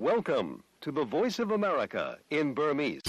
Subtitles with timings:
[0.00, 3.02] Welcome to the Voice of America in Burmese.။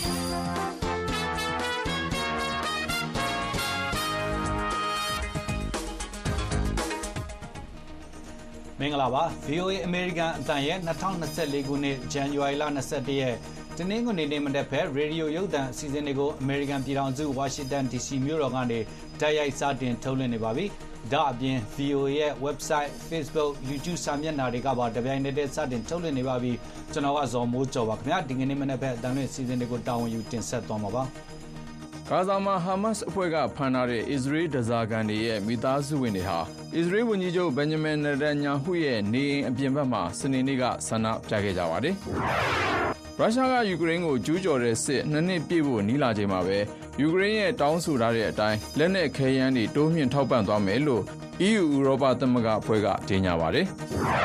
[8.79, 13.35] မင်္ဂလာပါ VOA American အတန်ရဲ့2024ခုနှစ်ဇန်နဝါရီလ21ရက်
[13.77, 18.79] တနင်္ဂနွေနေ့မနက်ဘက်ရေဒီယိုရုပ်သံအစီအစဉ်တွေကို American ပြည်ထောင်စု Washington DC မြို့တော်ကနေ
[19.21, 20.65] တိုက်ရိုက်စတင်ထုတ်လွှင့်နေပါပြီ။
[21.13, 26.51] ဒါအပြင် VOA ရဲ့ website, Facebook, YouTube စာမျက်နှာတွေကပါတပြိုင်နက်တည်းစတင်ထုတ်လွှင့်နေပါပြီ။
[26.93, 31.03] ကျွန်တော်ကဇော်မိုးကျော်ပါခင်ဗျာဒီကနေ့မနက်ဘက်အတန်လွှင့်အစီအစဉ်တွေကိုတာဝန်ယူတင်ဆက်သွားမှာပါ။
[32.09, 36.39] ဂါဇာမှာဟာမတ်စ်အဖွဲ့ကဖမ်းထားတဲ့အစ္စရေးဒဇာကန်တွေရဲ့မိသားစုဝင်တွေဟာ
[36.75, 41.95] အစ္စရေးဝန်ကြီးချုပ်ဘင်ဂျမင်နေတန်ညာဟုရဲ့နေအိမ်အပြင်ဘက်မှာစနေနေ့ကဆန္ဒပြခဲ့ကြပါတယ်။
[43.21, 46.57] ရုရှားကယူကရိန်းကိုကျူးကျော်တဲ့စစ်နှစ်နှစ်ပြည့်ဖို့နီးလာချိန်မှာပဲ
[46.99, 51.03] ယူကရိန်းရဲ့တောင်းဆိုထားတဲ့အတိုင်းလက်နက်ခဲယမ်းတွေတိုးမြှင့်ထောက်ပံ့သွားမယ်လို့
[51.47, 53.65] EU ဥရောပသမဂ္ဂအဖွဲ့ကကြေညာပါတယ်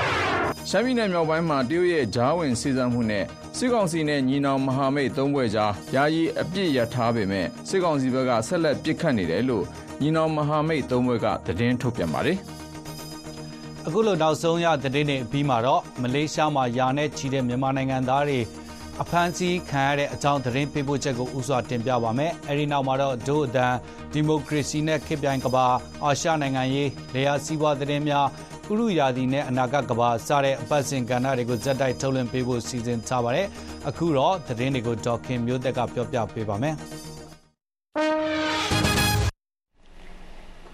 [0.69, 3.25] ။ရှမ်းပြည်နယ်မြောက်ပိုင်းမှာတရုတ်ရဲ့ဂျားဝင်စီစံမှုနဲ့
[3.57, 9.65] စစ်ကောင်စီနဲ့ညီနောင်မဟာမိတ်သုံးဘွဲ့ကြားယာယီအပြစ်ရထားပေမဲ့စစ်ကောင်စီဘက်ကဆက်လက်ပစ်ခတ်နေတယ်လို့
[10.01, 12.39] ညီနောင်မဟာမိတ်သုံးဘွဲ့ကသတင်းထုတ်ပြန်ပါတယ်။
[13.87, 18.41] အခုလိုနောက်ဆုံးရသတင်းတွေပြီးမှာတော့မလေးရှားမှာယာနဲ့ချီတဲ့မြန်မာနိုင်ငံသားတွေ
[19.03, 23.75] အဖမ်းဆီးခံရတဲ့အကြောင်းသတင်းပေးပို့ချက်ကိုဥစွာတင်ပြပါမယ်။အဲဒီနောက်မှာတော့ဒို့အဒန်
[24.13, 25.67] ဒီမိုကရေစီနဲ့ခေတ်ပြိုင်ကဘာ
[26.05, 28.27] အာရှနိုင်ငံရေးလေယာစီးပွားသတင်းများ
[28.71, 33.47] ဥရုယာဒီနဲ့အနာဂတ်ကဘာစတဲ့အပတ်စဉ်ကဏ္ဍတွေကိုဇက်တိုက်ထုတ်လွှင့်ပေးဖို့စီစဉ်ထားပါတယ်။
[33.89, 36.75] အခုတော့သတင်းတွေကိုဒေါက်ခင်မျိုးသက်ကပြောပြပေးပါမယ်။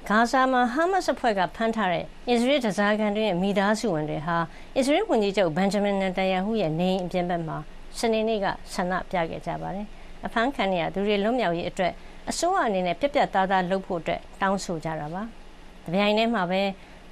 [0.09, 4.37] ဂါဇာမှာဟာမတ်စ်အဖွဲ့ကဖမ်းထားတဲ့အစ္စရေးဒဇာကန်တွေရဲ့မိသားစုဝင်တွေဟာ
[4.77, 7.59] အစ္စရေးဝန်ကြီးချုပ်ဘန်ဂျမင်နတန်ယာဟုရဲ့နေအိမ်အပြင်ဘက်မှာ
[7.99, 9.87] စနေနေ့ကဆန္ဒပြခဲ့ကြပါတယ်။
[10.27, 11.93] အဖမ်းခံရသူတွေလွတ်မြောက်ရေးအတွက်
[12.31, 15.23] အစိုးရအနေနဲ့ပြက်ပြက်သားသားလုပ်ဖို့အတွက်တောင်းဆိုကြတာပါ။
[15.85, 16.63] တပြိုင်တည်းမှာပဲ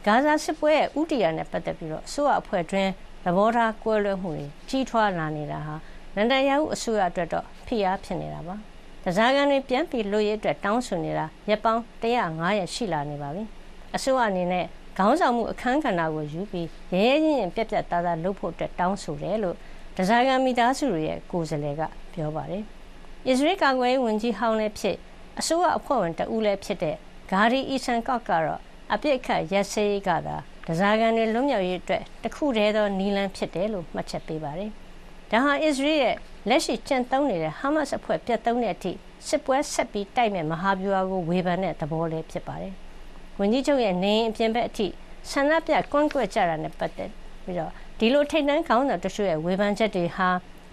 [0.07, 2.91] ဂါဇာစစ်ပွဲရဲ့ဥတီယာနဲ့ပတ်သက်ပြီးတော့အစိုးရအဖွဲ့တွင်း
[3.25, 5.75] သဘောထားကွဲလွဲမှုတွေကြီးထွားလာနေတာဟာ
[6.17, 8.55] နန္ဒယာဟုအစိုးရအတွက်တော့ဖိအားဖြစ်နေတာပါ။
[9.05, 13.43] တစားကန်တွေပြန်ပြီးလွတ်ရေးအတွက်တောင်းဆိုနေတာရက်ပေါင်း105ရက်ရှိလာနေပါပြီ။
[13.97, 14.65] အစိုးရအနေနဲ့
[14.99, 19.57] ခေါင်းဆောင်မှုအခမ်းကဏ္ဍကိုယူပြီးရဲရဲချင်းချင်းပြက်ပြက်သားသားလုပ်ဖို့အတွက်တောင်းဆိုတယ်လို့
[20.01, 21.83] ဒဇာကန်မိသားစုတွေရဲ့ကိုယ်စားလှယ်က
[22.15, 22.65] ပြောပါတယ်။
[23.29, 24.97] အစ္စရေးကာကွယ်ရေးဝန်ကြီးဟောင်းလည်းဖြစ်
[25.39, 26.97] အစိုးရအဖွဲ့ဝင်တဦးလည်းဖြစ်တဲ့
[27.31, 28.61] ဂါရီအီဆန်ကော့ကတော့
[28.93, 34.71] အပြစ်အခတ်ရက်စေးကသာဒဇာကန်တွေလွတ်မြောက်ရေးအတွက်တခုတည်းသောနီလန်ဖြစ်တယ်လို့မှတ်ချက်ပေးပါတယ်။
[35.31, 36.17] ဒါဟာအစ္စရေးရဲ့
[36.49, 38.93] လက်ရှိကျင့်သုံးနေတဲ့ဟာမတ်စ်အဖွဲ့ပြတ်သုံးတဲ့အထိ
[39.29, 42.75] စစ်ပွဲဆက်ပြီးတိုက်မဲ့မဟာဗျူဟာကိုဝေဖန်တဲ့သဘောလေးဖြစ်ပါတယ်။
[43.41, 44.87] ဝန်ကြီးချုပ်ရဲ့နေအပြင်ဘက်အထိ
[45.31, 47.11] ဆန္ဒပြကွန့်ကွက်ကြတာနဲ့ပတ်သက်
[47.45, 47.73] ပြီးတော့
[48.03, 50.29] ဒီလိုထိတ်တန်းခေါင်းဆောင်တချို့ရဲ့ဝေဖန်ချက်တွေဟာ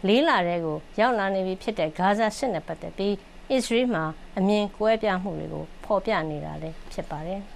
[0.08, 3.14] လေးလာတဲ့ကိုရောက်လာနေပြီဖြစ်တဲ့ဂါဇာစစ်နဲ့ပတ်သက်ပြီး
[3.52, 4.04] အစ္စရေးမှာ
[4.38, 7.42] အမြင်ကွဲပြားမှုတွေကိုဖော်ပြနေတာလည်းဖြစ်ပါတယ်။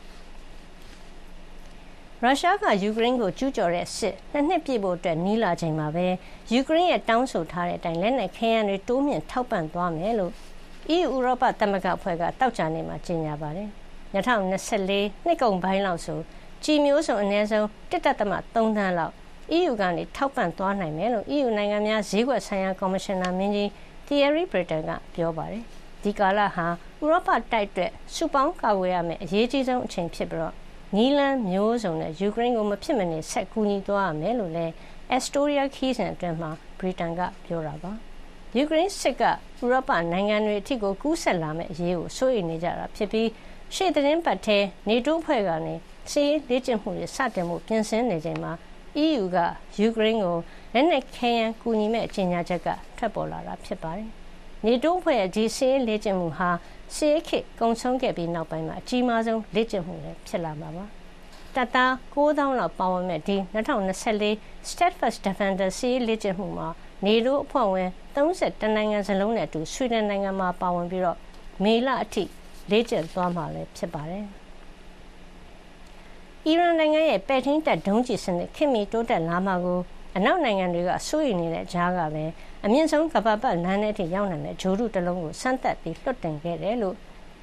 [2.22, 6.08] ရုရှားကယူကရိန်းကိုကျူးကျော်တဲ့စစ်နှစ်နှစ်ပြည့်ဖို့အတွက်နီးလာချိန်မှာပဲ
[6.54, 10.32] ယူကရိန်းရဲ့တောင်းဆိုထားတဲ့အတိုင်းလက်နက်ခဲယမ်းတွေတိုးမြင့်ထောက်ပံ့သွားမယ်လို့
[10.96, 13.70] EU ဥရောပသမဂ္ဂအဖွဲ့ကတောက်ချာနေမှာကြေညာပါတယ်။
[14.14, 16.20] 2024နှစ်ကုန်ပိုင်းလောက်ဆို
[16.64, 17.98] ကြည်မျိုးစုံအနည်းဆုံး1.3
[18.56, 19.14] သန်းလောက်
[19.58, 23.70] EU ကနေထောက်ပံ့သွားနိုင်မယ်လို့ EU နိုင်ငံများဈေးကွက်ဆိုင်ရာကော်မရှင်နာမင်းကြီး
[24.08, 25.64] Thierry Breton ကပြောပါတယ်။
[26.04, 26.68] ဒီကာလဟာ
[27.02, 30.56] ဥရောပတိုက်အတွက်စုပေါင်းကာကွယ်ရမယ့်အရေးကြီးဆုံးအချိန်ဖြစ်ပြီးတော့
[30.96, 34.74] နီလန်မျိုးစုံနဲ့ယူကရိန်းကိုမဖြစ်မနေဆက်ကူညီသွားရမယ်လို့လည်း
[35.10, 37.92] အက်စတိုးရီးယားခီးစဉ်အတွင်းမှာဗြိတိန်ကပြောတာပါ
[38.58, 39.32] ယူကရိန်းစစ်ကဥ
[39.72, 43.30] ရောပနိုင်ငံတွေအထိကိုကူးဆက်လာမယ့်အရေးကိုစိုးရိမ်နေကြတာဖြစ်ပြီး
[43.76, 44.58] ရှေ့သတင်းပတ်ထဲ
[44.90, 45.76] နေတိုးဖွဲ့ကနေ
[46.12, 48.54] စီးလေ့ကျင့်မှုတွေစတင်မှုပြင်ဆင်နေချိန်မှာ
[49.06, 49.38] EU က
[49.80, 50.38] ယူကရိန်းကို
[50.74, 54.10] လက်နက်ခဲယမ်းကူညီမဲ့အကြေညာချက်ကထွက်ပေါ်လာတာဖြစ်ပါတယ်။
[54.66, 56.50] နေတိုးဖွဲ့ရဲ့ဒီစီးလေ့ကျင့်မှုဟာ
[56.96, 60.86] စီးခေကုံဆုံးခဲ့ပြီးနောက်ပိုင်းမှာအကြီးမားဆုံးလေ့ကျင့်မှုလည်းဖြစ်လာမှာပါ။
[61.56, 66.68] တပ်သား9000လောက်ပါဝင်မဲ့ဒီ2024 Steadfast Defender စီးလေ့ကျင့်မှုမှာ
[67.06, 71.18] နေတိုးအဖွဲ့ဝင်30နိုင်ငံစလုံးနဲ့အတူဆွီဒင်နိုင်ငံမှာပါဝင်ပြီးတော့
[71.64, 72.24] မေလအထိ
[72.72, 74.26] လေ့ကျင့်သွားမှာလည်းဖြစ်ပါတယ်။
[76.48, 79.80] အီရန်နိုင်ငံရဲ့ပဲ့ထိန်းတပ်ဒုံးကျည်စနစ်ခင်မီတိုးတက်လာမှာကို
[80.18, 82.24] အနောက်နိုင်ငံတွေကစိုးရိမ်နေတဲ့ကြားကပဲ
[82.66, 86.96] အမြင့်ဆုံးကမ္ဘာပတ်လမ်းထဲထိရောက်နိုင်တဲ့ဂျိုဒုတလုံးကိုစမ်းသပ်ပြီးလွှတ်တင်ခဲ့တယ်လို့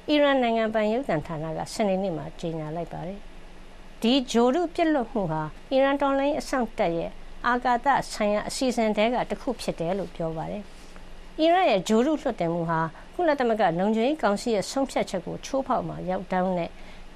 [0.09, 3.19] အီရန်နိုင်ငံပိုင်ရုပ်သံဌာနကစနေနေ့မှာကြေညာလိုက်ပါတယ်။
[4.01, 5.41] ဒီဂျိုဒုပြစ်လွတ်မှုဟာ
[5.71, 7.11] အီရန်တော်လိုင်းအဆောင်တက်ရဲ့
[7.47, 10.63] အာကာသဆိုင်ရာအစီအစဉ်တဲကတစ်ခုဖြစ်တယ်လို့ပြောပါတယ်။
[11.39, 12.79] အီရန်ရဲ့ဂျိုဒုလွှတ်တင်မှုဟာ
[13.15, 16.69] ကုလသမဂ္ဂလုံခြုံရေးကောင်စီရဲ့ဆုံးဖြတ်ချက်ကိုချိုးဖောက်မှာရောက်တောင်းတဲ့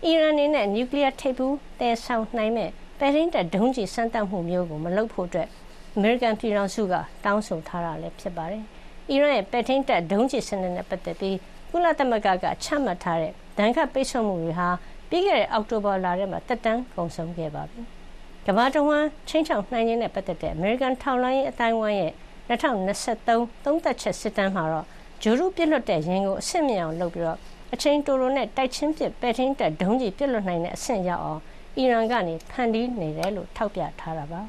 [0.05, 2.69] အီရန်အနေနဲ့နျူကလ িয়ার ထိပ်ဖူးတည်ဆောင်နိုင်မဲ့
[3.00, 5.50] ပဲရင်းတက်ဒုံးကျည်စမ်းသပ်မှုမျိုးကိုမလုပ်ဖို့အတွက်
[5.95, 6.94] အမေရိကန်ပြည်ထောင်စုက
[7.25, 8.63] တောင်းဆိုထားတာလည်းဖြစ်ပါတယ်။
[9.09, 11.38] အီရန်ရဲ့ပဲ့ထိန်းတပ်ဒုံးကျည်စနစ်နဲ့ပတ်သက်ပြီး
[11.71, 14.69] ကုလသမဂ္ဂကချမှတ်ထားတဲ့ဒဏ်ခတ်ပိတ်ဆို့မှုတွေဟာ
[15.09, 17.81] ပြီးခဲ့တဲ့အောက်တိုဘာလထဲမှာသက်တမ်းကုန်ဆုံးခဲ့ပါပြီ။
[18.47, 22.13] ကမ္ဘာတဝန်းချင်းချောင်နှိုင်းခြင်းနဲ့ပတ်သက်တဲ့အမေရိကန်ထောက်လှမ်းရေးအတိုင်းဝိုင်းရဲ့
[22.49, 23.27] 2023
[23.65, 24.85] သုံးသက်ချက်စစ်တမ်းမှာတော့
[25.23, 27.39] ဂျိုရုပြစ်လွတ်တဲ့ရင်ကိုအဆင့်မြင့်အောင်လုပ်ပြီးတော့
[27.75, 31.41] အချိန်တိုတိုနဲ့တိုက်ချင်းပစ်ပဲ့ထင်းတက်ဒုံးကြီးပြစ်လွတ်နိုင်တဲ့အဆင့်ရောက်အောင်
[31.77, 34.41] အီရန်ကနေဖန်တီးနေတယ်လို့ထောက်ပြထားတာပါ။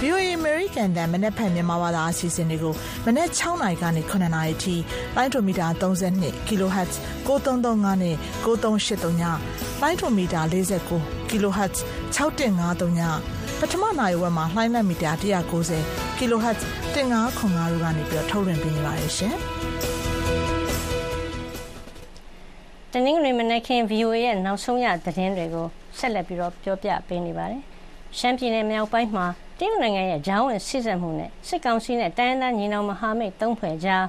[0.00, 2.74] VOA American တန်မနေ့ဖက်မြန်မာဘာသာအစီအစဉ်တွေကို
[3.06, 4.74] မနေ့6နာရီကနေ9နာရီထိ
[5.16, 6.92] လိုင်းဒိုမီတာ32 kHz
[7.26, 9.22] 9335နဲ့9383ည
[9.80, 11.76] လိုင်းဒိုမီတာ49 kHz
[12.16, 13.02] 6153ည
[13.64, 15.12] ပထမနိုင်ဝက်မှာလှိုင်းလက်မီတာ
[15.62, 16.60] 190 kHz
[16.94, 19.34] 1505တို့ကနေပြီးထုတ်လွှင့်ပေးနေပါတယ်ရှင်
[22.92, 25.66] တနင်္ဂနွေမနက်ခင်း VOA ရဲ့နောက်ဆုံးရသတင်းတွေကို
[25.98, 27.62] ဆက်လက်ပြီးတော့ပြောပြပေးနေပါတယ်။
[28.18, 29.26] ရှမ်းပြည်နယ်မြောက်ပိုင်းမှာ
[29.58, 34.04] တရုတ်နိုင်ငံရဲ့ဂျောင်းဝင်စစ်ဆက်မှုနဲ့စစ်ကောင်စီနဲ့တိုင်းဒေသညီနောင်မဟာမိတ်သုံးဖွဲ့ကြား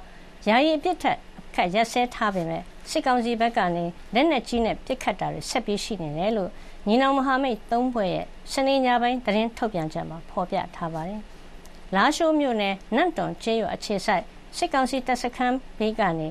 [0.48, 1.18] ယာယီအပြစ်ထက်
[1.56, 6.52] ခတ်ရက်စဲထားပေမဲ့စစ်ကောင်စီဘက်ကနေလက်နက်ကြီးနဲ့ပစ်ခတ်တာတွေဆက်ပြီးရှိနေတယ်လို့
[6.88, 11.22] ညီနောင်မဟာမိတ်သုံးဖွဲ့ရဲ့စနေညပိုင်းသတင်းထုတ်ပြန်ချက်မှာဖော်ပြထားပါတယ်။
[11.96, 14.24] လာရှိုးမြို့နယ်နန့်တွန်ကျေးရွာအခြေစိုက်
[14.58, 16.28] စစ်ကောင်စီတပ်စခန်းဘေးကနေ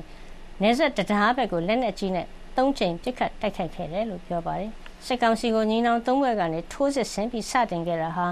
[0.61, 4.71] နေဆက်တရားဘက်ကိုလက်နက်ကြီးနဲ့၃ချိန်ပစ်ခတ်တိုက်ခိုက်ခဲ့တယ်လို့ပြောပါတယ်။
[5.05, 8.25] စစ်ကောင်စီကိုညီနောင်သုံးဘက်ကနေထိုးစစ်ဆင်ပြီးစတင်ခဲ့တာဟာ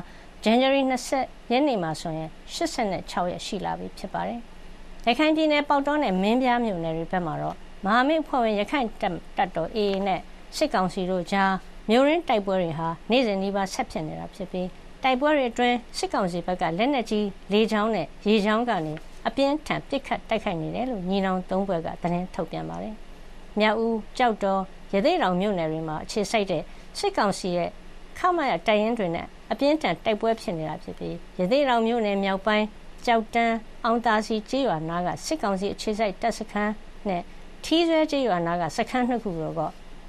[0.43, 0.81] ဇန်နဝါရီ
[1.17, 4.39] 20ရက်နေ့မှာဆိုရင်86ရက်ရှိလာပြီဖြစ်ပါတယ်။
[5.07, 10.21] ရခိုင်ပြည်နယ်ပေါတောနဲ့မင်းပြားမြို့နယ်တွေဘက်မှာတော့မဟာမိတ်ဖွဲ့ဝင်ရခိုင်တပ်တော် AA နဲ့
[10.57, 11.51] စစ်ကောင်စီတို့ကြား
[11.93, 14.67] မြို့ရင်းတိုက်ပွဲတွေဟာနေ့စဉ်နှီးပါဆက်ဖြစ်နေတာဖြစ်ပြီး
[15.03, 18.93] တိုက်ပွဲတွေအတွင်းစစ်ကောင်စီဘက်ကလက်နက်ကြီးလေကြောင်းနဲ့ရေကြောင်းကနေ
[19.27, 22.95] အပြင်းထန်ပစ်ခတ်တိုက်ခိုက်နေတယ်လို့ညီနောင်သုံးဘက်ကသတင်းထုတ်ပြန်ပါတယ်။
[23.59, 24.61] မြောက်ဦးကြောက်တော်
[24.93, 26.63] ရသေးတောင်မြို့နယ်တွေမှာအခြေစိုက်တဲ့
[26.97, 27.69] စစ်ကောင်စီရဲ့
[28.17, 32.65] ခမရတိုင်ရင်တွေနဲ့အပြင်းထန်တိုက်ပွဲဖြစ်နေတာဖြစ်ပြီးရသေးတောင်မြို့နယ်မြောက်ပိုင်း
[33.05, 33.55] ကြောက်တန်း
[33.85, 36.73] အောင်တာစီကျေးရွာနားကစစ်ကောင်စီအခြေစိုက်တပ်စခန်း
[37.07, 37.21] နဲ့
[37.63, 39.61] ထီးဆွဲကျေးရွာနားကစခန်းနှစ်ခုတို့က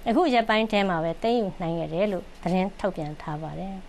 [0.08, 3.74] အခုရက်ပိုင်းထဲမှာပဲတင်းယူနိုင်ခဲ့တယ်လို့သတင်းထုတ်ပြန်ထားပါတယ်။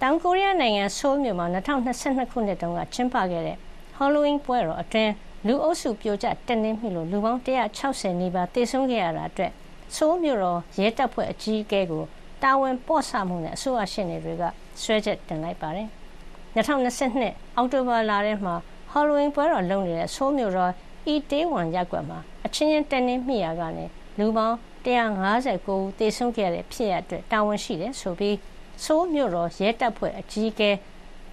[0.00, 3.58] တောင်ကိုရီးယားနိုင်ငံဆိုးမြို့မှာ2022ခုနှစ်တုန်းကကျင်းပခဲ့တဲ့
[3.98, 5.12] Halloween ပွဲတော်အတွင်း
[5.46, 9.52] လူအုပ်စုပြိုကျတက်နေမိလို့လူပေါင်း160နီးပါးတေဆုံးခဲ့ရတာအတွက်
[9.96, 12.04] ဆိုးမြို့တော်ရဲတပ်ဖွဲ့အကြီးအကဲကို
[12.42, 14.42] တာဝန်ပေါ့ဆမှုနဲ့အစိုးရရှင်းနေတွေက
[14.82, 15.88] ဆွဲချက်တင်လိုက်ပါတယ်။
[16.54, 18.54] 2022အောက်တိုဘာလထဲမှာ
[18.92, 20.72] Halloween ပွဲတော်လုပ်နေတဲ့ဆိုးမြို့တော်
[21.06, 23.84] အီတေးဝန်ရက်ကွက်မှာအချင်းချင်းတက်နေမိရာကနေ
[24.18, 28.36] လူပေါင်း159ဦးသေဆုံးခဲ့တဲ့ဖြစ်ရပ်အတွက်တာဝန်ရှိတယ်ဆိုပြီး
[28.84, 30.70] ဆိုးမြို့တော်ရဲတပ်ဖွဲ့အကြီးအကဲ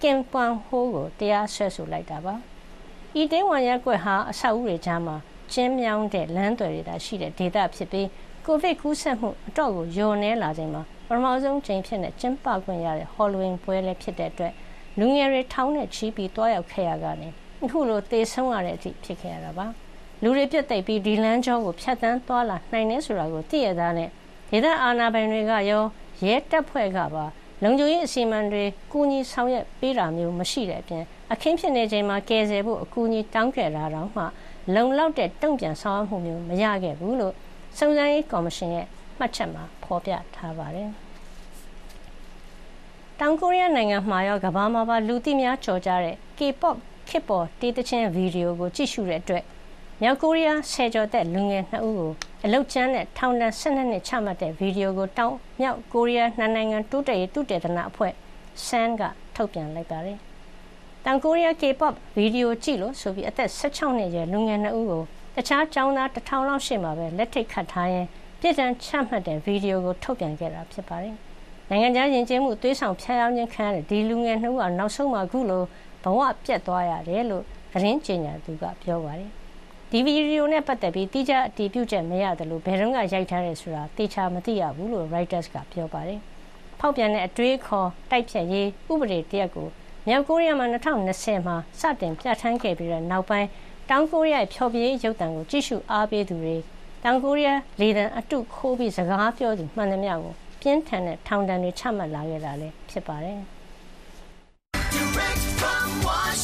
[0.02, 2.34] ကင်ပွန်ဟိုးကိုတရားစွဲဆိုလိုက်တာပါ။
[3.20, 5.16] ဤတေးဝန်ရက်ကွက်ဟာအဆောက်အဦတွေကြားမှာ
[5.52, 8.08] ကျင်းမြောင်းတဲ့လမ်းတွေတာရှိတဲ့ဒေသဖြစ်ပြီး
[8.46, 14.52] ကိုဗစ်ကူးစက်မှုအတော့ကိုယိုနေလာချိန်မှာပထမဆုံးချိန်ဖြစ်တဲ့ကျင်းပခွင့်ရတဲ့ Halloween ပွဲလည်းဖြစ်တဲ့အတွက်
[14.98, 17.28] လူငယ်တွေထောင်းနဲ့ချီးပြီးတွားရောက်ခဲ့ရကနေ
[17.64, 19.66] အခုလိုသေဆုံးရတဲ့အထိဖြစ်ခဲ့ရတာပါ
[20.22, 24.08] လူတွေပြတ်သိပ်ပြီးဒီလမ်းကျောကိုဖျက်ဆီးသွားလာနိုင်နေဆိုတာကိုသိရသားနဲ့
[24.50, 25.82] ဒေသအာဏာပိုင်တွေကရော
[26.24, 27.24] ရဲတပ်ဖွဲ့ကပါ
[27.62, 34.22] လုံခြုံရေးအစီအမံတွေကူညီဆောင်ရွက်ပေးတာမျိုးမရှိတဲ့အပြင်အခင်းဖြစ်နေချိန်မှာကယ်ဆယ်ဖို့အကူအညီတောင်းခဲ့တာတော့မှ
[34.74, 37.34] လုံလောက်တဲ့တုံ့ပြန်ဆောင်ရွက်မှုမျိုးမရခဲ့ဘူးလို့
[37.78, 38.86] စုံစမ်းရေးကော်မရှင်ရဲ့
[39.18, 40.90] မှတ်ချက်မှာဖော်ပြထားပါတယ်။
[43.20, 46.76] တောင်ကိုရီးယားနိုင်ငံမှာရောကမ္ဘာမှာပါလူသိများကြော်ကြတဲ့ K-pop
[47.12, 49.44] ခေတ်ပေါ်တေးသချင်းဗီဒီယိုကိုကြည့်ရှုတဲ့အတွက်
[50.02, 52.12] မြောက်ကိုရီးယားဆယ်ကျော်သက်လူငယ်2ဦးကို
[52.44, 58.12] အလုတ်ကျန်းနဲ့ထောင်ဒဏ်12နှစ်ချမှတ်တဲ့ဗီဒီယိုကိုတောင်မြောက်ကိုရီးယားနှစ်နိုင်ငံတိုးတက်ရေးတုတေသနာအဖွဲ့
[58.66, 59.02] SAN က
[59.36, 60.18] ထုတ်ပြန်လိုက်ပါတယ်။
[61.04, 65.02] တောင်ကိုရီးယား K-pop ဗီဒီယိုကြည့်လို့ဆိုပြီးအသက်16နှစ်အရွယ်လူငယ်2ဦးကို
[65.36, 68.06] တခြားကျောင်းသားတစ်ထောင်လောက်ရှိမှပဲလက်ထိတ်ခတ်ထားရင်
[68.40, 71.16] ပြည်ထန်ချမှတ်တဲ့ဗီဒီယိုကိုထုတ်ပြန်ခဲ့တာဖြစ်ပါတယ်။
[71.70, 75.62] နိုင်ငံခြားယဉ်ကျေးမှုသွေးဆောင်ဖျက်ယောင်းခြင်းခံရတဲ့ဒီလူငယ်နှုတ်ကနောက်ဆုံးမှအခုလို
[76.04, 79.30] ဘဝပြတ်သွားရတယ်လို့သတင်းကြေညာသူကပြောပါတယ်။
[79.90, 86.20] ဒီဗီဒီယိုနဲ့ပတ်သက်ပြီးတိကျအတည်ပြုချက်မရတယ်လို့ဘယ်တော့မှရိုက်ထားရဲဆိုတာတေချာမသိရဘူးလို့ Reuters ကပြောပါတယ်။
[86.80, 89.68] ဖောက်ပြန်တဲ့အတွေးခေါ်တိုက်ဖြတ်ရေးဥပဒေတရက်ကို
[90.08, 93.48] မြောက်ကိုရီးယားမှာ2020မှာစတင်ပြဋ္ဌာန်းခဲ့ပြီးတဲ့နောက်ပိုင်း
[93.90, 96.56] တောင်ကိုရီးယားဖျော်ဖြေရေးရုပ်သံကိုကြည့်ရှုအားပေးသူတွေ
[97.04, 100.32] တောင်ကိုရီးယားလေသံအတုခိုးပြီးစကားပြောသူမှန်သမျှကို
[100.62, 103.61] ပြင်းထန်တဲ့ထောင်ဒဏ်တွေချမှတ်လာခဲ့တာလည်းဖြစ်ပါတယ်။ Direct from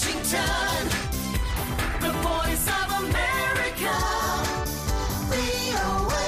[0.09, 0.89] Washington,
[2.05, 3.97] the voice of America,
[5.31, 6.25] VOA.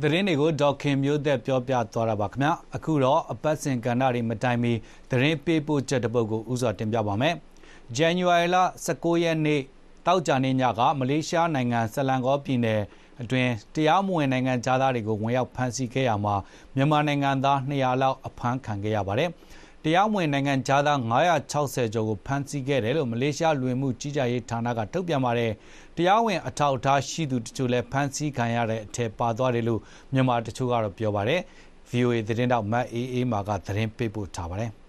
[0.00, 4.72] သတင်းတွေကိုဒေါက်ခင်မျိုးသက်ပြောပြသွားတာပါခင်ဗျာအခုတော့အပတ်စဉ်ကဏ္ဍတွေမတိုင်မီ
[5.10, 7.34] သတင်းပေးပို့ချက်တစ်ပုဒ်ကိုဥစွာတင်ပြပါမယ်။
[7.96, 8.56] ဇန်နဝါရီလ
[8.86, 9.60] 19ရက်နေ့
[10.06, 12.82] တောက်ကြနေညကမလေးရှားနိုင်ငံဆလန်ကောပြည်နယ်
[13.20, 16.34] အတွင်းတရားမဝင်နိုင်ငံသားတွေကိုဝင်ရောက်ဖမ်းဆီးခဲ့ရမှာ
[16.74, 19.30] မြန်မာနိုင်ငံသား200လောက်အဖမ်းခံခဲ့ရပါတယ်။
[19.88, 20.98] တရားမဝင် နိုင်ငံခြားသား
[21.46, 25.52] 960ကျော်ကို ဖမ်းဆီးခဲ့တယ်လို့ မလေးရှား လူဝင်မှုကြီးကြပ်ရေးဌာနက ထုတ်ပြန်ပါတယ်။
[25.96, 29.80] တရားဝင် အထောက်အထားရှိသူတချို့လည်း ဖမ်းဆီးခံရတဲ့အထက်ပါသွားတယ်လို့
[30.12, 31.40] မြန်မာတချို့ကတော့ပြောပါတယ်။
[31.90, 34.70] VOA သတင်းတောက်မတ်အေးအေးမာက သတင်းပေးပို့ထားပါတယ်။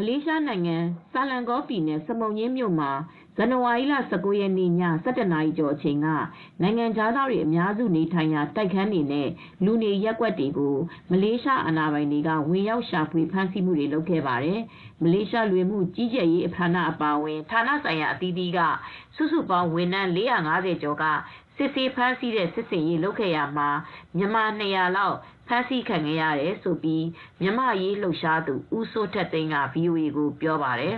[0.00, 0.76] မလေးရှားနိုင်ငံ
[1.12, 2.90] ဆာလန်ကောပြည်နယ်စမုံညင်းမြို့မှာ
[3.36, 4.72] ဇန်နဝါရီလ19ရက်နေ့ည
[5.04, 6.06] 7:00နာရီကျော်အချိန်က
[6.62, 9.28] နိုင်ငံခြားသားတွေအများစုနေထိုင်ရာတိုက်ခန်းတွေနဲ့
[9.64, 10.76] လူနေရပ်ကွက်တွေကို
[11.10, 14.60] မလေးရှားအာဏာပိုင်တွေကဝင်ရောက်ရှာဖွေဖမ်းဆီးမှုတွေလုပ်ခဲ့ပါတယ်။
[15.02, 18.58] မလေးရှားလူဝင်မှုကြီးကြပ်ရေးဌာနအပါအဝင်ဌာနဆိုင်ရာအသီးသီးက
[19.16, 21.04] စုစုပေါင်းဝန်ထမ်း450ကျော်က
[21.56, 23.68] စစ်ဆေးဖမ်းဆီးတဲ့စစ်စင်ရေးလုပ်ခဲ့ရမှာ
[24.16, 25.16] မြန်မာ200လောက်
[25.48, 26.78] ဖမ်းဆီးခံခဲ့ရတယ်လို့
[27.40, 30.94] မြန်မာရေးလှုပ်ရှားသူဦးစိုးထက်သိန်းက VOA ကိုပြောပါတယ်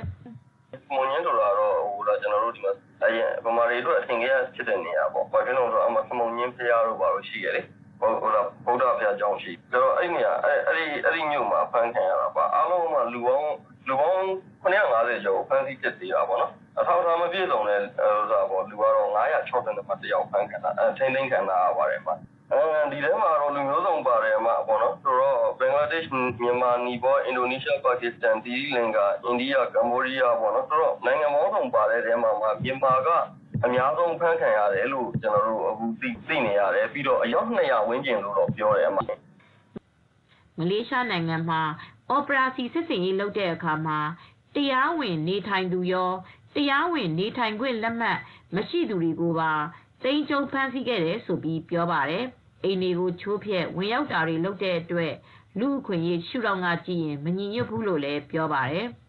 [0.94, 1.74] ။မွန်ရင်းဆိုတာတော့
[2.08, 2.72] တော့ကျွန်တော်တို့ဒီမှာ
[3.04, 7.62] အရင်ဗမာတွေအတွက်အထင်ကြီးဖြစ်တဲ့နေရာပေါ့။ဘာဖြစ်လို့လဲဆိုတော့အမှစမုံညင်းဖျားတို့ဘာလို့ရှိရလေ။
[8.00, 8.30] ဟိုဟို
[8.64, 13.52] ဗုဒ္ဓဘုရားကျောင်းရှိ။ဆိုတော့အဲ့နေရာအဲ့အဲ့ဒီအဲ့ဒီမြို့မှာဖမ်းခံရတာပါ။အားလုံးကလူပေါင်း
[13.88, 14.22] လူပေါင်း
[14.62, 22.14] 950ကျော်ဖမ်းဆီးဖြစ်သေးတာပေါ့နော်။အထောက်အထားမပြည့်စုံတဲ့ဟိုစားပေါ့လူကတော့960မှတယောက်ဖမ်းခံတာအဲထိန်းသိမ်းခံတာပါတယ်မှာ
[22.52, 33.08] အဲဒီထဲမှာတော့လူမျိုးစုံပါတယ်မှာပေါ့နော်ဆိုတော့ဘင်္ဂလားဒေ့ရှ်မြန်မာနီပေါအင်ဒိုနီးရှားပါကစ္စတန်သီရိလင်္ကာအိန္ဒိယကမ္ဘောဒီးယားပေါ့နော်ဆိုတော့နိုင်ငံပေါင်းစုံပါတဲ့ထဲမှာမြန်မာက
[33.64, 39.00] အများဆုံးဖမ်းခံရတယ်လို့ကျွန်တော်တို့အခုသိသိနေရတယ်ပြီးတော့အယောက်200ဝန်းကျင်လို့တော့ပြောတယ်အမှ
[40.58, 41.62] မလေးရှားနိုင်ငံမှာ
[42.10, 43.98] အော်ပရာစီစစ်စင်ရေးလုပ်တဲ့အခါမှာ
[44.54, 46.12] တရားဝင်နေထိုင်သူရော
[46.54, 48.18] တရားဝင်နေထိုင်ခွင့်လက်မှတ်
[48.54, 49.52] မရှိသူတွေကိုပါ
[50.02, 52.24] သိမ်းကျုံဖမ်းဆီးခဲ့တယ်ဆိုပြီးပြောပါတယ်။
[52.64, 55.12] အိမ်တွေကိုချိုးဖျက်ဝင်ရောက်တာတွေလုပ်တဲ့အတွက်
[55.58, 58.86] လူအခွင့်အရေးရှုထောင့်ကကြည့်ရင်မညီညွတ်ဘူးလို့လည်းပြောပါတယ်။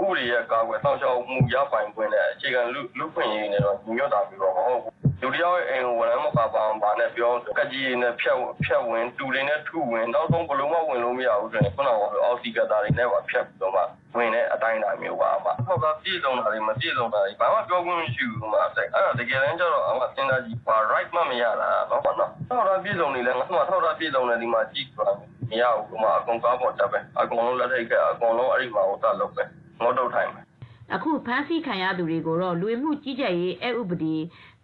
[0.00, 11.92] ဥပဒေရဲ့ကာကွယ်စောင့်ရှောက်မှုရပိုင်ခွင့်နဲ့အခြေခံလူလူခွင့်ရေးနဲ့တော့ညီညွတ်တာမျိုးတော့မဟုတ်ဘူးလူတယောက်ရဲ့အိမ်ကိုဝန်ထမ်းမပါပါဘာနဲ့ပြောကကြီးနဲ့ဖြတ်ဖြတ်ဝင်တူတွေနဲ့ထုဝင်နောက်ဆုံးဘလုံးမဝင်လို့မရဘူးဆိုရင်ခုနက
[12.24, 13.82] အောက်စီကတာတွေနဲ့ပါဖြတ်ပြီးတော့မှ
[14.16, 25.08] ဝင်တဲ့အတိုင်းအတာမျိုးပါအမဟုတ်ကပြည့်စုံတာတွေမပြည့်စုံတာတွေဘာမှပြောခွင့်မရှိဘူးမှာအဲ့ဒါတကယ်တမ်းကျတော့အမစင်တာကြီးပါ right မှမရတာတော့ပေါ့နော်ထောက်တာပြည့်စုံနေလဲငါ့မှာထောက်တာပြည့်စုံနေဒီမှာကြည့်ပါ
[25.50, 29.34] မရဘူးအမအကုန်ကားပေါ်တက်ပဲအကုန်လုံးလက်ထိတ်ကအကုန်လုံးအဲ့ဒီမှာဟိုတလုပ်
[29.78, 30.44] ပဲငေါတုတ်ထိုင်မယ်
[30.94, 34.16] အခုဖမ်းဆီးခံရသူတွေကိုတော့လူဝင်မှုကြီးကြပ်ရေးအဥပဒေ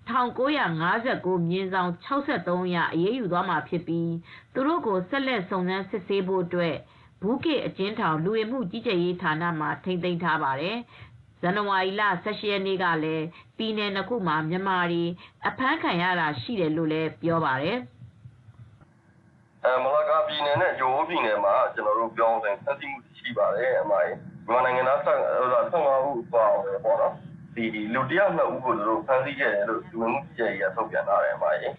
[0.08, 4.12] 1959မြင်းဆောင်63ရအရေးယူသွားမှာဖြစ်ပြီး
[4.54, 6.76] သူတို့ကိုဆက်လက်စုံစမ်းစစ်ဆေးဖို့အတွက်
[7.22, 10.76] ဘူးကေအကျဉ်းထောင်လူဝင်မှုကြီးကြပ်ရေးဌာနမှာထိန်းသိမ်းထားပါတယ်။
[11.40, 13.24] ဇန်နဝါရီလ18ရက်နေ့ကလည်း
[13.56, 15.04] ပြည်နယ်နှစ်ခုမှာမြန်မာတွေ
[15.46, 17.78] အဖမ်းခံရတာရှိတယ်လို့လည်းပြောပါတယ်။
[19.64, 27.14] အဲမလာကာပြည်နယ်နဲ့ဂျိုးပြည်နယ်မှာကျွန်တော်တို့ပြောရင်ဖမ်းဆီးမှုရှိပါတယ်အမကြီး မြန်မာနိုင်ငံသားဆက်ဟို15ဦးပါအောင်ပေါ့နော်
[27.54, 31.74] ဒီလူတယောက်နှစ်ဦးကိုတို့ဖမ်းဆီးခဲ့တယ်လို့ဒီမှုကြေရထုတ်ပြန်ထားတယ်အမကြီး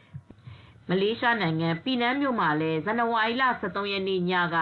[0.89, 4.57] မလေးရှားနိုင်ငံပီနန်းမြို့မှာလည်းဇန်နဝါရီလ23ရက်နေ့ညက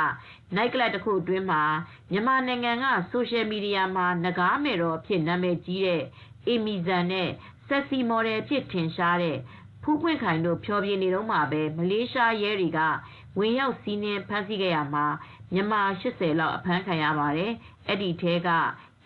[0.56, 1.64] နိုင်ကလပ်တစ်ခုအတွင်းမှာ
[2.12, 6.04] မြန်မာနိုင်ငံကဆိုရှယ်မီဒီယာမှာနဂါးမယ်တော်အဖြစ်နာမည်ကြီးတဲ့
[6.48, 7.30] အီမီဇန်နဲ့
[7.68, 9.38] ဆက်စီမော်ဒယ်ဖြစ်ထင်ရှားတဲ့
[9.84, 12.80] ဖူးပွင့်ခိုင်တို့ဖြောပြနေတော့မှပဲမလေးရှားရဲတွေက
[13.40, 15.06] ဝင်ရောက်စီးနင်းဖမ်းဆီးခဲ့ရမှာ
[15.54, 17.52] မြန်မာ80လောက်အဖမ်းခံရပါတယ်။
[17.88, 18.50] အဲ့ဒီထဲက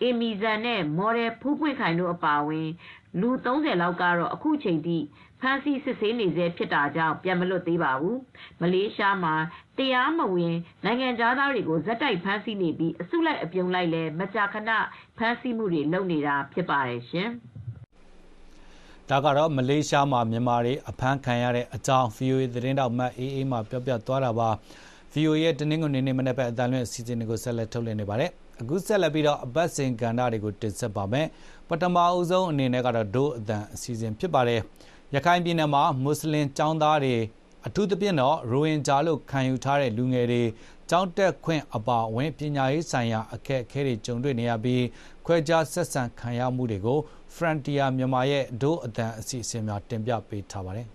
[0.00, 2.68] အီမီဇန်နဲ့မော်ဒယ်ဖူးပွင့်ခိုင်တို့အပါအဝင်
[3.20, 4.98] လူ30လောက်ကတော့အခုချိန်ထိ
[5.40, 8.16] ဖမ်းဆီးစစ်ဆေးနေဆဲဖြစ်တာကြောင့်ပြန်မလွတ်သေးပါဘူး။
[8.60, 9.34] မလေးရှားမှာ
[9.78, 14.70] တရားမဝင်နိုင်ငံသားတွေကိုဇက်တိုက်ဖမ်းဆီးနေပြီးအစုလိုက်အပြုံလိုက်လည်းမကြာခဏ
[15.18, 17.30] ဖမ်းဆီးမှုတွေလုပ်နေတာဖြစ်ပါတယ်ရှင်။
[19.10, 24.48] ဒါကတော့ မလေးရှားမှာ မြန်မာတွေ အဖမ်းခံရတဲ့အကြောင်း VOA သတင်းတောက်မတ်အေးအေးမှပြောပြသွားတာပါ။
[25.14, 28.30] VOA ရဲ့ တနင်္ဂနွေနေ့ မနက်ပိုင်းအတန်လွင့်အစီအစဉ်တွေကို ဆက်လက်ထုတ်လွှင့်နေပါတယ်။
[28.60, 31.26] အခုဆက်လက်ပြီးတော့အပတ်စဉ်ကဏ္ဍတွေကို တင်ဆက်ပါမယ်
[31.68, 34.60] ပထမအဦးဆုံးအနေနဲ့ကတော့ ဒို့အတန်အစီအစဉ်ဖြစ်ပါတယ်
[35.14, 37.16] ရခိုင်ပြည်နယ်မှာ မွတ်စလင်ចောင်းသားတွေ
[37.66, 40.42] အထူးသဖြင့်တော့ရိုဟင်ဂျာလို့ခံယူထားတဲ့ လူငယ်တွေ
[40.90, 44.84] ကျောင်းတက်ခွင့်အပါအဝင် ပညာရေးဆိုင်ရာ အခက်အခဲတွေ ကြုံတွေ့နေရပြီး
[45.26, 46.98] ခွဲခြားဆက်ဆံခံရမှုတွေကို
[47.36, 50.88] Frontier မြန်မာရဲ့ဒို့အတန်အစီအစဉ်များတင်ပြပေးထားပါတယ်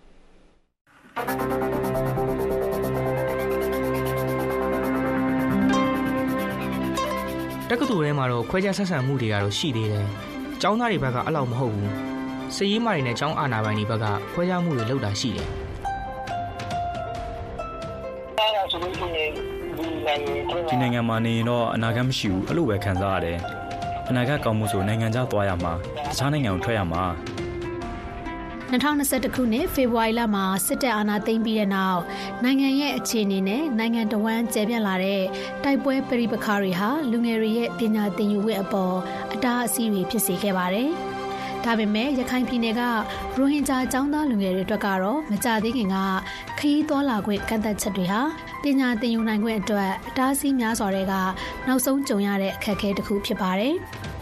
[7.69, 10.05] တက္ကသိုလ်ထဲမှာတော့ခွဲခြားဆက်ဆံမှုတွေကတော့ရှိသေးတယ်။
[10.62, 11.91] ကျောင်းသားတွေဘက်ကအဲ့လောက်မဟုတ်ဘူး။
[12.55, 15.48] စည်ရေးမာတွေနဲ့ကျောင်းအာဏာပိုင်တွေဘက်ကခွဲခြားမှုတွေလုပ်တာရှိတယ်။
[20.69, 23.39] ဒီနိုင်ငံမှာနေရင်တော့အနာဂတ်မရှိဘူးအဲ့လိုပဲခံစားရတယ်။
[24.09, 25.73] အနာဂတ်ကောင်းမှုဆိုနိုင်ငံခြားသွားရမှာ
[26.09, 27.03] တခြားနိုင်ငံကိုထွက်ရမှာ
[28.69, 32.01] 2021ခုနှစ်ဖေဖော်ဝါရီလမှာစစ်တပ်အာဏာသိမ်းပြီးတဲ့နောက်
[32.43, 35.23] နိုင်ငံရဲ့အခြေအနေနဲ့နိုင်ငံတော်ဝန်ကျယ်ပြန့်လာတဲ့
[35.63, 38.95] တိုက်ပွဲပရိပခါတွေဟာလူငယ်တွေရဲ့ပညာသင်ယူဝင့်အပေါ်
[39.33, 40.89] အတားအဆီးတွေဖြစ်စေခဲ့ပါတယ်။
[41.65, 45.95] ဒါပေမဲ့ရခိုင်ပြည်နယ်ကရိုဟင်ဂျာចောင်းသားလူငယ်တွေအတွက်ကတော့မကြသေးခင်က
[46.59, 48.21] ခရီးသွားလာခွင့်ကန့်သတ်ချက်တွေဟာ
[48.63, 51.13] ပညာသင်ယူနိုင်ခွင့်အတွက်အတားအဆီးများစွာတွေက
[51.67, 53.75] နောက်ဆုံးကြုံရတဲ့အခက်အခဲတစ်ခုဖြစ်ပါတယ်။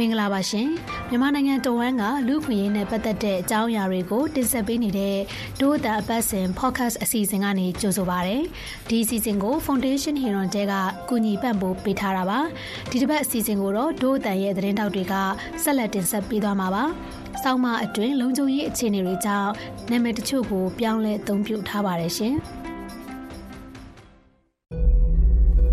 [0.00, 0.68] မင်္ဂလာပါရှင်
[1.08, 5.16] မြန်မာနိုင်ငံတဝန်းကလူခွင့်ရေးနဲ့ပတ်သက်တဲ့အကြောင်းအရာတွေကိုတင်ဆက်ပေးနေတဲ့
[5.60, 8.36] ဒို့အတအပတ်စဉ် podcast အစီအစဉ်ကနေကြိုဆိုပါရစေ
[8.88, 10.72] ဒီအစီအစဉ်ကို Foundation Hero တဲက
[11.08, 12.40] ကူညီပံ့ပိုးပေးထားတာပါ
[12.90, 15.14] ဒီတစ်ပတ်အစီအစဉ်ကိုတော့ဒို့အတရဲ့သတင်းတောက်တွေက
[15.62, 16.84] ဆက်လက်တင်ဆက်ပေးသွားမှာပါ
[17.42, 19.50] ဆောင်းမအတွင်းလုံခြုံရေးအခြေအနေတွေကြောင့်
[19.90, 22.34] နာမည်တချို့ကိုပြောင်းလဲအသုံးပြုထားပါတယ်ရှင်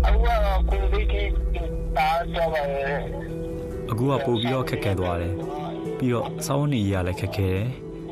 [0.06, 1.30] အခုကတော့ကိုဗစ်ကြီး
[1.96, 3.27] တားတော့ပါတယ်
[3.98, 5.34] အခုကပို့ပြီးတော့ခက်ခဲသွားတယ်
[5.98, 7.66] ပြီးတော့စောင်းနေရလည်းခက်ခဲတယ်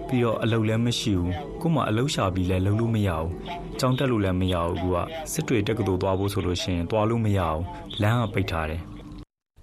[0.08, 3.30] ပြီးတော့အလုပ်လည်းမရှိဘူးကိုမှအလုပ်ရှာပြီးလည်းလုပ်လို့မရဘူး
[3.78, 4.98] ကြောင်းတက်လို့လည်းမရဘူးကူက
[5.32, 7.62] စစ်တွေတက္ကသိုလ်သွားဖို့ဆိုလို့ရှိရင်သွားလို့မရဘူး
[8.02, 8.82] လမ်းကပိတ်ထားတယ်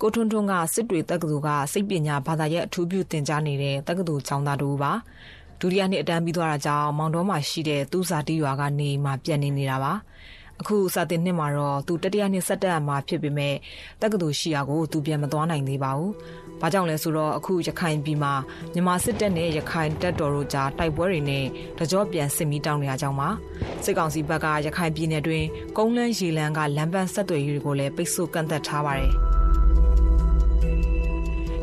[0.02, 4.92] ကိုထွန်းထွန်းကစစ်တွေတက္ကသိုလ်ကစိတ်ပညာဘာသာရပ်အထူးပြုသင်ကြားနေတဲ့တက္ကသိုလ်ကျောင်းသားတူပါ
[5.60, 9.94] ဒုတိယနှစ်အတန်းပြီးသွားတာကြောင့်မောင်တော်မှာရှိတဲ့သူ့စာတီးရွာကနေမှပြန်နေနေတာပါ
[10.62, 13.56] အခုစာတင်နှစ်မှာတော့သူတတိယနှစ်ဆက်တက်မှာဖြစ်ပေမဲ့
[14.02, 16.12] တက္ကသိုလ်ရှိရာကိုသူပြန်မသွားနိုင်သေးပါဘူး။
[16.62, 18.34] ဘာကြောင့်လဲဆိုတော့အခုရခိုင်ပြည်မှာ
[18.74, 21.46] မြန်မာစစ်တပ်နဲ့ရခိုင်တပ်တော်တို့ကြားတိုက်ပွဲတွေနဲ့
[21.78, 23.30] တကြောပြန်စစ်မီတောင်းနေရကြောင်းပါ။
[23.84, 25.44] စစ်ကောင်စီဘက်ကရခိုင်ပြည်နယ်တွင်
[25.78, 29.12] ကုန်းလန်းရေလန်းကလမ်းပန်းဆက်သွယ်ရေးတွေကိုလည်းပိတ်ဆို့ကန့်သတ်ထားပါတယ်။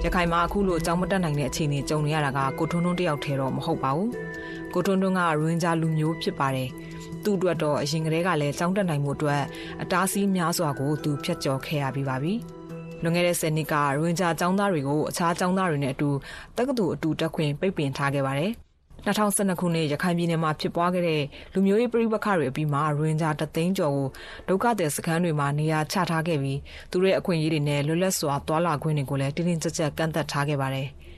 [0.05, 4.09] ရခိုင်မှာအခုလိုအကြောင်းမတက်နိုင်တဲ့အခြေအနေကြုံနေရတာကကိုထွန်းထွန်းတယောက်ထဲတော့မဟုတ်ပါဘူး။
[4.75, 6.69] ကိုထွန်းထွန်းကရင်းဂျာလူမျိုးဖြစ်ပါတယ်။
[7.25, 9.43] သူ့အတွက်တော့အရင်ကတည်းကလည်းကြောင်းတက်နိုင်မှုအတွက်
[9.83, 12.35] အတားအဆီးများစွာကိုသူဖျက်ကျော်ခဲ့ရပြီးပါပြီ။
[13.03, 16.11] လွန်ခဲ့တဲ့ဆယ်နှစ်ကရွင်ဂျာចောင်းသားတွေကိုအခြားចောင်းသားတွေနဲ့အတူ
[16.57, 18.53] တက္ကသိုလ်အတူတက်ခွင့်ပိတ်ပင်ထားခဲ့ပါတယ်။
[19.07, 21.23] 2012ခုနှစ်ရခိုင်ပြည်နယ်မှာဖြစ်ပွားခဲ့တဲ့
[21.53, 24.09] လူမျိုးရေးပြိပခါတွေအပြီးမှာရင်ဂျာတသိန်းကျော်ကို
[24.49, 26.59] ဒုက္ခသည်စခန်းတွေမှာနေရာချထားခဲ့ပြီး
[26.91, 30.89] သူတို့ရဲ့အခွင့်အရေးတွေနဲ့လွတ်လပ်စွာသွာလာခွင့်တွေကိုလည်းတင်းတင်းကြပ်ကြပ်ကန့်သတ်ထားခဲ့ပါတယ်။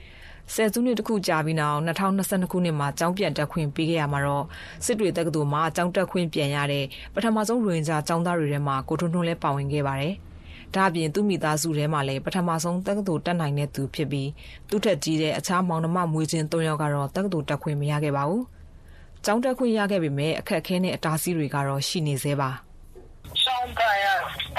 [0.51, 4.45] ဆယ်စုနှစ်တခုကြာပြီးနောက်2022ခုနှစ်မှာကျောင်းပြန်တက်ခွင့်ပေးခဲ့ရမှာတော့
[4.85, 10.13] စစ်တွေတက္ကသိုလ်မှာကျောင်းတက်ခွင့်ပြန်ရတဲ့ပထမဆုံးရိုဟင်ဂျာကျောင်းသားတွေထဲမှာကိုထွန်းထွန်းလည်းပါဝင်ခဲ့ပါတယ်။
[10.73, 14.29] ဒါအပြင်သူ့မိသားစုထဲမှာလည်းပထမဆုံးတက္ကသိုလ်တက်နိုင်တဲ့သူဖြစ်ပြီး
[14.69, 18.43] သူ့ထက်ကြီးတဲ့အခြားမောင်နှမမွေးချင်း၃ယောက်ကတော့တက္ကသိုလ်တက်ခွင့်မရခဲ့ပါဘူး။
[19.25, 22.49] ကျောင်းတက်ခွင့်ရခဲ့ပေမဲ့အခက်အခဲနဲ့အတားအဆီးတွေကတော့ရှိနေသေးပါ။
[23.43, 24.05] ကျောင်းတက်ရ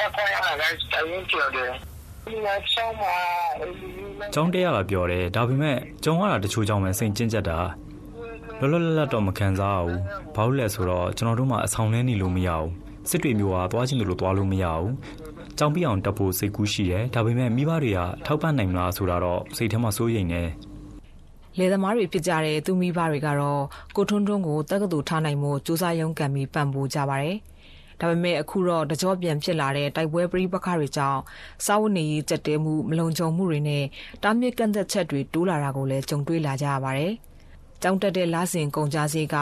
[0.04, 1.93] အခွင့်အရေးကတိုင်းကျတယ်
[4.34, 7.58] ကျောင်းတက်ရတာပြောတယ်ဒါပေမဲ့ကျုံရတာတချို့ကြောင့်ပဲစိတ်ကျဉ်ကျက်တာ
[8.60, 10.00] လောလောလတ်လတ်တော့မခံစားဘူး
[10.34, 12.70] ဘာလို့လဲဆိုတော့ကျွန်တော်တို့မှအဆောင်လဲနေလို့မရဘူး
[13.08, 14.92] စစ်တွေမျိုးကသွားချင်းလို့သွားလို့မရဘူး
[15.58, 20.42] ကြောင်းပြအောင်တက်ဖို့စိတ်ကူးရှိတယ်ဒါပေမဲ့မိဘတွေကထောက်ပံ့နိုင်မလားဆိုတာတော့စိတ်ထဲမှာစိုးရိမ်နေ
[21.58, 23.62] လေသမားတွေဖြစ်ကြတဲ့သူမိဘတွေကတော့
[23.96, 27.36] ကိုထွန်းထွန်းကိုတက္ကသိုလ်ထားနိုင်မှုစူးစမ်းရုံးကန်ပြီးပံ့ပိုးကြပါတယ်။
[28.00, 31.20] ဒါပေမဲ့အခုတော့တကြောပြန်ဖြစ်လာတဲ့တိုက်ပွဲပရိပခတွေကြောင့်
[31.64, 33.84] စာဝတ်နေရေးကြက်တဲမှုမလုံခြုံမှုတွေနဲ့
[34.22, 37.12] တားမြစ်ကန့်သက်ချက်တွေတိုးလာတာကိုလည်းကြုံတွေ့လာကြရပါတယ်။
[37.82, 39.36] ကျောင်းတက်တဲ့လစဉ်ကုန်ကြစည်က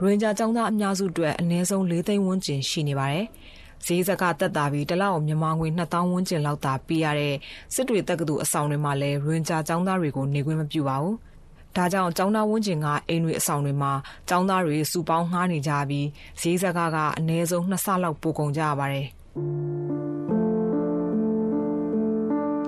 [0.00, 3.26] ရွင်ဂျာကျောင်းသားအများစုအတွက်အနည်းဆုံး၄သိန်းဝန်းကျင်ရှိနေပါတယ်။
[3.86, 7.34] ဈေးစကတက်တာပြီးတလောက်မြန်မာငွေ2000ဝန်းကျင်လောက်သာပေးရတဲ့
[7.74, 11.16] စစ်တွေတက္ကသိုလ်အဆောင်တွေမှာလည်းရွင်ဂျာကျောင်းသားတွေကိုနေခွင့်မပြုပါဘူး။
[11.76, 13.92] ဒါကြောင့်ကျောင်းသားဝန်းကျင်ကအိမ်တွေအဆောင်တွေမှာ
[14.28, 16.06] ကျောင်းသားတွေစုပေါင်းငှားနေကြပြီး
[16.40, 19.06] ဈေးစကားကအနည်းဆုံးနှစ်ဆလောက်ပိုကုန်ကြရပါတယ်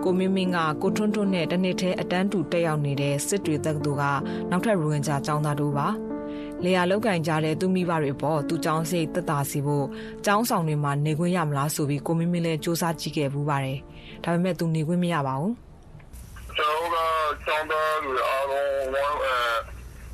[0.03, 4.05] ကိုမင်းမင်းကကိုထွန်းထွန်းနဲ့တနေ့ထဲအတန်းတူတက်ရောက်နေတဲ့စစ်တွေတက္ကသိုလ်က
[4.51, 5.89] နောက်ထပ်ရိုဝင်ဂျာကျောင်းသားတို့ပါ
[6.65, 9.87] လေယာလောက်ကင်ကြတဲ့သူမိဘတွေပေါ့သူចောင်းစိတ်တက်တာစီဖို့
[10.27, 13.79] ចောင်းဆောင်တွေမှာနေခွင့်ရမလားဆိုပြီးကိုမင်းမင်းလည်းစူးစမ်းကြည့်ခဲ့ဘူးပါတယ်
[14.25, 15.66] ဒါပေမဲ့သူနေခွင့်မရပါဘူး
[16.59, 16.97] ကျောင်းက
[17.47, 19.37] ကျောင်းသားတွေအားလုံးဝမ်းအဲ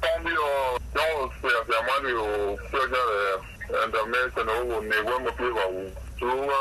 [0.02, 0.62] တောင်းပြီးတော့
[0.94, 2.32] ကျောင်းဆရာ ဆရာမတွေကို
[2.70, 3.34] ပြောကြတယ်
[3.72, 6.52] အဲဒါမဲ့ ကျွန်တော်ကို နေဝမပြေပါဘူး သူက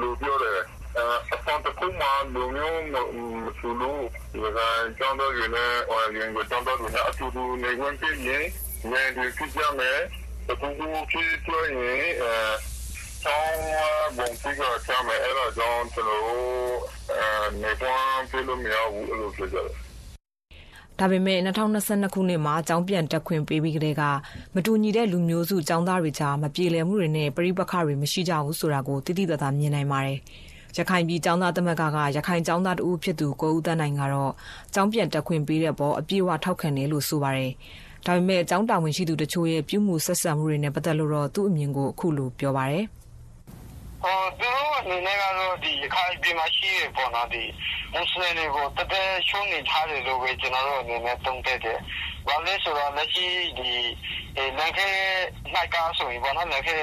[0.00, 0.60] လူပြောတယ်
[0.96, 2.82] အဖေတကူမှလူမျိုး
[3.44, 4.58] မဆူလို့ဒီက
[4.98, 8.38] ကျောင်းသားတွေနဲ့ဟိုရင်ကကျောင်းသားတွေနဲ့ အတူတူနေဝင်ပြင်းနေ
[8.90, 9.98] နေဒီကြည့်ကြမယ်
[10.46, 12.34] တကူကူဖြစ်တွရင်အဲ
[13.24, 13.60] ဆောင်း
[14.16, 16.99] ဘုံပြကချမ်းမယ် အဲ့တော့ကျွန်တော်တို့
[17.61, 19.85] နေပွန်ပြလို့မရဘူးအဲ့လိုဖြစ်ကြတယ်
[20.99, 24.03] ဒါပေမဲ့2022ခုနှစ်မှာအကြောင်းပြန်တက်ခွင့်ပေးပြီးကတည်းက
[24.55, 30.17] မတူညီတဲ့လူမျိုးစုចောင်းသားတွေကြားမပြေလည်မှုတွေနဲ့ပြိပခါတွေမရှိကြဘူးဆိုတာကိုတိတိတသားမြင်နိုင်ပါတယ်။
[30.77, 34.31] ရခိုင်ပြည်ចောင်းသားသမဂ္ဂကရခိုင်ចောင်းသားတဦးဖြစ်သူကိုဦးတန်းနိုင်ကတော့
[34.75, 37.51] ចောင်းပြန်တက်ခွင့်ပေးတဲ့ပေါ်အပြည့်အဝထောက်ခံတယ်လို့ဆိုပါတယ်။
[38.05, 42.98] ဒါပေမဲ့ចောင်းတာဝန်ရှိသူတချို့ရဲ့ပြုမှုဆက်ဆံမှုတွေနဲ့ပတ်သက်လို့တော့သူ့အမြင်ကိုအခုလိုပြောပါတယ်။ဟို
[44.02, 47.42] သူတို့အနေနဲ့ကတော့ဒီရခိုင်ပြည်မှာရှိရပေါ့နော်ဒီ
[47.92, 51.78] မွတ်စလင်တွေကိုတကယ်ရှုံးနေထားတယ်လို့ပဲ ကျွန်တော်တို့အနေနဲ့ သုံးသပ်တယ်။
[52.28, 53.26] ဘာလဲဆိုတော့ လက်ရှိ
[53.58, 53.72] ဒီ
[54.58, 54.88] လန်ခဲ
[55.54, 56.76] နိုင်ကားဆိုရင်ပေါ့နော်လန်ခဲ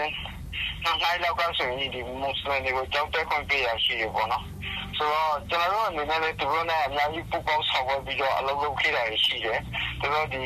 [0.86, 4.44] နိုင်လောက်ကဆိုရင်ဒီမွတ်စလင်တွေကိုကြောက်တဲ့ခွင့်ပေးရရှိရပေါ့နော်။
[4.98, 9.60] ဆိုတော့ ကျွန်တော်တို့အနေနဲ့လည်း သူတို့နဲ့ အများကြီး ပူးပေါင်းဆောင်ရွက်ပြီးတော့ အလုပ်လုပ်ခဲ့တာရှိတယ်။
[10.00, 10.40] သူတို့ဒီ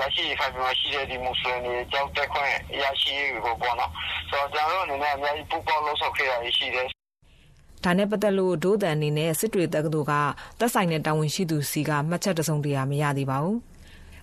[0.00, 3.90] လက်ရှိဖိုင်မှာရှိတဲ့ဒီမွတ်စလင်တွေကြောက်တက်ခွင့်ရရှိရေးကိုပေါ့နော်။
[4.30, 6.86] ဆိုတော့ ကျွန်တော်တို့အနေနဲ့ အများကြီး ပူးပေါင်းလုပ်ဆောင်ခဲ့တာရှိတယ်။
[7.84, 10.12] ဒါနဲ့ပတ်သက်လို့ ဒိုးတန်အနေနဲ့ စစ်တွေတက္ကသိုလ်က
[10.58, 13.58] သက်ဆိုင်တဲ့ တာဝန်ရှိသူစီက မှတ်ချက်တစုံတရာ မရသေးပါဘူး။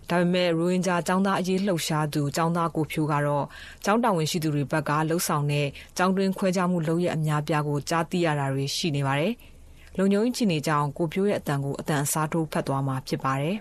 [0.09, 3.45] ဒါပေမဲ့ရိုဟင်ဂျာကျောင်းသားအရေးလှုပ်ရှားသူကျောင်းသားကိုဖြိုးကတော့
[3.85, 5.67] ကျောင်းတာဝန်ရှိသူတွေဘက်ကလှုပ်ဆောင်တဲ့
[5.97, 9.33] ကျောင်းတွင်းခွဲခြားမှုလုပ်ရအများပြားကိုကြားသိရတာတွေရှိနေပါတယ်။
[9.97, 13.55] လုံခြုံရေးချီနေကြောင်းကိုဖြိုးရဲ့အတန်ကိုအတန်အစားထိုးဖတ်သွားမှာဖြစ်ပါတယ်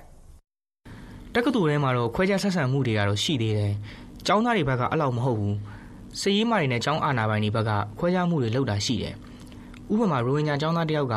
[1.35, 3.73] ။တက္ကသိုလ်ထဲမှာတော့ခွဲခြားဆက်ဆံမှုတွေကတော့ရှိသေးတယ်။
[4.27, 5.55] ကျောင်းသားတွေဘက်ကအဲ့လောက်မဟုတ်ဘူး။
[6.21, 9.15] စည်ရေးမာတွေနဲ့ကျောင်းအာဏာပိုင်တွေဘက်ကခွဲခြားမှုတွေလုပ်တာရှိတယ်။
[9.93, 11.17] ဥပမာရိုဟင်ဂျာကျောင်းသားတယောက်က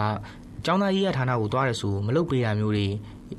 [0.66, 2.88] ကျောင်းသားရေးရဌာနကိုသွားရဆိုမလုပ်ပေးရမျိုးတွေ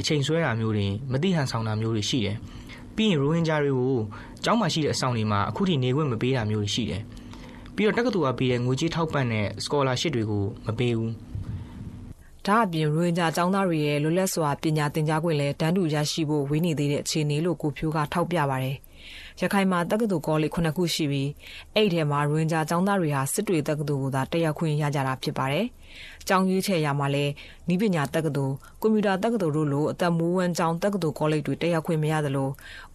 [0.00, 2.36] အချိန်ဆွဲတာမျိုးတွေမတိဟန်ဆောင်တာမျိုးတွေရှိတယ်။
[2.96, 3.96] ပြီးရင်ရိုဟင်ဂျာတွေကို
[4.44, 7.02] ကျောင်းမှာရှိတဲ့အဆောင်တွေမှာအခုထိနေခွင့်မပေးတာမျိုးတွေရှိတယ်။
[7.74, 11.12] ပြီးတော့တက္ကသိုလ်ကပေးတဲ့ငွေကြေးထောက်ပံ့တဲ့ scholarship တွေကိုမပေးဘူး။
[12.46, 18.76] ဒါအပြင်ရိုဟင်ဂျာကျောင်းသားတွေရဲ့လွတ်လပ်စွာပညာသင်ကြားခွင့်လည်းတန်းတူရရှိဖို့ဝေးနေသေးတဲ့အခြေအနေလို့ကိုဖြိုးကထောက်ပြပါတယ်။
[19.40, 21.30] ရခိုင်မှာတက္ကသိုလ်ကောလိပ်9ခုရှိပြီး
[21.74, 25.66] အဲ့ဒီထဲမှာရိုဟင်ဂျာကျောင်းသားတွေဟာစစ်တွေတက္ကသိုလ်ကိုသာတက်ရောက်ခွင့်ရကြတာဖြစ်ပါတယ်။
[26.28, 27.32] ကျောင်းရွေးချယ်ရာမှာလည်း
[27.72, 32.48] ဤပညာတက္ကသိုလ်၊ကွန်ပျူတာတက္ကသိုလ်တို့လိုအသက်မွေးဝမ်းကျောင်းတက္ကသိုလ်ကောလိပ်တွေတက်ရောက်ခွင့်မရသလို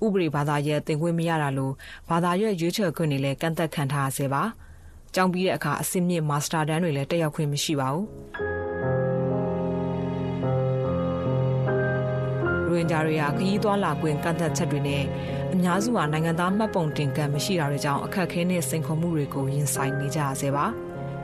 [0.03, 1.71] ဥပဒေဘာသာရပ်သင်ခွင့်မရတာလို
[2.09, 4.43] ဘာသာရပ်ရွေးချယ်ခွင့်တွေလည်းကန့်သက်ခံထားရဆဲပါ။
[5.15, 8.05] ကျောင်းပြီးတဲ့အခါအဆင့်မြင့်မာစတာတန်းတွေလည်းတက်ရောက်ခွင့်မရှိပါဘူး။
[12.79, 15.03] င်ဂျာတွေဟာခရီးသွားလာခွင့်ကန့်သက်ချက်တွေနဲ့
[15.53, 20.65] အများစုဟာနိုင်ငံသားမှတ်ပုံတင်ကံမရှိတာတွေကြောင့်အခက်အခဲနဲ့စိန်ခေါ်မှုတွေကိုရင်ဆိုင်နေကြရဆဲပါ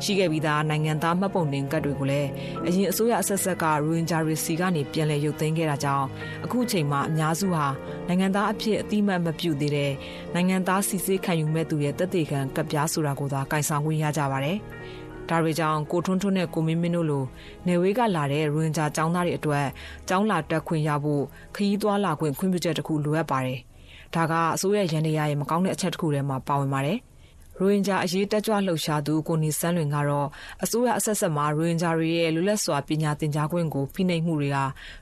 [0.04, 2.30] ရှိခဲ့ပြီးသားနိုင်ငံသားမှတ်ပုံတင်ကတ်တွေကိုလည်း
[2.66, 6.08] အရင်အစိုးရအဆက်ဆက်ကရိုဟင်ဂျာတွေစီကနေပြန်လည်ရုပ်သိမ်းခဲ့တာကြောင့်
[6.46, 7.66] အခုချိန်မှာအများစုဟာ
[8.08, 9.92] နိုင်ငံသားအဖြစ်အတိမတ်မပြုတ်သေးတဲ့
[10.34, 14.58] နိုင်ငံသားစီစစ်ခံယူမဲ့သူရဲ့တက်သေးခံကပ်ပြားဆိုတာကိုသာကင်ဆောင်ခွင့်ရကြပါတယ်။
[15.30, 17.24] ဒါတွေကြောင့်ကိုထွန်းထွန်းနဲ့ကိုမင်းမင်းတို့လို
[17.68, 19.66] နေဝေးကလာတဲ့ရိုဟင်ဂျာចောင်းသားတွေအတွက်
[20.10, 21.24] ចောင်းလာတက်ခွင့်ရဖို့
[21.56, 23.60] ခရီးသွားလာခွင့်ခွင့်ပြုချက်တစ်ခုလိုအပ်ပါတယ်။
[24.16, 27.00] ဒါကအစိုးရရန်တရားရဲ့မကောင်းတဲ့အချက်တစ်ခုထဲမှာပါဝင်ပါတယ်။
[27.60, 30.28] ရိုဟင်ဂျာအရေးတက်ကြွလှုပ်ရှားသူကိုနေစန်းလွင်ကတော့
[30.64, 34.58] အစိုးရအဆက်ဆက်မှာရိုဟင်ဂျာတွေရဲ့လူလက်စွာပညာသင်ကြားခွင့်ကိုဖိနှိပ်မှုတွေက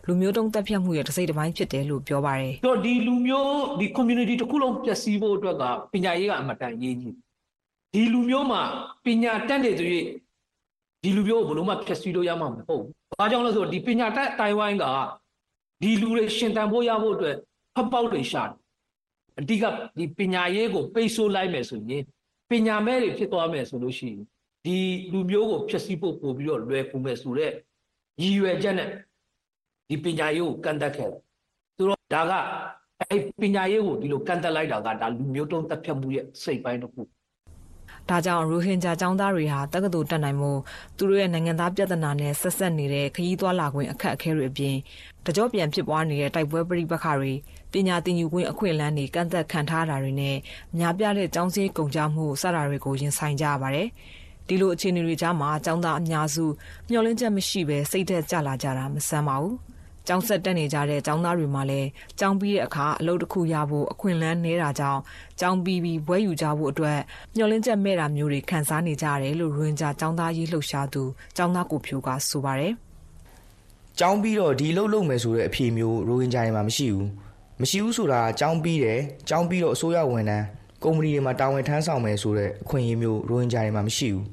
[0.08, 7.16] လူမျိုးတုံးတက်ဖြတ်မှုရဲ့တစ်စိတ်တစ်ပိုင်းဖြစ်တယ်လို့ပြောပါတယ်။တော့ဒီလူမျိုးဒီ community တစ်ခုလုံးပျက်စီးဖို့အတွက်ကပညာရေးကအမတန်ရေးကြီး
[7.94, 8.62] ဒီလူမျိုးမှာ
[9.06, 10.06] ပညာတတ်နေသူရဲ့
[11.04, 14.86] ဒီလူမျိုးကိုဘယ်လိုမှဖျက်ဆီးလို့ရမှာမဟုတ်ဘူး။ဘာကြောင့်လဲဆိုတော့ဒီပညာတတ်တိုင်ဝိုင်းက
[15.82, 17.36] ဒီလူတွေရှင်တန်ဖို့ရဖို့အတွက်
[17.76, 18.56] ဖက်ပေါက်တွေရှာတယ်
[19.40, 19.64] အဓိက
[19.98, 22.04] ဒီပညာရေးကိုပိတ်ဆို့လိုက်မယ်ဆိုရင်
[22.50, 24.22] ပညာမဲ့တွေဖြစ်သွားမယ်ဆိုလို့ရှိရင်
[24.66, 24.76] ဒီ
[25.12, 27.54] လူမျိုးကိုဖျက်ဆီးဖို့ပို့ပြီးတော့လွယ်ကူမယ်ဆိုတော့
[28.22, 28.90] ရည်ရွယ်ချက်နဲ့
[29.90, 31.22] ဒီပညာရေးကိုကန့်သက်ခဲ့တယ်
[31.78, 32.34] သူတို့ဒါက
[33.02, 37.02] အဲပညာရေးကိုဒီလိုကန့်သက်လိုက်တာကဒါလူမျိုးတုံးတက်ဖြတ်မှုရဲ့စိတ်ပိုင်းတစ်ခု
[38.12, 40.52] ဒါကြောင့်ရိုဟင်ဂျာចောင်းသားတွေဟာတက္ကသိုလ်တက်နိုင်မှု
[40.98, 44.76] သူတို့ရဲ့နိုင်ငံသားပြဿနာနဲ့ဆက်ဆက်နေတဲ့ခရီးသွားလာခွင့်အခက်အခဲတွေအပြင်
[45.26, 47.34] တကြောပြန်ဖြစ်ပွားနေတဲ့တိုက်ပွဲပဋိပက္ခတွေ
[47.72, 50.38] ပညာသင်ယူခွင့်အခွင့်အလမ်းတွေကန့်သက်ခံထားတာတွေနဲ့
[50.78, 53.88] များပြားတဲ့ကျောင်းစည်းကုန်ကြမှုစတာတွေကိုရင်ဆိုင်ကြရပါတယ်။
[54.48, 56.46] ဒီလိုအခြေအနေတွေကြားမှာကျောင်းသားအများစု
[56.90, 59.56] မျှော်လင့်ချက်မရှိဘဲစိတ်သက်ကြလာကြတာမဆန်းပါဘူး။
[60.08, 65.02] ကျောင်းဆက်တက်နေကြတဲ့ကျောင်းသားတွေမှလည်းကျောင်းပြီးတဲ့အခါအလုပ်တစ်ခုရဖို့အခွင့်အလမ်းနေတာကြောင့်
[65.40, 67.00] ကျောင်းပြီးပြီးဘွဲယူကြဖို့အတွက်
[67.36, 71.04] မျှော်လင့်ချက်မဲ့တာမျိုးတွေခံစားနေကြရတယ်လို့ရွင်ကြကျောင်းသားရေးလှုပ်ရှားသူ
[71.38, 72.74] ကျောင်းသားကိုဖြိုးကဆိုပါတယ်။
[74.00, 77.08] ကျောင်းပြီးတော့ဒီလှုပ်လုပ်မယ်ဆိုတဲ့အဖြေမျိုးရိုဟင်ဂျာတွေမှာမရှိဘူး။
[77.62, 80.46] မရှိဘူးဆိုတာအကြောင်းပြီးတယ်အကြောင်းပြီးတော့အစိုးရဝန်ထမ်း
[80.84, 84.26] ကုမ္ပဏီတွေမှာတာဝန်ထမ်းဆောင်မယ်ဆိုတဲ့အခွင့်အရေးမျိုးရိုဟင်ဂျာတွေမှာမရှိဘူး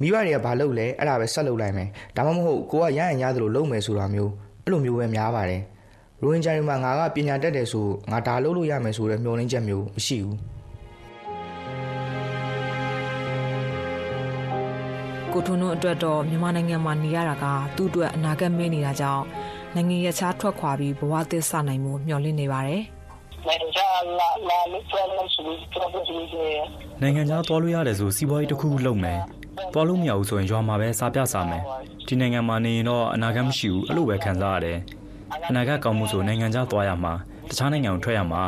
[0.00, 4.32] မိဘတွေကဘာလုပ်လဲအဲ့ဒါပဲဆက်လုပ်လိုက်မယ်ဒါမှမဟုတ်ကိုကရရန်ရသလိုလုပ်မယ်ဆိုတာမျိုး
[4.68, 5.62] အဲ့လိုမျိုးပဲများပါတယ်
[6.20, 10.36] ရိုဟင်ဂျာတွေမှာငါကပညာတတ်တယ်ဆိုငါဒါလုပ်လို့ရမယ်ဆိုတဲ့မျှော်လင့်ချက်မျိုးမရှိဘူး
[15.32, 17.44] ကိုထွန်းတို့အတွက်တော့မြန်မာနိုင်ငံမှာနေရတာက
[17.76, 19.24] သူ့အတွက်အနာဂတ်မင်းနေတာကြောင့်
[19.74, 22.82] နိုင်ငံရခြားထွက်ခွာပြီးဘဝသစ်စနိုင်မှုမျှော်လင့်နေပါတယ်
[27.02, 29.18] နိုင်ငံခြားသွားလို့ရတယ်ဆိုစီးပွားရေးတစ်ခုခုလုပ်မယ်
[29.72, 31.62] သွားလို့မရဘူးဆိုရင်ရွာမှာပဲစားပြစားမယ်
[32.06, 34.78] ဒီနိုင်ငံမှာနေရင်တော့အနာဂတ်မရှိဘူးအဲ့လိုပဲခံစားရတယ်
[35.48, 37.12] အနာဂတ်ကောင်းမှုဆိုနိုင်ငံခြားသွားရမှာ
[37.48, 38.44] တခြားနိုင်ငံကိုထွက်ရမှာ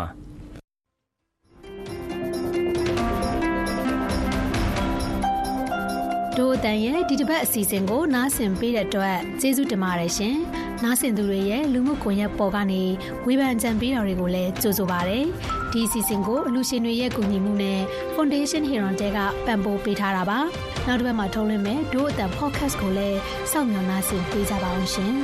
[6.38, 10.36] ဒို့အတန်ရဲ့ဒီတစ်ပတ်အစီအစဉ်ကိုနားဆင်ပေးတဲ့အတွက်ကျေးဇူးတင်ပါတယ်ရှင်။
[10.84, 12.82] နားဆင်သူတွေရဲ့လူမှုကွန်ရက်ပေါ်ကနေ
[13.26, 15.18] ဝေဖန်ကြံပေးတာတွေကိုလည်းကြိုဆိုပါရစေ။
[15.72, 17.80] ဒီအစီအစဉ်ကိုအလူရှင်တွေရဲ့ကူညီမှုနဲ့
[18.14, 20.38] Foundation Heron တဲကပံ့ပိုးပေးထားတာပါ။
[20.90, 23.18] နောက်တစ်ပတ်မှာထုတ်လွှင့်မယ်ဒို့အတန် podcast ကိုလည်း
[23.50, 25.12] စောင့်မျှော်နားဆင်ပေးကြပါအောင်ရှင်။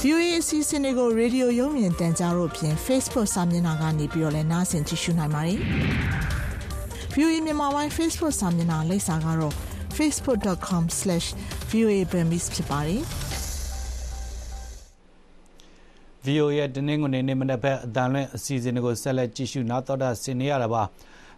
[0.00, 5.58] VOA အစီအစဉ်တွေကိုရေဒီယိုရုံမြင်တန်ကြားတို့ဖြင့် Facebook စာမျက်နှာကနေပြီးတော့လည်းနားဆင်ကြည့်ရှုနိုင်ပါတယ်။
[7.14, 9.54] VOA မြန်မာပိုင်း Facebook စာမျက်နှာလိပ်စာကတော့
[9.96, 13.00] facebook.com/voaburmese ဖြစ်ပါတယ်
[16.26, 20.84] VOA ရဲ့တင်းငွေနေမနက်ဘက်အတန်လွင့်အစီအစဉ်တွေကိုဆက်လက်ကြည့်ရှုနားတော်တာဆင်နေရတာပါ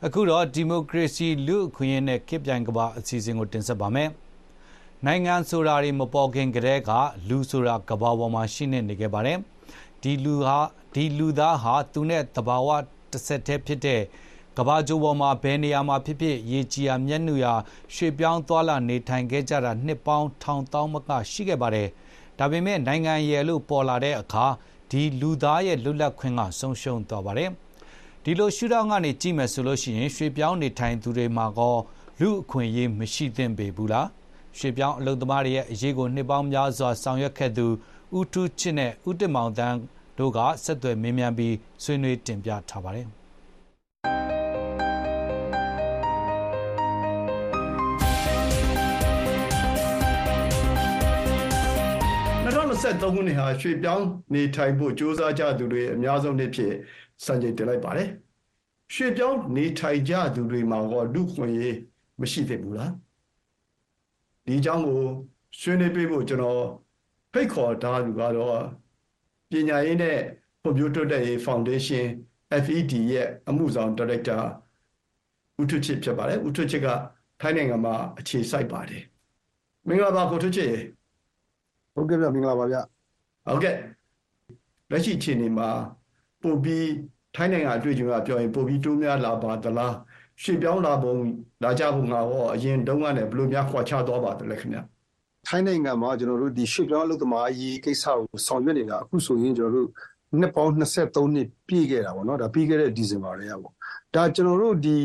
[0.07, 4.09] အခုတော့ဒီမိုကရေစီလူအခွင့်အရေးနဲ့ခေတ်ပြိုင်ကဘာအစီအစဉ်ကိုတင်ဆက်ပါမယ်
[5.07, 6.91] နိုင်ငံဆိုတာတွေမပေါ်ခင်ကတည်းက
[7.29, 9.39] လူဆိုတာကဘာပေါ်မှာရှိနေနေခဲ့ပါတယ်
[10.03, 10.59] ဒီလူဟာ
[10.95, 12.69] ဒီလူသားဟာသူနဲ့တဘာဝ
[13.11, 14.03] တစ်ဆက်တည်းဖြစ်တဲ့
[14.59, 17.55] ကဘာကျိုးပေါ်မှာဘယ်နေရာမှာဖြစ်ဖြစ်ရေကြီးရာမျက်နှာရာ
[17.95, 21.89] ရွှေပြောင်းသွားလာနေထိုင်ခဲ့ကြတာနှစ်ပေါင်းထောင်တောင်းမကရှိခဲ့ပါတယ်
[22.39, 24.47] ဒါပေမဲ့နိုင်ငံရဲ့လို့ပေါ်လာတဲ့အခါ
[24.91, 27.51] ဒီလူသားရဲ့လွတ်လပ်ခွင့်ကဆုံးရှုံးသွားပါတယ်
[28.25, 31.77] ဒီလိုရှုထောင့်ကနေကြည့်မယ်ဆိုလို့ရှိရင်ရွှေပြောင်းနေထိုင်သူတွေမှာကော
[32.21, 34.09] လူအခွင့်အရေးမရှိသင့်ပေဘူးလား
[34.59, 37.67] ရွှေပြောင်းအလုံသမားတွေရဲ့အရေးကိုနှစ်ပေါင်းများစွာဆောင်ရွက်ခဲ့သူ
[38.19, 39.79] ဦးထူးချစ်နဲ့ဦးတင်မောင်တန်း
[40.19, 43.09] တို့ကဆက်သွယ်မေးမြန်းပြီးဆွေးနွေးတင်ပြထားပါတယ်
[53.03, 56.75] 23ခုနှစ်ဟာရွှေပြောင်းနေထိုင်ဖို့ကြိုးစားကြသူတွေအများဆုံးနှစ်ဖြစ်
[57.25, 58.09] စံချိန်တင်လိုက်ပါတယ်။
[58.95, 61.77] ရွှေပြောင်းနေထိုင်ကြသူတွေမှာတော့လူခွင့်ရေး
[62.21, 62.93] မရှိသင့်ဘူးလား။
[64.45, 65.03] ဒီအကြောင်းကို
[65.61, 66.65] ဆွေးနွေးပေးဖို့ကျွန်တော်
[67.33, 68.59] ဖိတ်ခေါ်ထားသူကတော့
[69.51, 70.19] ပညာရေးနဲ့
[70.61, 72.09] ဖွံ့ဖြိုးတိုးတက်ရေးဖောင်ဒေးရှင်း
[72.65, 74.39] FED ရဲ့အမှုဆောင်ဒါရိုက်တာ
[75.61, 76.89] ဦးထွချစ်ဖြစ်ပါတယ်။ဦးထွချစ်က
[77.41, 79.03] ထိုင်းနိုင်ငံမှာအခြေစိုက်ပါတယ်။
[79.89, 80.73] မင်္ဂလာပါကိုထွချစ်
[81.95, 82.77] ဟုတ်ကဲ့ဗျမင်္ဂလာပါဗျ
[83.47, 83.77] ဟုတ်ကဲ့
[84.91, 85.69] လက်ရှိအခြေအနေမှာ
[86.43, 86.89] ပို့ပြီး
[87.35, 89.95] ထိုင်းနိုင်ငံအတွေ့အကြုံကပြောရင်ပို့ပြီးတိုးများလာပါသလား
[90.43, 91.15] ရွှေပြောင်းလာပုံ
[91.65, 94.79] လာကြပုံကရောအရင်တုန်းကလည်းဘယ်လိုများခွာခြားသွားပါသလဲခင်ဗျ
[95.47, 99.89] ထိုင်းနိုင်ငံမှာကျွန်တော်တို့ဒီရွှေပြောင်းအလုပ်သမားအရေးကိစ္စကိုဆောင်ရွက်နေတာအခုဆိုရင်ကျွန်တော်တို့
[100.41, 103.73] နှစ်ပေါင်း23နှစ်ပြည့်ခဲ့တာပေါ့နော်ဒါပြီးခဲ့တဲ့ဒီဇင်ဘာတွေကပေါ့
[104.15, 104.97] ဒါကျွန်တော်တို့ဒီ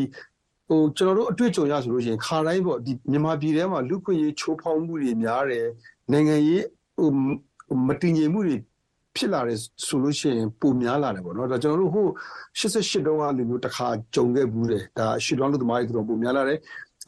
[0.67, 5.67] ဟိုကျွန်တော်တို့အတွေ့အကြုံရဆိုလို့ရှိရင်ခါတိုင်းပေါ့ဒီမြန်မာပြည်ထဲမှာလူခွင့်ရေးချိုးဖောက်မှုတွေများတယ်
[6.12, 6.63] နိုင်ငံရေး
[6.97, 7.10] ဟို
[7.88, 8.56] မတည်ငြိမ်မှုတွေ
[9.17, 12.08] ဖြစ်လာတယ်ဆိုလို့ရှိရင်ပုံများလာတယ်ပေါ့နော်ဒါကျွန်တော်တို့ဟို
[12.60, 16.60] 88တုန်းကလူမျိုးတစ်ခါကြုံခဲ့ဘူးတယ်ဒါရှီလောင်းလူသမားတွေတော်ပုံများလာတယ်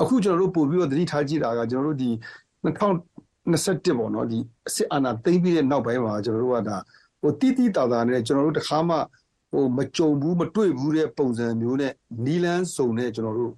[0.02, 2.10] အခုကျွန်တော်တို့ပို့ပြီးတော့သတိထားကြည့်တာကကျွန်တော်တို့ဒီ
[2.66, 6.78] 2021ပေါ့နော်ဒီအစစ်အာဏာသိမ်းပြီးတဲ့နောက်ပိုင်းမှာကျွန်တော်တို့ကဒါ
[7.22, 8.98] ဟိုတီးတီးတာတာနဲ့ကျွန်တော်တို့တစ်ခါမှ
[9.52, 11.94] ဟိုမကြုံဘူးမတွေ့ဘူးတဲ့ပုံစံမျိုးနဲ့
[12.26, 13.54] နီလန်းစုံနဲ့ကျွန်တော်တို့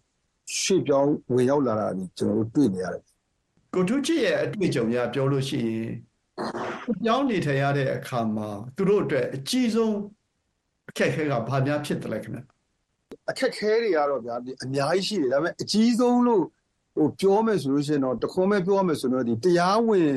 [0.60, 1.88] ရှေ့ပြောင်းဝင်ရောက်လာတာ
[2.18, 3.04] ကျွန်တော်တို့တွေ့နေရတယ်
[3.74, 5.90] ကိုထုချစ်ရဲ့အတွေ့အကြုံများပြောလို့ရှိရင်
[7.04, 9.96] ပြောင်းနေထိုင်ရတဲ့အခါမှာသူတို့အတွက်အကြီးဆုံး
[10.90, 12.40] အခက်အခဲကဘာများဖြစ်တယ်လဲခင်ဗျ
[13.30, 16.44] အခက်ခဲတွေကတော့ဗျာအများကြီးရှိတယ်ဒါပေမဲ့အကြီးဆုံးလို့
[16.96, 20.10] ဟိုပြောမယ်ဆိုလို့ရှိရင်တော့တခွန်းပဲပြောရမယ်ဆိုတော့ဒီတရားဝင်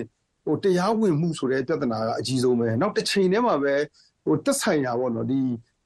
[0.44, 3.74] ဟိုတရားဝင်မှုဆိုတဲ့ပြဿနာကအကြီးဆုံးပဲနောက်တစ်ချိန်တည်းမှာပဲ
[4.24, 5.40] ဟိုတက်ဆိုင်ရာပေါ့နော်ဒီ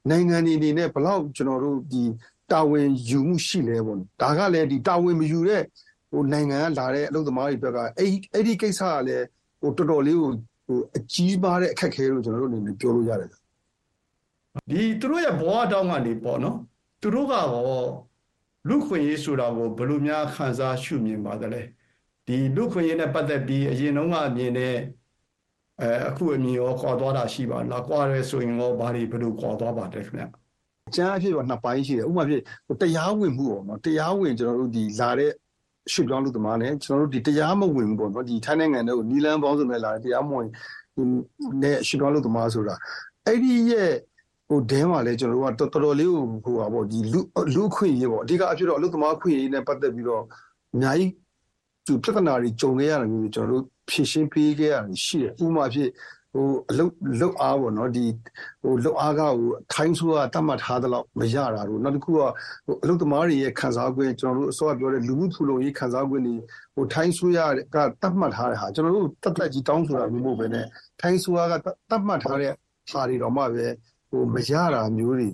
[0.09, 2.03] နိုင်ငံတွေအနေနဲ့ဘလောက်ကျွန်တော်တို့ဒီ
[2.51, 5.63] တာဝန်ယူမှုရှိလဲပေါ့ဒါကလည်းဒီတာဝန်မယူတဲ့
[6.11, 9.25] ဟိုနိုင်ငံကလာတဲ့အလုပ်သမားတွေဘက်ကအဲ့အဲ့ဒီကိစ္စကလည်း
[9.61, 10.31] ဟိုတော်တော်လေးကို
[10.65, 13.29] ဟိုအကြီးမားတဲ့အခက်ခဲလို့ကျွန်တော်တို့အနေနဲ့ပြောလို့ရတယ်
[14.69, 16.57] ဒီသူတို့ရဲ့ဘဝတောင်းကနေပေါ့နော်
[17.01, 17.89] သူတို့ကတော့
[18.67, 21.61] လူခွင့်ရေးဆိုတာကိုဘယ်လိုများခံစားရှုမြင်ပါသလဲ
[22.27, 24.75] ဒီလူခွင့်ရေးနဲ့ပတ်သက်ပြီးအရင်တုန်းကအမြင်နဲ့
[25.81, 30.23] အဲအခုအမြင်ရောကွာသွားတာရှိပါလားကွာရဲဆိုရင်ရောဘာတွေဘယ်လိုကွာသွားပါလဲခင်ဗျ
[30.87, 32.41] အကျန်းအဖြစ်တော့နှစ်ပိုင်းရှိတယ်ဥပမာဖြစ်
[32.81, 35.31] တရားဝင်မှုပေါ့နော်တရားဝင်ကျွန်တော်တို့ဒီလာတဲ့
[35.91, 40.47] ရွှေ့ပြောင်းလူသမားနဲ့ကျွန်တော်တို့ဒီတရားမဝင်ဘူးပေါ့နော်ဒီထိုင်းနိုင်ငံတွေကိုနီလန်းပေါင်းစုံနဲ့လာတဲ့တရားမဝင်
[41.63, 42.75] နဲ့ရွှေ့ပြောင်းလူသမားဆိုတာ
[43.25, 43.91] အဲ့ဒီရဲ့
[44.49, 47.19] ဟိုဒဲမှာလဲကျွန်တော်တို့ကတော်တော်လေးကိုဟိုပါပေါ့ဒီလူ
[47.55, 50.23] လူခွင့်ရေးပေါ့အဓိကအဖြစ်တော့အလုပ်သမားခွင့်ရေးနဲ့ပတ်သက်ပြီးတော့
[50.73, 51.11] အများကြီး
[51.85, 55.89] သူပြဿနာတွေကြုံခဲ့ရတယ်မျိုးကျွန်တော်တို့ဖြည့်ရှင်းပေးခဲ့ရတယ်ရှိတယ်ဥပမာဖြစ်
[56.34, 58.06] ဟိုအလုတ်လုတ်အားပေါ့နော်ဒီ
[58.62, 66.34] ဟိုလုတ်အားကဟိုထိုင်းဆိုးကတတ်မှတ်ထားတဲ့လောက်မရတာတို့နောက်တစ်ခုကဟိုအလုတ်သမားတွေရဲ့ခံစား권ကျွန်တော်တို့အစောကပြောတဲ့လူမှုဖူလုံရေးခံစား권တွေ
[66.74, 67.38] ဟိုထိုင်းဆိုးရ
[67.74, 70.56] ကတတ်မှတ်ထားတဲ့ဟာကျွန်တော်တို့တတ်တက်ကြီးတောင်းဆိုတာမျိုးမဟုတ်ပဲね
[71.00, 71.54] ထိုင်းဆိုးက
[71.90, 72.52] တတ်မှတ်ထားတဲ့
[72.92, 73.66] ဟာတွေတော့မှပဲ
[74.10, 75.28] ဟိုမရတာမျိုးတွေ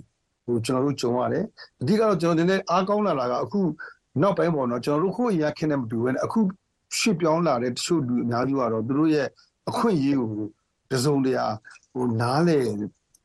[0.45, 1.45] ဟိုကျွန်တော်တို့ကြုံရတယ်
[1.81, 3.61] အဓိကတော့ကျွန်တော်ဒီနေ့အားကောင်းလာတာကအခု
[4.21, 6.39] နောက်ပိုင်းပေါ့နော်ကျွန်တော်တို့ခိုးရခင်းနေမတူဘဲねအခု
[6.97, 9.27] ရှစ်ပြောင်းလာတဲ့တချို့လူအများကြီးကတော့သူတို့ရဲ့
[9.69, 10.29] အခွင့်အရေးကို
[10.92, 11.44] တစုံတရာ
[11.92, 12.58] ဟိုနားလေ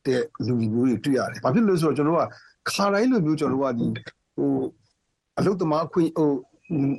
[0.06, 2.28] တဲ့လူမျိုးတွေတွေ့ရတယ်။ဘာဖြစ်လို့လဲဆိုတော့ကျွန်တော်တို့
[2.66, 3.86] ကခါတိုင်းလိုမျိုးကျွန်တော်တို့ကဒီ
[4.36, 4.50] ဟို
[5.38, 6.30] အလုတ်သမားအခွင့်ဟို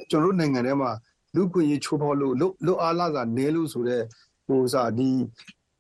[0.10, 0.92] ကျွန်တော်တို့နိုင်ငံထဲမှာ
[1.36, 2.34] လူခွင့်ရေးချိုးဖောက်လို့
[2.66, 4.04] လွတ်အားလာစာနဲလို့ဆိုတော့
[4.48, 5.10] ဟိုစာဒီ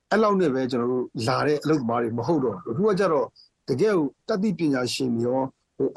[0.09, 3.27] အဲ့လောက်နဲ့ပဲကျွန်တော်တို့လာတဲ့အလုတ်သမားတွေမဟုတ်တော့အခုကကြတော့
[3.69, 5.47] တကယ်ကိုတတိပညာရှင်တွေရောဟို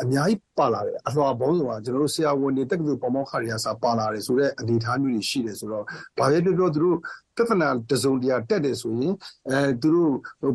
[0.03, 5.85] အများကြီးပါလာတယ်အလွှာဘောင်းဆိုတာကျွန်တော်တို့ဆရာဝန်တွေတက္ကသိုလ်ပေါမောက္ခတွေကစာပါလာတယ်ဆိုတော့အနေအထားမျိုးတွေရှိတယ်ဆိုတော့
[6.19, 6.97] ဘာပဲပြောပြောသူတို့
[7.37, 9.13] ပြဿနာတစုံတရာတက်တယ်ဆိုရင်
[9.51, 10.13] အဲသူတို့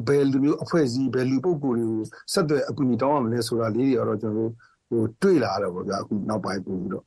[0.08, 4.52] ဘယ်လူမျိုးအဖွဲ့အစည်းဘယ်လူပုဂ္ဂိုလ်တွေကိုဆက်သွယ်အကူအညီတောင်းရမလဲဆိုတာလေးတွေကတော့ကျွန်တော်တို့
[4.90, 7.06] ဟိုတွေ့လာတော့ဗောဗျာအခုနောက်ပိုင်းပို့ပြီးတော့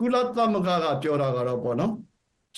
[0.00, 1.92] ကုလသမဂ္ဂကပြောတာကတော့ပေါ့နော်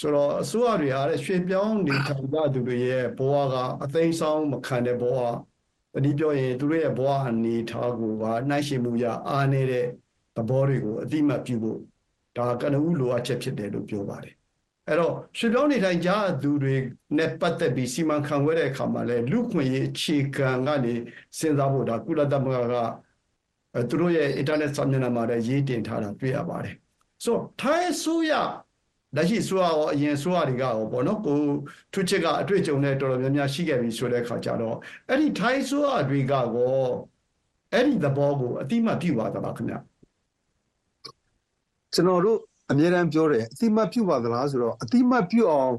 [0.00, 5.18] ဆိုတော့အစိုးရတွေဟာရွှေပြောင်းနေထိုင်ကြသူတွေရဲ့ဘဝကအသိမ်းဆောင်မခံတဲ့ဘဝ
[5.94, 9.86] တတိပြောရင်သူတို့ရဲ့ဘဝအနေထားကိုကနှိုင်းရှင်မှုရအားနေတဲ့
[10.36, 11.78] သဘောတွေကိုအတိမတ်ပြုဖို့
[12.36, 14.34] ဒါကနဦးလိုအပ်ချက်ဖြစ်တယ်လို့ပြောပါတယ်
[14.88, 16.10] အဲ့တော့ရွှေပြောင်းနေထိုင်ကြ
[16.42, 16.74] သူတွေ
[17.16, 20.94] နဲ့ပတ်သက်ပြီးစီမံခန့်ခွဲတဲ့အခါမှာလဲလူခွင့်ရေးအခြေခံကနေ
[21.38, 22.76] စဉ်းစားဖို့ဒါကုလသမဂ္ဂက
[23.88, 26.74] သူတို့ရဲ့ internet စာမျက်နှာမှာလည်းရေးတင်ထားတာတွေ့ရပါတယ်
[27.24, 28.32] ဆိုထိုင်းဆိုရ
[29.16, 31.38] လက်ရှိဆိုရရောအရင်ဆိုရတွေကရောပေါ့နော်ကို
[31.92, 34.76] ထုချစ်ကအတွေ့အကြုံနဲ့တော်တော်များများရှိခဲ့ပြီဆိုတဲ့အခါကျတော့
[35.08, 36.46] အဲ့ဒီထိုင်းဆိုရတွေကရော
[37.72, 39.74] အဲ့ဒီသဘောကိုအတိမတ်ပြုပါသလားခင်ဗျ
[41.94, 42.38] ကျွန်တော်တို့
[42.70, 45.74] အမြဲတမ်းပြောတယ်အတိမတ်ပြုပါသလားဆိုတော့အတိမတ်ပြုအောင်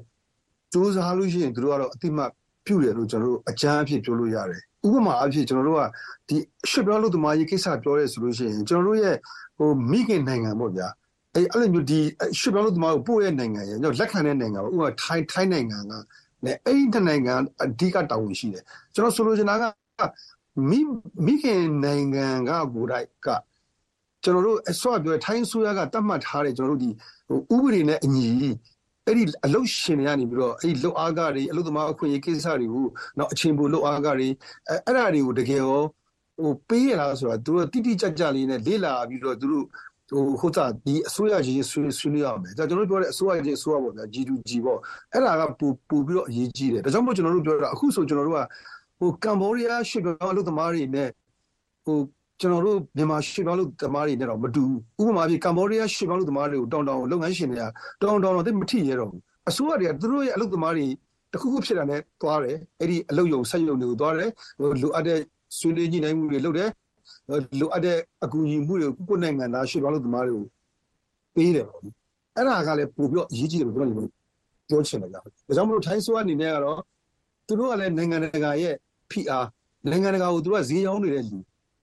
[0.72, 2.30] စူးစမ်းလို့ရှိရင်တို့ကတော့အတိမတ်
[2.66, 5.84] ပြုတယ်လို့ကျွန်တော်တို့အကြမ်းအဖြစ်ပြောလို့ရတယ်ဥပမာအဖြစ်ကျွန်တော်တို့က
[6.28, 6.38] ဒီ
[6.70, 9.16] ရှစ်ပြောလို့တမကြီးကိစ္စပြောရဲဆိုလို့ရှိရင်ကျွန်တော်တို့ရဲ့
[9.58, 10.88] ဟိုမိခင်နိုင်ငံပေါ့ဗျာ
[11.36, 12.00] အဲ့အဲ့လိုမျိုးဒီ
[12.40, 15.94] ရှစ်ပြောလို့တမကိုပို့ရဲ့နိုင်ငံရဲ့လက်ခံတဲ့နိုင်ငံပေါ့ဥပမာထိုင်းထိုင်းနိုင်ငံက
[16.46, 18.64] နဲ့အဲ့ဒီနိုင်ငံအဓိကတာဝန်ရှိတယ်
[18.94, 19.64] ကျွန်တော်ဆိုလိုချင်တာက
[20.70, 20.80] မိ
[21.26, 23.28] မိခင်နိုင်ငံကကိုယ်တိုင်က
[24.24, 26.90] ကျွန်တော်တို့အစောပြောထိုင်းဆိုရကတတ်မှတ်ထားတဲ့ကျွန်တော်တို့ဒီ
[27.28, 28.30] ဟိုဥပဒေနဲ့အညီ
[29.06, 34.28] အဲ့ဒီအလုတ်ရှင်တွေကနေပြီးတော့အဲ့ဒီလုတ်အားကတွေအလုတ်သမားအခွင့်အရေးကိစ္စတွေကိုနောက်အချိန်ပိုလုတ်အားကတွေ
[34.68, 35.82] အဲ့အဲ့ဒါတွေကိုတကယ်ရော
[36.42, 39.66] ဟိုပေးရလားဆိုတာသူတို့တိတိကျကျလေးနဲ့လေ့လာပြီးတော့သူတို့
[40.12, 44.80] ဟိုဟိုသာဒီအစိုးရကြီးဆွေးဆွေးနွေးရမယ်ဒါကျွန်တော်တို့ပြောတဲ့အစိုးရကြီးအစိုးရပေါ့ဗျာ G2G ပေါ့
[45.14, 48.42] အဲ့ဒါကပူပူပြီးတော့အရေးကြီးတယ်ဒါကြောင့်မို့ကျွန်တော်တို့ပြောတာအခုဆိုကျွန်တော်တို့က
[49.00, 51.10] ဟိုကမ္ဘောဒီးယားရှစ်ပြောင်းအလုတ်သမားတွေနဲ့
[51.86, 51.98] ဟို
[52.40, 54.64] ကျွန်တော်တို့မြန်မာရှစ်ပေါင်းလူသမားတွေနဲ့တော့မတူ
[54.98, 57.64] ဘူးဥပမာပြကမ္ဘောဒီးယားရှစ်ပေါင်းလူသမားတွေကိုတောင်းတောင်းလုပ်ငန်းရှင်တွေက
[58.02, 60.86] တောင်းတောင်းတော့သိမထိရတော့ဘူးအစိုးရတွေကသူတို့ရဲ့အလုပ်သမားတွေ
[61.34, 65.20] တခုခုဖြစ်တာနဲ့သွားတယ်အဲ့ဒီအလုပ်ယုံဆက်ယုံတွေကိုသွားတယ်လိုအပ်တဲ့
[65.58, 66.70] ဆွေးနွေးညှိနှိုင်းမှုတွေလုပ်တယ်
[67.60, 70.46] လိုအပ်တဲ့အကူအညီမှုတွေကိုကိုယ့်နိုင်ငံသားရှစ်ပေါင်းလူသမားတွေကို
[71.36, 71.82] ပေးတယ်ပေါ့
[72.36, 74.10] အဲ့ဒါကလည်းပို့ပြီးအရေးကြီးတယ်လို့ကျွန်တော်
[74.70, 76.80] ပြောချင်တယ်ကြာဒါကြောင့်မလို့ထိုင်းဆိုအနေနဲ့ကတော့
[77.48, 78.76] သူတို့ကလည်းနိုင်ငံတကာရဲ့
[79.12, 79.46] PR
[79.90, 81.38] နိုင်ငံတကာကိုသူတို့ကဈေးရောင်းနေတဲ့လူ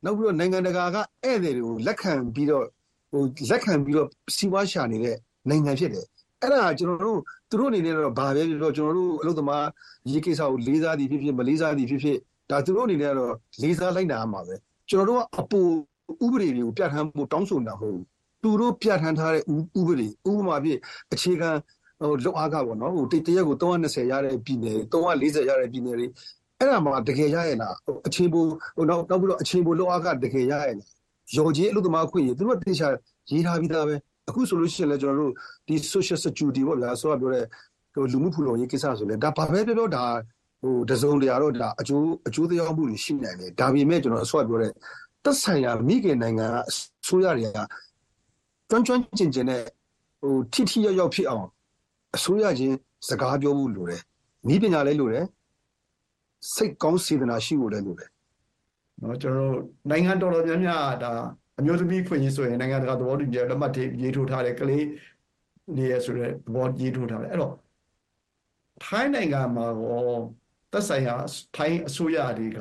[0.05, 2.65] နောက်ပြီးတော့နိုင်ငံတကာကဧည့်သည်တွေကိုလက်ခံပြီးတော့
[3.11, 5.17] ဟိုလက်ခံပြီးတော့စီးပွားရှာနေတဲ့
[5.49, 6.07] နိုင်ငံဖြစ်တယ်
[6.43, 9.67] အဲ့ဒါကျွန်တော်တို့သူတို့အနေနဲ့တော့ဘာပဲပြောကျွန်တော်တို့အလုပ်သမား
[10.11, 12.19] ရေးကိစ္စကိုလေးစားသည်ဖြစ်ဖြစ်မလေးစားသည်ဖြစ်ဖြစ်
[12.51, 14.55] ဒါသူတို့အနေနဲ့ကတော့လေးစားလိုက်တာမှာပဲ
[14.91, 15.61] ကျွန်တော်တို့ကအပူ
[16.25, 18.05] ဥပဒေတွေကိုပြဋ္ဌာန်းဖို့တောင်းဆိုတာမဟုတ်ဘူး
[18.43, 19.43] သူတို့ပြဋ္ဌာန်းထားတဲ့
[19.79, 20.71] ဥပဒေဥပမာပြ
[21.13, 21.51] အခြေခံ
[22.01, 26.07] ဟိုလောက်အားကပေါ့နော်ဟိုတရက်ကို320ရတဲ့ပြည်နယ်340ရတဲ့ပြည်နယ်တွေ
[26.59, 27.75] အဲ့ဒါမှတကယ်ရရဲ့လား
[28.07, 28.41] အချင်းဘူ
[28.77, 30.91] ဟိုနောက်နောက်ပြီးတော့အချင်းဘူလောက်အားကတကယ်ရရဲ့လား
[31.37, 32.89] ရော်ကြီးအလုပ်သမားခွင့်ရသူတို့တေချာ
[33.31, 33.95] ရေးထားပြီးသားပဲ
[34.29, 35.33] အခုဆိုလို့ရှိရင်လည်းကျွန်တော်တို့
[35.67, 37.45] ဒီ social security ပေါ့ဗျာဆိုတော့ပြောတဲ့
[37.95, 40.38] ဟိုလူမှုဖူလုံရေးကိစ္စဆိုလဲဒါဘာပဲပြောပြောဒါဟို
[40.90, 44.72] တစုံတရာတော့ဒါအကျိုးအကျိုးတရားမှုတွေရှိနိုင်တယ်ဒါပေမဲ့ကျွန်တော်အစောပြောတဲ့
[45.24, 46.72] သက်ဆိုင်ရာမိခင်နိုင်ငံကအ
[47.08, 47.60] စိုးရတွေက
[48.70, 49.62] ကျွမ်းကျွမ်းကျင်ကျင်နဲ့
[50.22, 51.48] ဟိုထိထိရောက်ရောက်ဖြစ်အောင်
[52.16, 52.76] အစိုးရချင်း
[53.10, 54.02] စကားပြောဖို့လိုတယ်
[54.54, 55.26] ဤပညာလည်းလိုတယ်
[56.54, 58.10] စိတ်ကောင်းစေတနာရှိဖို့လည်းလိုတယ်
[59.00, 61.12] เนาะကျွန်တော်တို့နိုင်ငံတော်တော်များများဒါ
[61.60, 64.86] အမျိုးသမီးဖွင့်ရေးဆိုရင်နိုင်ငံတကာသဘောတူညီလက်မှတ်ရေးထိုးထားတယ်ကလေး
[65.76, 67.54] နေရဆိုတဲ့သဘောရေးထိုးထားတယ်အဲ့တော့
[68.84, 70.14] ထိုင်းနိုင်ငံမှာရော
[70.73, 71.15] သက်ဆိုင်ရာ
[71.57, 72.61] ထိုင်းအစိုးရတွေက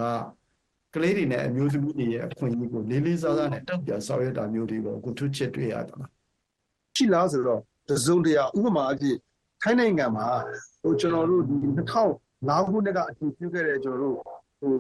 [0.94, 6.12] ကလေးတွေနဲ့အမျိုးသမီးတွေရဲ့အခွင့်အရေးကိုလေးလေးစားစားနဲ့တောက်ပြဆောင်ရွက်တာမျိုးတွေကိုကိုထုချစ်တွေ့ရတာလား
[6.96, 9.18] ရှိလားဆိုတော့တစုံတရာဥပမာအဖြစ်
[9.62, 10.28] ထိုင်းနိုင်ငံမှာ
[10.82, 14.16] ဟိုကျွန်တော်တို့ဒီ2005ခုနှစ်ကအထူးပြုခဲ့တဲ့ကျွန်တော်တို့
[14.60, 14.74] ဟို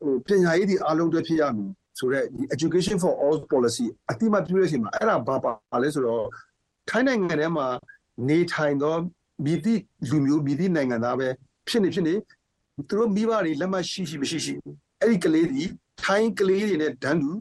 [0.00, 6.24] ဟိုပညာရေးဒီအားလုံးတွဲဖြစ်ရမယ်ဆိုတော့ဒီ education for all policy အတိမပြုတဲ့အချိန်မှာအဲ့ဒါဘာပါလဲဆိုတော့
[6.90, 7.66] ထိုင်းနိုင်ငံထဲမှာ
[8.28, 8.94] နေထိုင်သော
[9.44, 11.28] မြည်သည့်လူမျိုးမြည်သည့်နိုင်ငံသားပဲ
[11.68, 12.14] ဖြစ်နေဖြစ်နေ
[12.87, 14.53] သူတို့မိဘတွေလက်မှတ်ရှိရှိမရှိရှိ
[15.01, 15.63] အဲ့ဒီကလေးတွေ
[16.03, 17.31] ထိုင်းကလေးတွေနဲ့ဒန်းတူ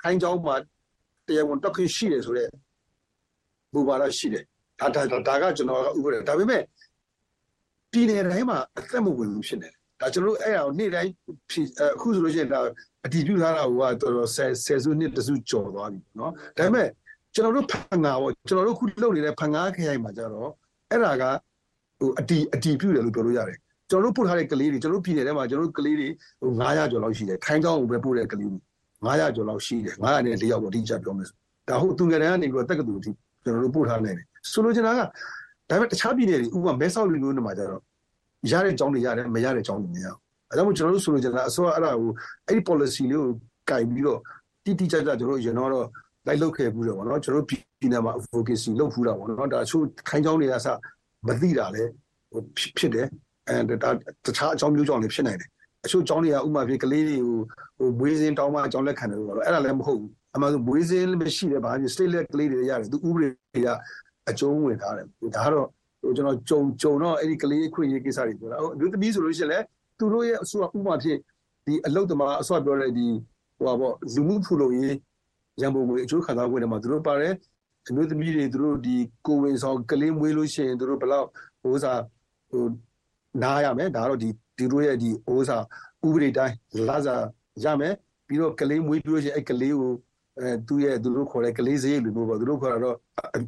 [0.00, 0.56] ထိုင်းเจ้าမှာ
[1.26, 2.50] တရားဝင်တက်ခွင့်ရှိတယ်ဆိုတော့
[3.72, 4.44] ဘူပါရရှိတယ်
[4.80, 6.62] ဒါဒါဒါကကျွန်တော်ကဥပဒေဒါပေမဲ့
[7.92, 11.12] ပြည်နယ်တိုင်းမှာအသက်မဝင်ဘူးဖြစ်နေတယ်ဒါကျွန်တော်တို့အဲ့အရာကိုနေ့တိုင်း
[11.94, 12.60] အခုဆိုလို့ရှိရင်ဒါ
[13.04, 16.88] အတည်ပြုထားတာကတော်တော်ဆယ်ဆယ်စုနှစ်တစုကျော်သွားပြီเนาะဒါပေမဲ့
[17.34, 20.50] ကျွန်တော်တို့ဖန်ငါပေါ့ကျွန်တော်တို့ခုလုပ်နေတဲ့ဖန်ငါခရိုင်မှာကျတော့
[20.90, 21.24] အဲ့ဒါက
[22.00, 23.58] ဟိုအတီအတီပြုတယ်လို့ပြောလို့ရတယ်
[23.93, 26.07] ကျွန်တော်တို့ပို့ထားတဲ့ကလေးတွေကျွန်တော်တို့ပြည်နယ်ထဲမှာကျွန်တော်တို့ကလေးတွေ
[26.41, 28.59] ဟို900ကျော်လောက်ရှိတယ်ထိုင်းကျောင်းကိုပဲပို့တဲ့ကလေးတွေ
[29.05, 31.35] 900ကျော်လောက်ရှိတယ်900နဲ့၄ယောက်ပေါ့အတိအကျပြောမယ်ဆို
[31.69, 33.11] ဒါဟုတ်သူငယ်တန်းကနေပြီးတော့တက္ကသိုလ်အထိ
[33.43, 35.05] ကျွန်တော်တို့ပို့ထားနိုင်တယ်ဆိုလိုချင်တာကဒါ
[35.69, 37.81] ပေမဲ့တခြားပြည်နယ်တွေဥပမာမဲဆောက်လူမျိုးတွေမှာကျတော့
[38.51, 40.17] ရတဲ့ကျောင်းတွေရတယ်မရတဲ့ကျောင်းတွေမရဘူး
[40.49, 42.11] အဲဒါမှကျွန်တော်တို့ဆိုလိုချင်တာအစိုးရအဲ့ဒါကို
[42.47, 43.29] အဲ့ဒီ policy လေးကို
[43.69, 44.19] ကင်ပြီးတော့
[44.65, 50.67] တိတိကျကျကျွန်တော်ရင်တော့လိုက်လုပ်ခဲ့ဘူးတယ်ပေါ့နော်ကျွန်တော်ပြည်နယ်မှာ advocacy လုပ်ဖူးတာပေါ့နော်ဒါချို့ခိုင်းကျောင်းတွေကစ
[51.27, 51.83] မသိတာလဲ
[52.31, 52.41] ဟို
[52.77, 53.07] ဖြစ်တယ်
[53.47, 53.89] အဲဒါ
[54.25, 55.49] တခြားအကြောင်းမျိုးကြောင့်လည်းဖြစ်နိုင်တယ်
[55.85, 57.37] အချို့ကျောင်းတွေကဥမာဖြစ်ကလေးတွေကို
[57.77, 63.29] ဟိုမွေးစင်းတောင်းမှအကြောင်းလက်ခံတယ်လို့တော့အဲ့ဒါလည်းမဟုတ်ဘူးအမှန်ဆိုမွေးစင်းမရှိတဲ့ဘာဖြစ် stateless ကလေးတွေရတယ်သူဥပဒေ
[63.65, 63.67] က
[64.29, 65.67] အကျုံးဝင်ထားတယ်ဒါကတော့
[66.01, 69.65] ဟိုကျွန်တော်ကြုံကြုံတော့အဲ့ဒီကလေးခွင့်ရေးကိစ္စတွေပြောတာဟိုအမျိုးသမီးဆိုလို့ရှိရင်လည်း
[69.99, 71.17] သူတို့ရဲ့အစိုးရဥပမာဖြစ်
[71.65, 73.07] ဒီအလုတ်တမာအစောပြောတဲ့ဒီ
[73.57, 74.95] ဟိုပါပေါ့လူမှုဖူလုံရေး
[75.61, 77.33] ရန်ပုံငွေအကျိုးခံစားခွင့်တွေမှာသူတို့ပါတယ်
[77.89, 78.95] အမျိုးသမီးတွေသူတို့ဒီ
[79.27, 81.27] ကိုဝင်ဆောင်ကလေးမွေးလို့ရှိရင်သူတို့ဘယ်လောက်
[81.61, 82.01] ဟိုစား
[82.51, 82.63] ဟို
[83.41, 85.63] နားရမယ်ဒါတော့ဒီဒီတို့ရဲ့ဒီဟိုစား
[86.07, 86.55] ဥပဒေတိုင်း
[86.87, 87.23] လာစား
[87.63, 87.93] ရမယ်
[88.27, 89.91] ပြီးတော့ကလေးမွေးပြီးလို့ရှိရင်အဲ့ကလေးကို
[90.39, 92.95] အဲသူရဲ့သူတို့ခေါ်တဲ့ကလေးစရိတ်လိုမျိုးပေါ့သူတို့ခေါ်တာတော့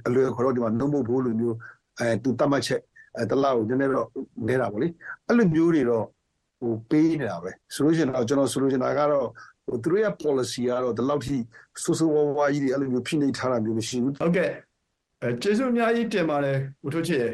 [0.07, 1.55] အလွယ်ခေါ်တော့ဒီမှာနှုတ်မဖို့လိုမျိုး
[1.99, 2.81] အဲသူတတ်မှတ်ချက်
[3.17, 4.07] အဲတလောက်နည်းနည်းတော့
[4.47, 4.87] နေတာပေါ့လေ
[5.27, 6.05] အဲ့လိုမျိုးတွေတော့
[6.59, 9.27] ဟိုပေးနေတာပဲဆိုလို့ရှိရင်တော့ကျွန်တော်ဆိုလို့ရှိရင်ဒါကတော့
[9.65, 11.35] ဟိုသူတို့ရဲ့ policy ကတော့ဒီလောက်ထိ
[11.83, 14.51] ဆူဆူဝါဝါကြီးတွေအဲ့လိုမျိုးဖိနှိပ်ထားတာမျိုးမရှိဘူးဟုတ်ကဲ့
[15.21, 17.25] အဲကျေးဇူးအများကြီးတင်ပါတယ်ဦးထွန်းချစ်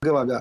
[0.00, 0.34] ုတ်ကဲ့ပါဗျ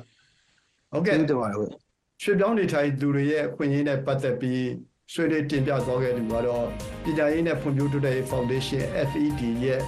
[0.92, 1.74] ဟုတ်ကဲ့တင်ပါတယ်ဟုတ်
[2.22, 4.66] ရွှေပြောင်းနေထိုင်သူတွေရဲ့အခွင့်အရေးနဲ့ပတ်သက်ပြီး
[5.14, 6.66] ဆွေးနွေးတင်ပြသွားခဲ့သူကတော့
[7.04, 9.82] ပညာရေးနဲ့ဖွံ့ဖြိုးတိုးတက်ရေး Foundation FED ရဲ့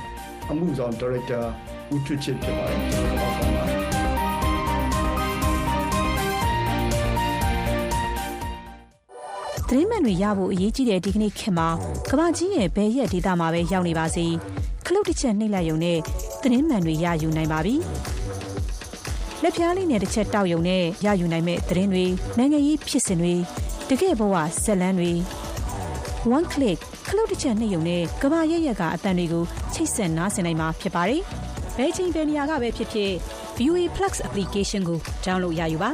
[0.49, 1.41] အမှုဆောင်ဒါရိုက်တာ
[1.93, 3.63] ဦးထွန်းချစ်ဖြစ်ပါတယ်ကျွန်တော်ပါပါ
[9.67, 11.67] သတင်းမှန်တွေရဖို့အရေးကြီးတဲ့ဒီကနေ့ခေတ်မှာ
[12.09, 14.25] ကမ္ဘာကြီးရဲ့ဘယ်ရက်ဒေသမှာပဲရောက်နေပါစေ
[14.85, 15.97] ခလုတ်တစ်ချက်နှိပ်လိုက်ရုံနဲ့
[16.41, 17.75] သတင်းမှန်တွေရယူနိုင်ပါပြီ
[19.43, 22.05] လက်ဖြားလေးနဲ့တစ်ချက်တောက်ရုံနဲ့ရယူနိုင်မဲ့သတင်းတွေ
[22.37, 23.33] နိုင်ငံရေးဖြစ်စဉ်တွေ
[23.89, 25.11] တကယ့်ဘဝဇက်လန်းတွေ
[26.35, 31.21] one click ခလုတ်တစ်ချက်နှိပ်ရုံနဲ့ကမ္ဘာရက်ရက်ကအတန်တွေကိုချိတ်ဆက်နားဆင်နိုင်မှာဖြစ်ပါတယ်
[31.77, 33.11] ဘယ်ချိန်ဘယ်နေရာကပဲဖြစ်ဖြစ်
[33.57, 35.91] VOA Plus application ကို download ရယူပါ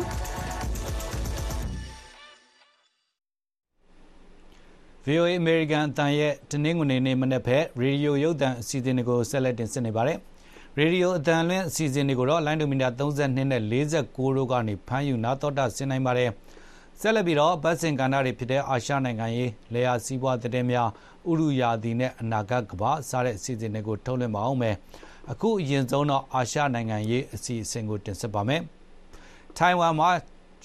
[5.05, 10.19] VOA American အတန်ရဲ့တနင်္ဂနွေနေ့မနေ့ဖက်ရေဒီယိုရုပ်သံအစီအစဉ်တွေကိုဆက်လက်တင်ဆက်နေပါတယ်။
[10.79, 16.29] ရေဒီယိုအတန်လွင့်အစီအစဉ်တွေကိုတော့လိုင်းဒိုမီတာ32နဲ့49တို့ကနေဖမ်းယူနာတော်တာဆင်နိုင်ပါတယ်။
[16.99, 20.89] ဆက်လက်ပြီးတော့ဗတ်စင်ကဏ္ဍတွေဖြစ်တဲ့အာရှနိုင်ငံရေးလေယာစီးပွားသတင်းများ
[21.29, 24.75] ဥရုယာသည်နဲ့အနာဂတ်ကမ္ဘာစားတဲ့အစီအစဉ်တွေကိုထုတ်လွှင့်ပါအောင်မယ်။
[25.31, 28.61] အခုအရင်ဆုံးတော့အာရှနိုင်ငံရေးအစီအစဉ်ကိုတင်ဆက်ပါမယ်။
[29.57, 30.09] ထိုင်ဝမ်မှာ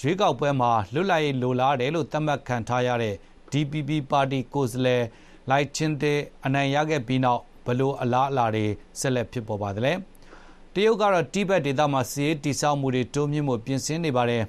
[0.01, 3.15] ရွေးကောက်ပွဲမှာလွတ်လပ်ရေးလိုလားတယ်လို့သတ်မှတ်ခံထားရတဲ့
[3.53, 5.03] DPP ပါတီကိုယ်စားလှယ်
[5.51, 8.67] လိုက်ချင်းတဲ့အနိုင်ရခဲ့ပြီးနောက် ဘလို့အလားအလာတွေ
[9.01, 9.93] ဆက်လက်ဖြစ်ပေါ်ပါသလဲ
[10.75, 14.45] တရုတ်ကတော့တိဘက်ဒေသမှာစီးရေးတိစောက်မှုတွေတိုးမြင့်မှုပြင်ဆင်နေပါတယ်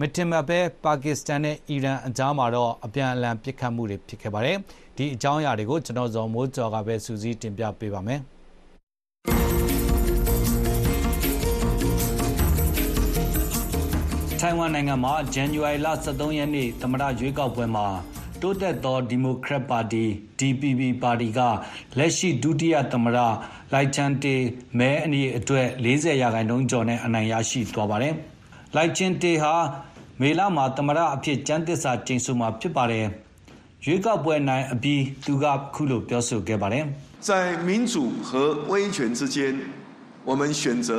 [0.00, 4.56] မတင်မပဲပါကစ္စတန်နဲ့အီရန်အကြားမှာတော့အပြန်အလှန်ပစ်ခတ်မှုတွေဖြစ်ခဲ့ပါတယ်
[4.96, 8.20] ဒီအကြောင်းအရာတွေကိုကျွန်တော်ဇော်မိုးကျော်ကပဲစူးစီးတင်ပြပေးပါမယ်
[14.40, 17.86] ထိုင်ဝမ်နိုင်ငံမှာဇန်နဝါရီလ23ရက်နေ့သမ္မတရွေးကောက်ပွဲမှာ
[18.41, 20.03] တိုးတက်သောဒီမိုကရက်ပါတီ
[20.39, 21.39] DPP ပါတီက
[21.97, 23.17] လက်ရှိဒုတိယသမ္မတ
[23.73, 24.35] လိုက်ချန်တေ
[24.79, 28.13] မဲအနီအတွက်40ရာခိုင်နှုန်းကျော်နဲ့အနိုင်ရရှိသွားပါတယ်။
[28.75, 29.53] လိုက်ချန်တေဟာ
[30.21, 33.05] မေလမှာသမ္မတအဖြစ်ကျမ်းသစ္စာကျိန်ဆိုမှာဖြစ်ပါတယ်။
[33.85, 36.83] ရွေးကောက်ပွဲနိုင်အပြီးသူကခုလိုပြောဆိုခဲ့ပါတယ်။
[37.27, 37.29] 在
[37.67, 37.93] 民主
[38.27, 38.29] 和
[38.71, 39.37] 威权之间，
[40.29, 40.89] 我们选择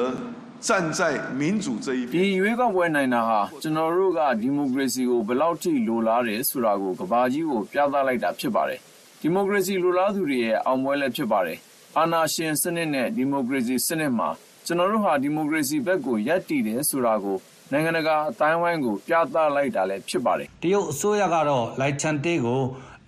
[0.67, 1.01] 站在
[1.41, 8.81] 民主这一边ဒီရွေးကောက်ပွဲနိုင်တာဟာကျွန်တော်တို့ကဒီမိုကရေစီကိုဘယ်လောက်ထိလိုလားတယ်ဆိုတာကိုကဘာကြီးကိုပြသလိုက်တာဖြစ်ပါတယ်
[9.21, 11.59] ဒီမိုကရေစီလိုလားသူတွေရဲ့အောင်ပွဲလည်းဖြစ်ပါတယ်
[11.99, 14.29] အာဏာရှင်စနစ်နဲ့ဒီမိုကရေစီစနစ်မှာ
[14.67, 17.37] ကျွန်တော်တို့ဟာဒီမိုကရေစီဘက်ကိုရပ်တည်တယ်ဆိုတာကို
[17.73, 22.61] နိုင်ငံတကာအတိုင်းဝိုင်းကိုပြသလိုက်တာလည်းဖြစ်ပါတယ်တရုတ်အစိုးရကတော့လိုက်ချန်တေးကို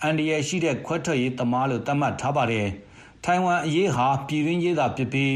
[0.02, 2.68] အန်ဒီရရှိတဲ့ခွဲထွက်ရေးသမားလို့သတ်မှတ်ထားပါတယ်
[3.24, 5.32] ထိုင်ဝမ်အရေးဟာပြည်တွင်းရေးသာဖြစ်ပြီး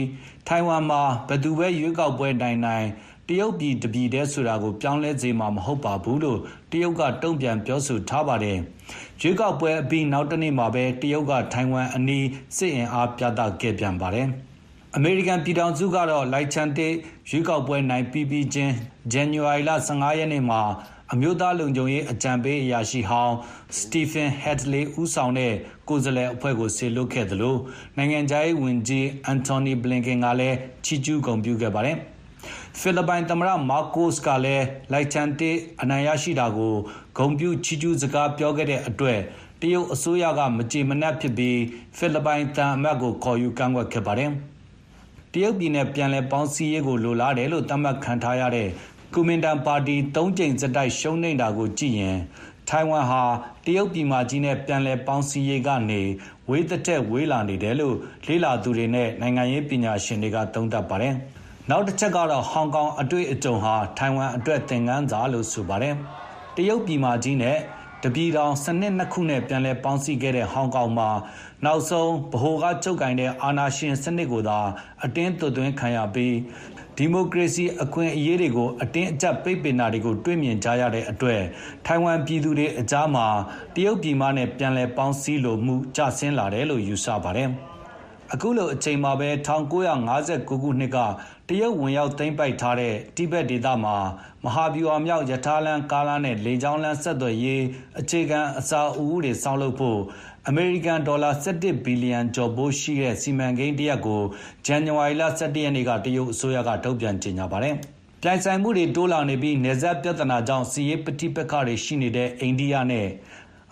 [0.48, 2.88] ထိုင်ဝမ်မှာ ဘယ်သူပဲ ရွေးကောက်ပွဲနိုင်နိုင်
[3.28, 6.40] တရုတ်ပြည်တပြည်တည်းဆိုတာကို ပြောင်းလဲစေမှာ မဟုတ်ပါဘူးလို့
[6.72, 8.58] တရုတ်က တုံ့ပြန်ပြောဆိုထားပါတယ်။
[9.22, 12.26] ရွေးကောက်ပွဲအပြီး နောက်တနေ့မှာပဲ တရုတ်က ထိုင်ဝမ်အနီး
[12.58, 14.28] စစ်အင်အားပြသခဲ့ပြန်ပါတယ်။
[14.96, 16.88] အမေရိကန်ပြည်ထောင်စုကတော့ လိုက်ချန်တေ
[17.30, 18.74] ရွေးကောက်ပွဲနိုင်ပြီးပြီးချင်း
[19.12, 20.62] ဇန်နဝါရီလ15ရက်နေ့မှာ
[21.14, 23.36] အမျိုးသားလုံခြုံရေးအကြံပေးအရာရှိဟောင်း
[23.78, 25.54] စတီဖင်ဟက်ဒလီဦးဆောင်တဲ့
[25.90, 27.56] ကိုယ်စားလှယ်အဖွဲ့ကိုဆေလွတ်ခဲ့သလို
[27.98, 31.98] နိုင်ငံခြားရေးဝန်ကြီးအန်တိုနီဘလင်ကန်ကလည်း ချီးကျူးဂုဏ်ပြုခဲ့ပါတယ်။
[32.80, 35.52] ဖိလစ်ပိုင်သမ္မတမာကိုစ်ကလည်း လိုက်ချန်တေ
[35.82, 36.74] အနိုင်ရရှိတာကို
[37.18, 39.20] ဂုဏ်ပြုချီးကျူးစကားပြောခဲ့တဲ့အတွက်
[39.62, 41.60] တရုတ်အစိုးရက မကြေမနက်ဖြစ်ပြီး
[41.98, 44.32] ဖိလစ်ပိုင်တန်အမတ်ကို ခေါ်ယူကန့်ကွက်ခဲ့ပါတယ်။
[45.34, 48.70] တရုတ်ပြည်နဲ့ ပြန်လည်ပေါင်းစည်းရေးကို လိုလားတယ်လို့ သတ်မှတ်ခံထားရတဲ့
[49.14, 52.20] ကူမင်တန်ပါတီ ၃ ကြိမ်စတိုက် ရှုံးနေတာကိုကြည့်ရင်
[52.70, 53.24] ထိုင်ဝမ်ဟာ
[53.66, 56.02] တရုတ်ပြည်မကြီးနဲ့ ပြန်လည်ပေါင်းစည်းရေးကနေ
[56.50, 57.96] ဝေးသက်သက်ဝေးလာနေတယ်လို့
[58.28, 61.14] လေ့လာသူတွေနဲ့ နိုင်ငံရေးပညာရှင်တွေက သုံးသပ်ပါတယ်။
[61.70, 65.96] နောက်တစ်ချက်ကတော့ ဟောင်ကောင်အတွေ့အကြုံဟာ ထိုင်ဝမ်အတွက် သင်ခန်းစာလို့ဆိုပါတယ်။
[66.56, 67.58] တရုတ်ပြည်မကြီးနဲ့
[68.08, 71.10] တပြည်တော်စနစ်နှစ်ခုနဲ့ ပြန်လည်ပေါင်းစည်းခဲ့တဲ့ ဟောင်ကောင်မှာ
[71.66, 74.60] နောက်ဆုံး ဗဟိုကချုပ်ကင်တဲ့ အာဏာရှင်စနစ်ကိုသာ
[75.04, 76.36] အတင်းသွတ်သွင်းခံရပြီး
[76.98, 81.42] ဒီမိုကရေစီအခွင့်အရေးတွေကို အတင်းအကျပ်ပိတ်ပင်တာတွေကို တွေ့မြင်ကြရတဲ့အတွက်
[81.86, 83.28] ထိုင်ဝမ်ပြည်သူတွေအကြားမှာ
[83.76, 87.52] တရုတ်ပြည်မှနဲ့ ပြန်လည်ပေါင်းစည်းလိုမှု ကျဆင်းလာတယ်လို့ ယူဆပါတယ်။
[88.34, 89.30] အခုလိုအချိန်မှာပဲ
[89.96, 90.98] 1959ခုနှစ်က
[91.48, 93.98] တရုတ်ဝင်ရောက်သိမ်းပိုက်ထားတဲ့ တိဘက်ဒေသမှာ
[94.44, 97.64] မဟာဗျူဟာမြောက် ရထားလမ်း ကားလမ်းနဲ့ လေကြောင်းလမ်း ဆက်သွယ်ရေး
[98.00, 100.00] အခြေခံအစာအုပ်တွေစောင့်လုပ်ဖို့
[100.48, 104.22] အမေရိကန်ဒေါ်လာ17ဘီလီယံကျော်ပိုးရှိတဲ့ စီမံကိန်းတရက်ကို
[104.66, 107.76] ဇန်နဝါရီလ17ရက်နေ့က တရုတ်အစိုးရက ထုတ်ပြန်ကြေညာပါတယ်။
[108.22, 113.08] ပြိုင်ဆိုင်မှုတွေ တိုးလာနေပြီးနေဆက်ပြဿနာကြောင့်စီးရေးပဋိပက္ခတွေ ရှိနေတဲ့ အိန္ဒိယနဲ့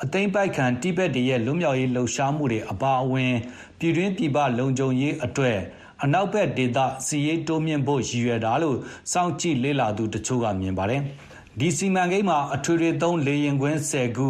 [0.04, 3.34] အသိမ်းပိုက်ခံ တိဘက်တွေရဲ့ လွတ်မြောက်ရေးလှုပ်ရှားမှုတွေ အပါအဝင်
[3.84, 5.59] ပြည်တွင်းပြည်ပလုံခြုံရေးအတွက်
[6.03, 8.77] အနောက်ဘက်ဒေသစီရေးတိုးမြင့်ဖို့ရည်ရွယ်တာလို့
[9.11, 11.01] စောင့်ကြည့်လေ့လာသူတချို့က မြင်ပါတယ်။
[11.59, 14.27] ဒီစီမံကိန်းမှာ အထွေထွေသုံးလေရင်ကွင်း10ခု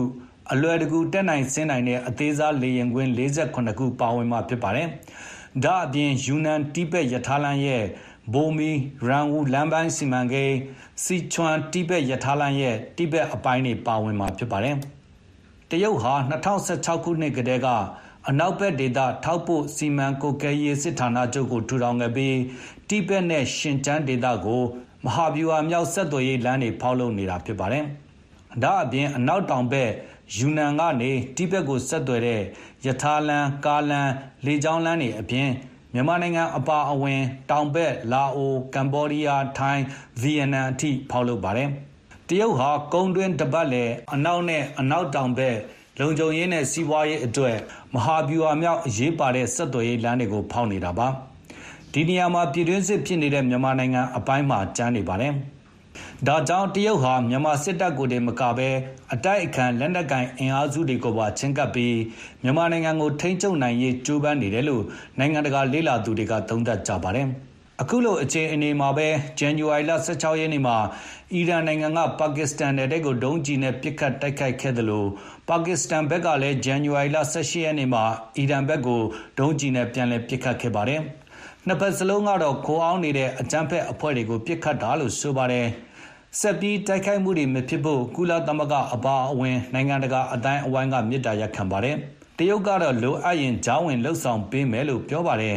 [0.54, 4.88] အလွယ်တကူ တက်နိုင်ဆင်းနိုင်တဲ့ အသေးစားလေရင်ကွင်း48ခု ပါဝင်မှာဖြစ်ပါတယ်။
[5.64, 7.84] ဒါအပြင် ယူနန်တိဘက်ရထားလမ်းရဲ့
[8.34, 8.72] ဘိုမီ
[9.08, 10.58] ရန်ဝူ လမ်းပိုင်းစီမံကိန်း
[11.04, 14.76] စီချွမ်တိဘက်ရထားလမ်းရဲ့ တိဘက်အပိုင်းတွေ ပါဝင်မှာဖြစ်ပါတယ်။
[15.70, 16.14] တရုတ်ဟာ
[16.60, 17.70] 2016ခုနှစ်ကတည်းက
[18.30, 22.38] အနောက်ဘက်ဒေသ ထောက်ပို့စီမံကွပ်ကဲရေးစစ်ဌာနချုပ်ကို ထူထောင်ခဲ့ပြီး
[22.90, 24.62] တိဘက်နဲ့ ရှင်ကျန်းဒေသကို
[25.06, 27.84] မဟာဗျူဟာမြောက် ဆက်သွယ်ရေးလမ်းတွေ ဖောက်လုပ်နေတာဖြစ်ပါတယ်။
[28.64, 29.90] ဒါအပြင် အနောက်တောင်ဘက်
[30.38, 32.42] ယူနန်ကနေ တိဘက်ကိုဆက်သွယ်တဲ့
[32.86, 34.10] ယထာလန်ကားလန်
[34.46, 35.50] လေကြောင်းလမ်းတွေအပြင်
[35.94, 39.84] မြန်မာနိုင်ငံအပါအဝင် တောင်ဘက် လာအို ကမ္ဘောဒီးယား ထိုင်း
[40.22, 41.70] ဗီယက်နမ်အထိ ဖောက်လုပ်ပါတယ်။
[42.28, 45.58] တရုတ်ဟာ ကုန်းတွင်းတပတ်လည် အနောက်နဲ့ အနောက်တောင်ဘက်
[46.00, 47.58] လုံခြုံရေးနဲ့ စီးပွားရေးအတွက်
[47.94, 51.08] မဟာဗျူဟာမြောက် အရေးပါတဲ့ ဆက်သွယ်ရေးလမ်းတွေကို ဖောက်နေတာပါ
[51.94, 55.34] ဒီနေရာမှာ ပြည်တွင်းစစ်ဖြစ်နေတဲ့ မြန်မာနိုင်ငံအပိုင်းမှာ ကျန်းနေပါတယ်
[56.28, 58.70] ဒါကြောင့် တရုတ်ဟာ မြန်မာစစ်တပ်ကိုတည်းမကပဲ
[59.14, 61.98] အတိုက်အခံ လက်နက်ကင် အင်အားစုတွေကိုပါ ချင်းကပ်ပြီး
[62.44, 64.84] မြန်မာနိုင်ငံကို ထိန်းချုပ်နိုင်ရေး ကြိုးပမ်းနေတယ်လို့
[65.20, 67.30] နိုင်ငံတကာ လေ့လာသူတွေက သုံးသပ်ကြပါတယ်။
[67.82, 69.08] အခုလိုအခြေအနေမှာပဲ
[69.40, 70.78] ဇန်နဝါရီလ16ရက်နေ့မှာ
[71.34, 75.08] အီရန်နိုင်ငံက ပါကစ္စတန်နယ်တဲ့ကို ဒုံးကျည်နဲ့ပစ်ခတ်တိုက်ခိုက်ခဲ့တယ်လို့
[75.50, 78.04] ပါကစ္စတန်ဘက်ကလည်း ဇန်နဝါရီလ18ရက်နေ့မှာ
[78.38, 79.02] အီရန်ဘက်ကို
[79.40, 81.02] ဒုံးကျည်နဲ့ ပြန်လည်ပစ်ခတ်ခဲ့ပါတယ်။
[81.68, 85.68] နှစ်ဖက်စလုံးကတော့ ခိုးအောင်နေတဲ့အကြမ်းဖက်အဖွဲ့တွေကို ပစ်ခတ်တာလို့ဆိုပါတယ်။
[86.40, 91.98] ဆက်ပြီး တိုက်ခိုက်မှုတွေမဖြစ်ဖို့ ကုလသမဂ္ဂအပါအဝင် နိုင်ငံတကာအတိုင်းအဝိုင်းကမြစ်တာရက်ခံပါတယ်။
[92.39, 95.57] တရုတ်ကတော့လိုအပ်ရင်ဂျောင်းဝင်လှုပ်ဆောင်ပေးမယ်လို့ပြောပါတယ်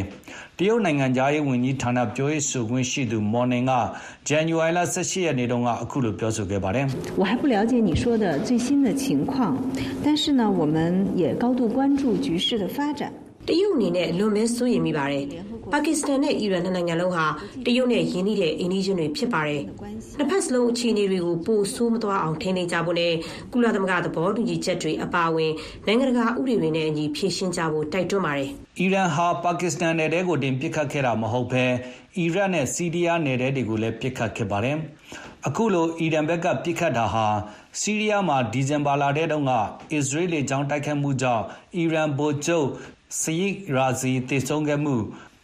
[0.58, 3.72] တရုတ်နိုင်ငံသားရေးဝန်ကြီးဌာနပြောရေးဆိုခွင့်ရှိသူမော်နင်က
[4.28, 6.86] ဇန်နဝါရီလ18ရက်နေ့တုန်းကအခုလိုပြောဆိုခဲ့ပါတယ်
[7.20, 9.34] 我还不了解你说的最新的情况
[10.04, 10.76] 但是呢我们
[11.22, 13.12] 也高度关注局势的发展
[13.47, 15.25] တရုတ်အနေနဲ့လွန်မဲစိုးရိမ်မိပါတယ်။
[15.71, 17.25] ပါကစ္စတန်နဲ့အီရန်နိုင်ငံလုံးဟာ
[17.65, 19.61] တရုတ်နဲ့ယင်းနှီးတဲ့အိန္ဒိယတွေဖြစ်ပါတယ်။
[20.17, 23.13] နှစ်ဖက်စလုံးအခြေအနေတွေကိုပိုဆိုးမသွားအောင်ထိန်းသိမ်းကြဖို့နဲ့
[23.53, 25.51] ကုလသမဂ္ဂသဘောတူညီချက်တွေအပါအဝင်
[25.85, 31.65] နိုင်ငံတကာဥပဒေတွေနဲ့အညီဖြည့်ရှင်းကြဖို့တိုက်တွန်းပါတယ်။အီရန်ဟာပါကစ္စတန်နယ်တဲကိုတင်ပစ်ခတ်ခဲ့တာမဟုတ်ဘဲ
[32.17, 34.77] အီရတ်နဲ့စီးရီးယားနယ်တဲတွေကိုလည်းပစ်ခတ်ခဲ့ပါတယ်။
[35.47, 37.25] အခုလိုအီရန်ဘက်ကပစ်ခတ်တာဟာ
[37.79, 39.51] ဆီးရီးယားမှာဒီဇင်ဘာလထဲတုန်းက
[39.93, 41.43] အစ္စရေးလေကြောင်းတိုက်ခိုက်မှုကြောင့်
[41.75, 42.67] အီရန်ဗိုလ်ချုပ်
[43.21, 44.95] စယစ်ရာဇီတည်ဆုံခဲ့မှု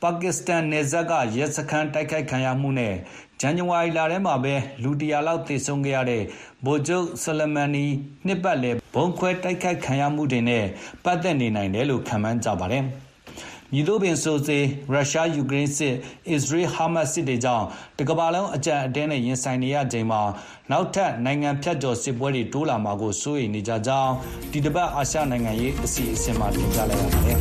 [0.02, 2.94] ပါကစ္စတန်နယ်စပ်က ရဲစခန်းတိုက်ခိုက်ခံရမှုနဲ့
[3.40, 6.24] ဇန်နဝါရီလထဲမှာပဲ လူတရာလောက်သေဆုံးခဲ့ရတဲ့
[6.66, 7.86] ဗိုလ်ချုပ်ဆလမန်နီ
[8.26, 10.66] နှစ်ပတ်လည်ဘုံခွဲတိုက်ခိုက်ခံရမှုတွေနဲ့
[11.04, 12.86] ပတ်သက်နေနိုင်တယ်လို့ ခန့်မှန်းကြပါတယ်။
[13.76, 14.60] မြည်သို့ပင်ဆိုစေ
[14.94, 15.96] ရုရှားယူကရိန်းစစ်
[16.30, 17.66] အစ္စရေးဟာမတ်စစ်တွေကြောင့်
[17.98, 20.22] တကမ္ဘာလုံးအကြံအတင်းနဲ့ရင်ဆိုင်နေရချိန်မှာ
[20.72, 24.14] နောက်ထပ်နိုင်ငံဖြတ်ကျော်စစ်ပွဲတွေတိုးလာမှာကိုစိုးရိမ်နေကြကြောင်း
[24.52, 27.38] ဒီတစ်ပတ်အာရှနိုင်ငံရေးအစီအစဉ်မှာတင်ပြလိုက်ရပါတယ်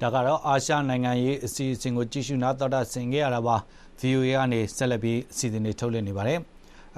[0.00, 3.56] ဒါကတော့အာရှနိုင်ငံရေးအစီအစဉ်ကိုကြည့်ရှုနားတော်တာဆင်ခဲ့ရတာပါ
[4.00, 6.38] VOA ကနေဆက်လက်ပြီးအစီအစဉ်တွေထုတ်လွှင့်နေပါတယ်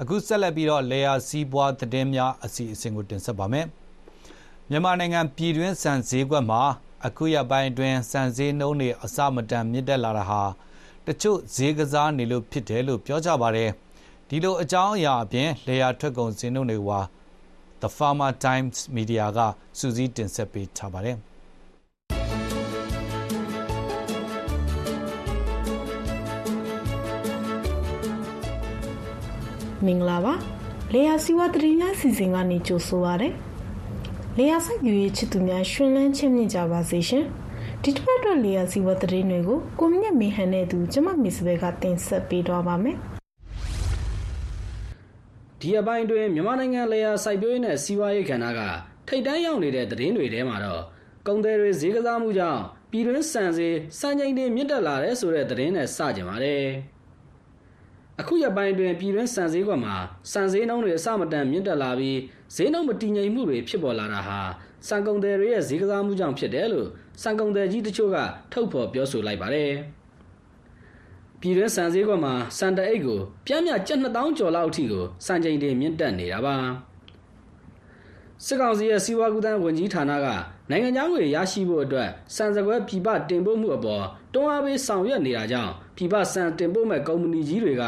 [0.01, 3.67] အခုဆက်လက်ပြီးတော့လေယာစီးပွားသတင်းများအစီအစဉ်ကိုတင်ဆက်ပါမယ်။
[4.71, 6.61] မြန်မာနိုင်ငံပြည်တွင်းဆန်ဈေးကွက်မှာ
[7.07, 10.43] အခုရက်ပိုင်းအတွင်း ဆန်ဈေးနှုန်းတွေ အဆမတန်မြင့်တက်လာတာဟာ
[11.05, 13.69] တချို့ဈေးကစားနေလို့ဖြစ်တယ်လို့ ပြောကြပါတယ်။
[14.29, 16.99] ဒီလိုအကြောင်းအရာအပြင်လေယာထွက်ကုန်ဈေးနှုန်းတွေဟာ
[17.81, 19.39] The Farmer Times Media က
[19.77, 21.17] စူးစီးတင်ဆက်ပေးထားပါတယ်။
[29.85, 30.33] မင်္ဂလာပါ။
[30.93, 33.29] လေယာစီဝါတရီများစီစဉ်ကနေ ကြိုဆိုပါရစေ။
[34.39, 37.25] လေယာစိုက်ပျိုးရေးချစ်သူများရှင်လန်းချင်းမြင့်ကြပါစေရှင်
[37.83, 42.97] ဒီတစ်ပတ်အတွက်လေယာစီဝတ်သတင်းတွေကိုကိုမြင့်မေဟန်နဲ့သူကျမမစ်စဘဲကတင်ဆက်ပေးတော့ပါမယ်
[45.59, 48.61] ဒီအပိုင်းတွင်မြန်မာနိုင်ငံလေယာစိုက်ပျိုးရေးနဲ့စီးပွားရေးကဏ္ဍက
[49.07, 50.81] ထိတ်တန်းရောက်နေတဲ့သတင်းတွေထဲမှာတော့
[51.27, 52.61] ကုန်သည်တွေဈေးကစားမှုကြောင့်
[52.91, 56.65] ပြည်တွင်းစံဈေးစံချိန်တွေမြင့်တက်လာတဲ့ဆိုတဲ့သတင်းနဲ့စကြပါတယ်
[58.19, 59.95] အခုရပိုင်းတွင်ပြည်တွင်းစံစည်းကွက်မှာ
[60.31, 62.19] စံစည်းနှုန်းတွေအဆမတန်မြင့်တက်လာပြီး
[62.55, 64.39] ဈေးနှုန်းမတည်ငြိမ်မှုတွေဖြစ်ပေါ်လာတာဟာ
[64.87, 66.87] စံကုန်သည်တွေရဲ့ဈေးကစားမှုကြောင့်ဖြစ်တယ်လို့
[67.21, 68.17] စံကုန်သည်ကြီးတချို့က
[68.51, 69.71] ထုတ်ဖော်ပြောဆိုလိုက်ပါတယ်။
[71.39, 76.57] ပြည်တွင်းစံဈေးကွက်မှာစံတအိတ်ကိုပြင်းပြကျပ်2000ကျော်လောက်အထိကိုစံချိန်တွေမြင့်တက်နေတာပါ။
[78.45, 80.27] စစ်ကောင်စီရဲ့စီးပွားကူးသန်းဝန်ကြီးဌာနက
[80.69, 87.83] နိုင်ငံခြားငွေရရှိဖို့အတွက်စံစကွဲပြည်ပတင်ပို့မှုအပေါ်တွန်းအားပေးဆောင်ရွက်နေတာကြောင့်ပြည်ပစံတင်ပို့မဲ့ကုမ္ပဏီကြီးတွေက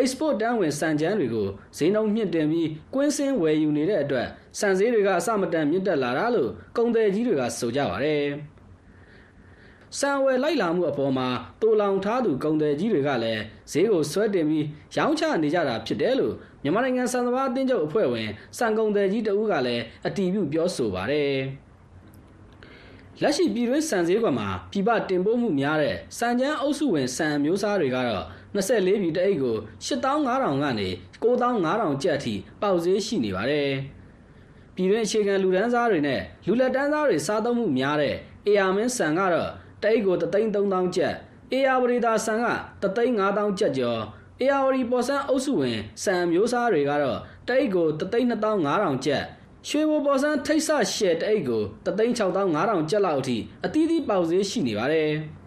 [0.00, 4.28] export တန်းဝင်စံချမ်းတွေကိုဈေးနှုန်းမြင့်တင်ပြီးကွင်းစင်းဝယ်ယူနေတဲ့အတွက်
[4.58, 8.24] စံဈေးတွေကအစမတန်မြင့်တက်လာတာလို့ကုန်သည်ကြီးတွေကဆိုကြပါတယ်။
[9.98, 11.28] စံဝယ်လိုက်လာမှုအပေါ်မှာ
[11.60, 14.66] တူလောင်ထားသူကုန်သည်ကြီးတွေကလည်းဈေးကိုဆွဲတင်ပြီး
[14.96, 18.28] ရောင်းချနေကြတာဖြစ်တယ်လို့မြန်မာနိုင်ငံစံသဘာအသင်းချုပ်အဖွဲ့ဝင်
[18.58, 21.36] စံကုန်သည်ကြီးတဦးကလည်းအတည်ပြုပြောဆိုပါတယ်။
[23.22, 28.24] လက်ရှိပြည်တွင်းစံဈေးကွက်မှာပြည်ပတင်ပို့မှုများတဲ့စံချမ်းအုပ်စုဝင်စံမျိုးစားတွေကတော့
[28.54, 30.88] 24ပြည်တအိတ်ကို8500ကနေ
[31.22, 33.70] 9500ကျပ်အထိပေါက်ဈေးရှိနေပါတယ်။
[34.74, 39.50] ပြည်တွင်းအခြေခံလူဒန်းစားတွေနဲ့လူလက်တန်းစားတွေစားသုံးမှုများတဲ့ AR မင်းဆန်ကတော့
[39.82, 41.14] တအိတ်ကို33000ကျပ်
[41.52, 42.48] AR ဝရီတာဆန်က
[42.82, 44.00] 35000ကျပ်ကျော်
[44.40, 49.24] AR ဝရီပေါ်ဆန်းအုပ်စုဝင်ဆန်မျိုးစားတွေကတော့တအိတ်ကို32500ကျပ်
[49.68, 55.12] ရွှေဘိုပေါ်ဆန်းထိတ်ဆရှယ်တအိတ်ကို36500ကျပ်လောက်အထိအသီးသီးပေါက်ဈေးရှိနေပါတယ်။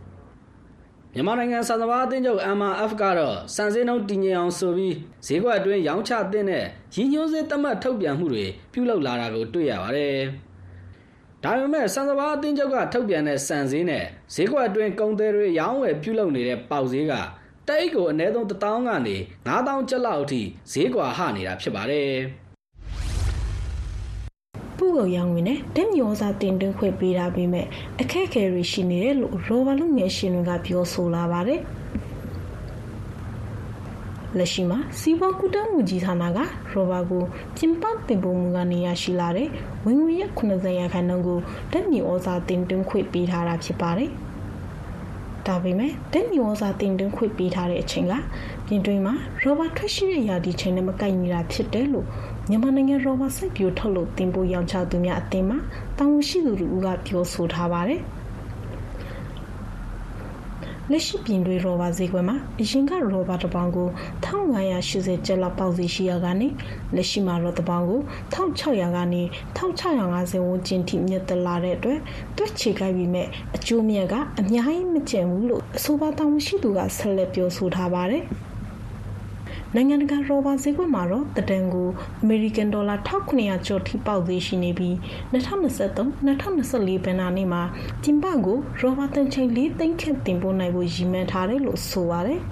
[1.18, 4.96] မြန်မာနိုင်ငံစံသဘာအသင်းချုပ် MRF ကတော့စံစည်းနှုန်းတည်ငြိမ်အောင်ဆိုပြီး
[5.26, 6.64] ဈေးကွက်အတွင်းရောင်းချတဲ့နဲ့
[6.96, 10.18] ရည်ညွှန်းစေးသတ်မှတ်ထုတ်ပြန်မှုတွေပြုလုပ်လာတာကိုတွေ့ရပါတယ်။
[11.44, 17.14] ဒါပေမဲ့စံသဘာအသင်းချုပ်ကထုတ်ပြန်တဲ့စံစည်းနဲ့ဈေးကွက်အတွင်းကုန်သည်တွေရောင်းဝယ်ပြုလုပ်နေတဲ့ပေါက်ဈေးက
[17.68, 19.16] တိတ်ကိုအနည်းဆုံး1000ကနေ
[19.48, 20.42] 9000ကျပ်လောက်အထိ
[20.72, 22.12] ဈေးကွာဟနေတာဖြစ်ပါတယ်။
[24.86, 27.66] ပုဂ္ဂိုလ်ရောင်းဝင်နဲ့တက်မြောစာတင်သွင်းခွင့်ပေးတာပြီးမဲ့
[28.02, 31.62] အခက်အခဲတွေရှိနေတယ်လို့ရောဘာလူငယ်ရှင်တွေကပြောဆိုလာပါတယ်
[34.38, 36.40] လက်ရှိမှာစီးပွားကူတန်းမှုကြီးဌာနက
[36.72, 37.24] ရောဘာကို
[37.58, 39.48] ကျင်းပတင်ပို့မှုကနေရရှိလာတဲ့
[39.86, 41.40] ဝင်ငွေရ90ရာခိုင်နှုန်းကို
[41.72, 44.12] တက်မြေဩဇာတင်သွင်းခွင့်ပေးထားတာဖြစ်ပါတယ်
[45.48, 48.14] ဒါပေမဲ့တက်မြေဩဇာတင်သွင်းခွင့်ပေးထားတဲ့အချိန်က
[48.66, 52.08] ပြင်တွင်းမှာရောဘာထွက်ရှိတဲ့ရာဒီချိန်နဲ့မကိုက်ညီတာဖြစ်တယ်လို့
[52.50, 55.56] မြန်မာနိုင်ငံရောဘာစိုက်ပျိုးထုတ်လုပ်တင်ပို့ရောင်းချသူများအသင်းမှ
[55.98, 58.02] တာဝန်ရှိသူတို့ကပြောဆိုထားပါတယ်။
[60.92, 63.88] လက်ရှိပြင်တွေရောဘာဈေးကွက်မှာအရင်ကရောဘာတစ်ပေါင်ကို
[64.26, 66.48] 1580ကျပ်လောက်ပေါက်စီရှိရကနေ
[66.96, 68.00] လက်ရှိမှာတော့တစ်ပေါင်ကို
[68.34, 69.22] 1600ကနေ
[69.58, 72.00] 1650ဝန်းကျင်ထိမြင့်တက်လာတဲ့အတွက်
[72.38, 78.24] တွက်ချေခိုက်ပြီးမဲ့အကျိုးမြတ်ကအများကြီးမကျန်ဘူးလို့အဆိုပါတာဝန်ရှိသူကဆက်လက်ပြောဆိုထားပါတယ်။
[79.78, 81.90] နိုင်ငံတကာရောဘာဈေးကွက်မှာတော့တဒန်ကို
[82.22, 84.94] အမေရိကန်ဒေါ်လာ1900ကျော်ထိပေါက်သေးရှိနေပြီး
[85.34, 87.62] 2023-2024ဘဏ္ဍာနှစ်မှာ
[88.04, 92.40] ကျင်းပကိုရောဘာတန်ချိန်၄သိန်းခန့်တင်ပို့နိုင်ဖို့ရည်မှန်းထားတယ်လို့ဆိုပါတယ်။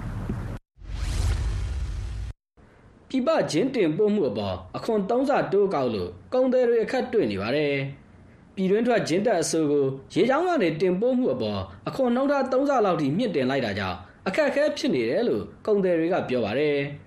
[3.08, 7.74] ပြပချင်းတင်ပို့မှုအပေါ်အခွန်3ဆတိုးကောက်လို့ကုန်သည်တွေအခက်တွေ့နေပါတယ်။
[8.54, 13.98] ပြည်တွင်းထွက်ဂျင်းတက်အစိုးကိုရေချောင်းကနေတင်ပို့မှုအပေါ်အခွန်နှုန်းထား3ဆလောက်ထိမြင့်တင်လိုက်တာကြောင့်
[14.28, 16.78] အခက်အခဲဖြစ်နေတယ်လို့ကုန်သည်တွေကပြောပါတယ်။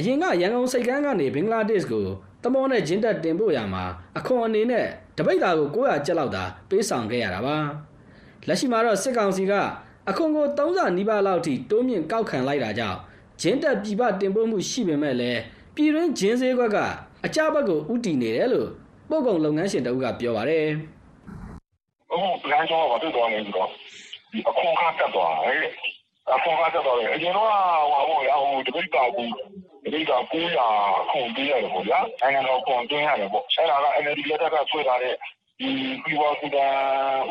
[0.00, 2.06] အရင်ကရန်ကုန်စိတ်ကမ်းကနေဘင်္ဂလားဒေ့ရှ်ကို
[2.42, 3.84] တမောနဲ့ဂျင်းတက်တင်ပို့ရမှာ
[4.18, 4.86] အခွန်အနေနဲ့
[5.16, 7.56] တပိတ်တာကို900ကျပ်လောက်သာပေးဆောင်ခဲ့ရတာပါ
[8.48, 9.52] လက်ရှိမှာတော့စစ်ကောင်စီက
[10.08, 12.98] အခွန်ကို30နီးပါးလောက်ထိတိုးမြင့်ကောက်ခံလိုက်တာကြောင့်
[13.40, 15.40] ဂျင်းတက်ပြည်ပတင်ပို့မှုရှိပေမဲ့လည်း
[15.74, 16.78] ပြည်တွင်းဂျင်းဈေးကွက်က
[17.24, 18.68] အကြဘက်ကိုဥတီနေတယ်လို့
[19.10, 20.66] ပို့ကုန်လုပ်ငန်းရှင်တဦးကပြောပါတယ်။
[22.12, 23.68] အခုလမ်းကြောကတွေ့သွားနေပြီးတော့
[24.32, 25.70] ဒီအခွန်ကတက်သွားတယ်။
[26.34, 27.48] အခွန်ကတက်သွားတယ်။အရင်တော့
[27.92, 29.28] ဟိုဟိုဟိုတပိတ်တာကို
[29.84, 35.14] တပိတ်တာ900အခွန်ပေးရတယ်ပေါ့ဗျာ။နိုင်ငံတော်ခွန်တင်းရတယ်ပေါ့။အဲ့ဒါက NLD လက်ထက်ကဆွဲထားတဲ့
[35.60, 35.68] ဒီ
[36.04, 36.66] ပြီးပွားကူတာ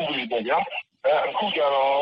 [0.00, 0.58] ဥပဒေပေါ့ဗျာ။
[1.04, 1.92] အဲအခုကျတော့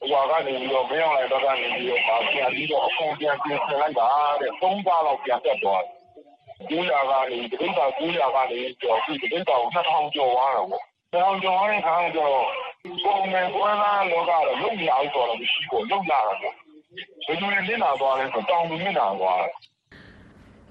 [0.00, 4.08] ဟိုကနေပြီးတော့မင်းအောင်လိုက်တော့ကနေပြီးတော့ပြန်ပြီးတော့အခွန်ပြန်ပြင်ဆင်လိုက်တာ
[4.40, 5.94] တဲ့၃ပါးလောက်ပြန်တက်သွားတယ်။
[6.70, 10.84] 900ကနေတပိတ်တာ900ကနေကျော်ပြီးတပိတ်တာကို2000ကျော်သွားတာပေါ့။
[11.14, 12.44] 2000ကျော်တဲ့ခါကျတော့
[13.04, 16.54] ပုံမှန်ပွဲသားလောကတော့လုံရအောင်ဆိုတော့မရှိဘူးလုံလာတာပေါ့
[17.26, 19.52] ဘယ်လိုလဲနစ်နာသွားလဲဆိုတောင်သူနစ်နာသွားတယ်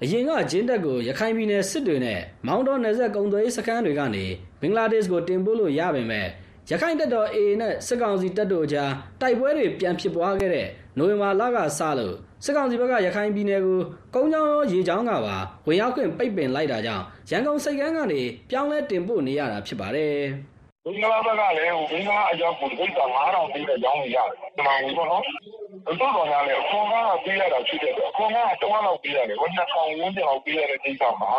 [0.02, 4.24] အရင်ကဂျင်းတက်ကိုရခိုင်ပြည်နယ်စစ်တွေနဲ့မောင်းတော်နယ်စပ်ကုံသွေးစခန်းတွေကနေ
[4.60, 6.28] ဘင်္ဂလားဒေ့ရှ်ကိုတင်ပို့လို့ရပါမယ်
[6.70, 13.80] ရခိုင်တပ်တော် AA နဲ့စစ်ကောင်စီတပ်တို့ကြားတိုက်ပွဲတွေပြန်ဖြစ်ပွားခဲ့တဲ့နိုဝင်ဘာလကစလို့စစ်ကောင်စီဘက်ကရခိုင်ပြည်နယ်ကို
[14.14, 20.16] ကုန်းချောင်းရောရေချောင်းကပါဝင်ရောက်ခွင့်ပိတ်ပင်လိုက်တာကြောင့်ရန်ကုန်စိတ်ကမ်းကနေပြောင်းလဲတင်ပို့နေရတာဖြစ်ပါတယ်။
[20.84, 25.22] မင်္ဂလာဘက်ကလည်းဟိုမင်္ဂလာအကြောင်းကိုဒီကိစ္စ9000ပေးတဲ့ကြောင်းကြီးရတယ်။ဒီမှာဝင်ပေါ့နော်။
[25.86, 26.94] တော့တော့လည်းအခွန်က
[27.24, 31.30] ပေးရတာဖြစ်တဲ့အတွက်အခွန်ကတဝက်လောက်ပေးရတယ်။ဝန်နှစ်ဆောင်ဝန်းကျင်လောက်ပေးရတဲ့ကိစ္စမှာ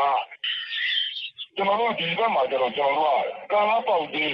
[1.55, 3.21] ကျွန်တော်တို့ဒီဘက်မှာကျတော့ကျွန်တော်တို့
[3.51, 4.31] ကကာလာပေါက်ကြီး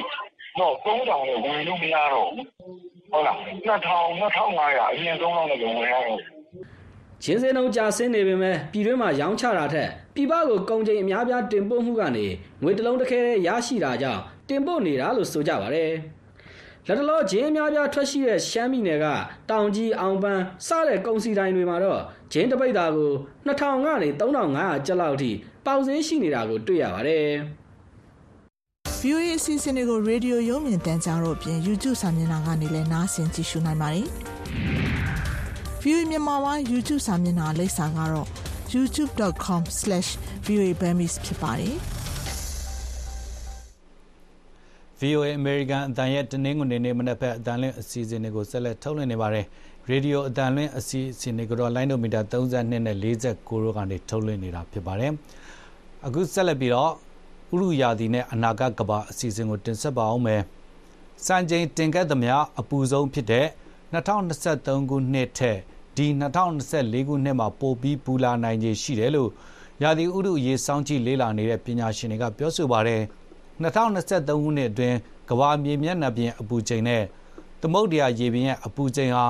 [0.60, 2.46] တော့3000နဲ့ဝင်လို့မရတော့ဘူး။
[3.12, 3.38] ဟုတ်လား။
[3.68, 6.42] 2000 2500အရင်3000နဲ့ဝင်ရတော့
[7.24, 12.28] ဂျင်းစင်းနှုန်းကြာဆင်းနေပေမဲ့ပြည်တွင်းမှာရောင်းချတာထက်ပြည်ပကိုကုန်ကျိန်အများပြားတင်ပို့မှုကနေ
[12.64, 15.92] ငွေတလုံးတစ်ခဲရရှိတာကြောင့်တင်ပို့နေတာလို့ဆိုကြပါတယ်။
[16.88, 19.06] လက်တလောဂျင်းအများပြားထွက်ရှိတဲ့ရှမ်းပြည်နယ်က
[19.50, 22.02] တောင်ကြီးအောင်ပန်းစတဲ့ကုန်စည်တိုင်းတွေမှာတော့
[22.34, 23.12] ဂျင်းတပိတ်တာကို
[23.48, 25.32] 2000ကနေ3500ကျပ်လောက်ထိ
[25.66, 27.28] ပေါက်ဈေးရှိနေတာကိုတွေ့ရပါတယ်။
[29.06, 34.08] VOA အစီအစဉ်တွေကိုရေဒီယိုရုံမြင်တန်းကြားတို့အပြင် YouTube စာမျက်နှာကနေလည်းနားဆင်ကြည့်ရှုနိုင်ပါတယ်။
[35.82, 38.28] VOA မြန်မာပိုင်း YouTube စာမျက်နှာလိပ်စာကတော့
[38.74, 41.76] youtube.com/voaburmese ဖြစ်ပါတယ်။
[45.00, 49.46] VOA American အတန်ရဲ့တနင်္ဂနွေနေ့မနက်ဘက်အတန်လင်းအစီအစဉ်တွေကိုဆက်လက်ထုတ်လွှင့်နေပါတယ်။
[49.90, 55.12] ရေဒီယိုအတန်လင်းအစီအစဉ်တွေကိုတော့လိုင်းဒိုမီတာ32နဲ့49တို့ကနေထုတ်လွှင့်နေတာဖြစ်ပါတယ်။
[56.06, 56.94] အခုဆက်လက်ပြီးတော့
[57.54, 60.42] ဥရုယာတီနဲ့အနာဂတ်ကဘာအစီအစဉ်ကိုတင်ဆက်ပါအောင်မယ်။
[61.26, 63.48] စံချိန်တင်ခဲ့သမျှအပူဆုံးဖြစ်တဲ့
[63.94, 65.58] 2023ခုနှစ်ထက်
[65.98, 66.06] ဒီ
[66.62, 69.30] 2024ခုနှစ်မှာပိုပြီးပူလာနိုင်ခြေရှိတယ်လို့
[69.84, 73.02] ရာသီဥတုအရေးစောင့်ကြည့်လေ့လာနေတဲ့ပညာရှင်တွေကပြောဆိုပါတယ်။
[73.62, 74.98] 2023ခုနှစ်အတွင်း
[75.30, 77.04] ကမ္ဘာမြေမျက်နှာပြင်အပူချိန်နဲ့
[77.62, 79.26] သမုဒ္ဒရာရေပြင်ရဲ့အပူချိန်ဟာ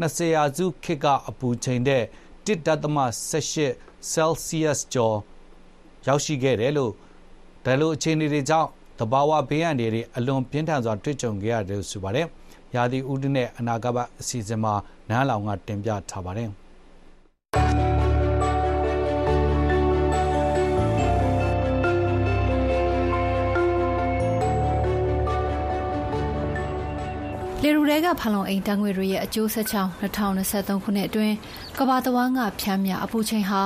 [0.00, 2.02] 20ရာစုခေတ်ကအပူချိန်တဲ့
[2.46, 5.16] 1.18 Celsius ကျော်
[6.06, 6.92] ရောက်ရှိခဲ့တယ်လို့
[7.66, 12.26] ဒါလိုအခြေအနေတွေကြောင့်တဘာဝဘေးအန္တရာယ်တွေအလွန်ပြင်းထန်စွာတွေ့ကြုံခဲ့ရတယ်လို့ဆိုပါတယ်။
[12.74, 14.74] ရာသီဥတုနဲ့အနာဂတ်အစီအစဉ်မှာ
[15.08, 16.50] နန်းလောင်ကတင်ပြထားပါတယ်။
[27.90, 31.34] လေရူတဲကဖလုံအိမ်တန်းငွေတွေရဲ့အကျိုးဆက်ကြောင့်2023ခုနှစ်အတွင်း
[31.78, 33.60] ကဘာတဝမ်းကဖြမ်းမြအပူချိန်ဟာ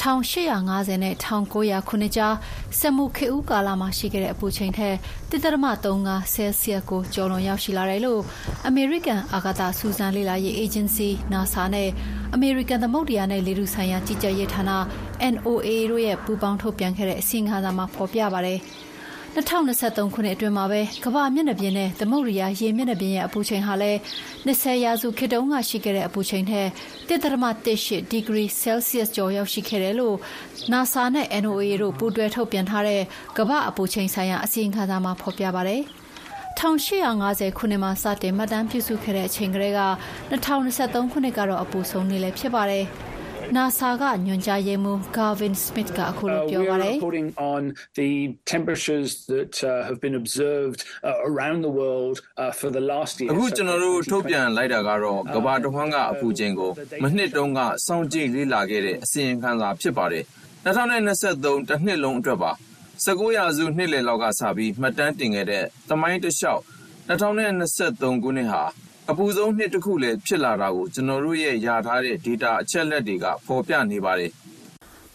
[0.00, 2.34] 1850နဲ့1900ခုနှစ်ကြား
[2.78, 4.94] စက်မှုခေဦးကာလမှာရှိခဲ့တဲ့အပူချိန်ထက်
[5.30, 8.20] 1.35ဆဲလ်စီယပ်ကိုကျော်လွန်ရောက်ရှိလာတယ်လို့
[8.66, 11.88] အမေရိကန်အာကာသစူးစမ်းလေ့လာရေးအေဂျင်စီ NASA နဲ့
[12.34, 14.62] အမေရိကန်သမုဒ္ဒရာနဲ့လေထုဆိုင်ရာကြီးကြပ်ရေးဌာန
[15.32, 18.60] NOAA တို့ရဲ့ပူးပေါင်းထုတ်ပြန်ခဲ့တဲ့အစီအငါစာမှာဖော်ပြပါတယ်။
[19.36, 23.98] 2023ခုနှစ်အတွင်းမှာပဲကမ္ဘာမျက်နှာပြင်နဲ့သမုဒ္ဒရာရေမျက်နှာပြင်ရဲ့အပူချိန်ဟာလည်း
[24.46, 26.66] 20ရာစုခေတ်တုန်းကရှိခဲ့တဲ့အပူချိန်ထက်
[27.08, 30.16] 1.18ဒီဂရီဆဲလ်စီယပ်ကျော်ရောက်ရှိခဲ့တယ်လို့
[30.72, 33.02] NASA နဲ့ NOAA တို့ပူးတွဲထုတ်ပြန်ထားတဲ့
[33.38, 35.82] ကမ္ဘာအပူချိန်ဆိုင်ရာအစီရင်ခံစာမှာဖော်ပြပါတယ်။
[36.58, 39.82] 1850ခုနှစ်မှာစတင်မှတ်တမ်းပြုစုခဲ့တဲ့အချိန်ကလေးက
[40.30, 42.86] 2023ခုနှစ်ကတော့အပူဆုံးနေလည်းဖြစ်ပါတယ်။
[43.56, 47.62] NASA ကညွှန်ကြားရေးမှူး Gavin Smith ကအခုလိုပြောပါတယ် reporting on
[48.00, 48.10] the
[48.52, 53.30] temperatures that uh, have been observed uh, around the world uh, for the last year
[53.32, 56.70] အခုကျွန်တော်တို့ထုတ်ပြန်လိုက်တာကတော့ကမ္ဘာတစ်ဝန်းကအပူချိန်ကို
[57.02, 60.24] မနှစ်တုန်းကစောင့်ကြည့်လေ့လာခဲ့တဲ့အစီရင်ခံစာဖြစ်ပါတယ်
[60.64, 62.52] 2023တစ်နှစ်လုံးအတွက်ပါ
[63.04, 66.62] 19ရာစုနှစ်လယ်လောက်ကစပြီးမှတ်တမ်းတင်ခဲ့တဲ့သမိုင်းတလျှောက်
[67.08, 68.62] 2023ခုနှစ်ဟာ
[69.10, 74.30] အပူဆုံးနှစ်တစ်ခုလည်း ဖြစ်လာတာကို ကျွန်တော်တို့ရဲ့ ရထားတဲ့ data အချက်လက်တွေက ဖော်ပြနေပါတယ်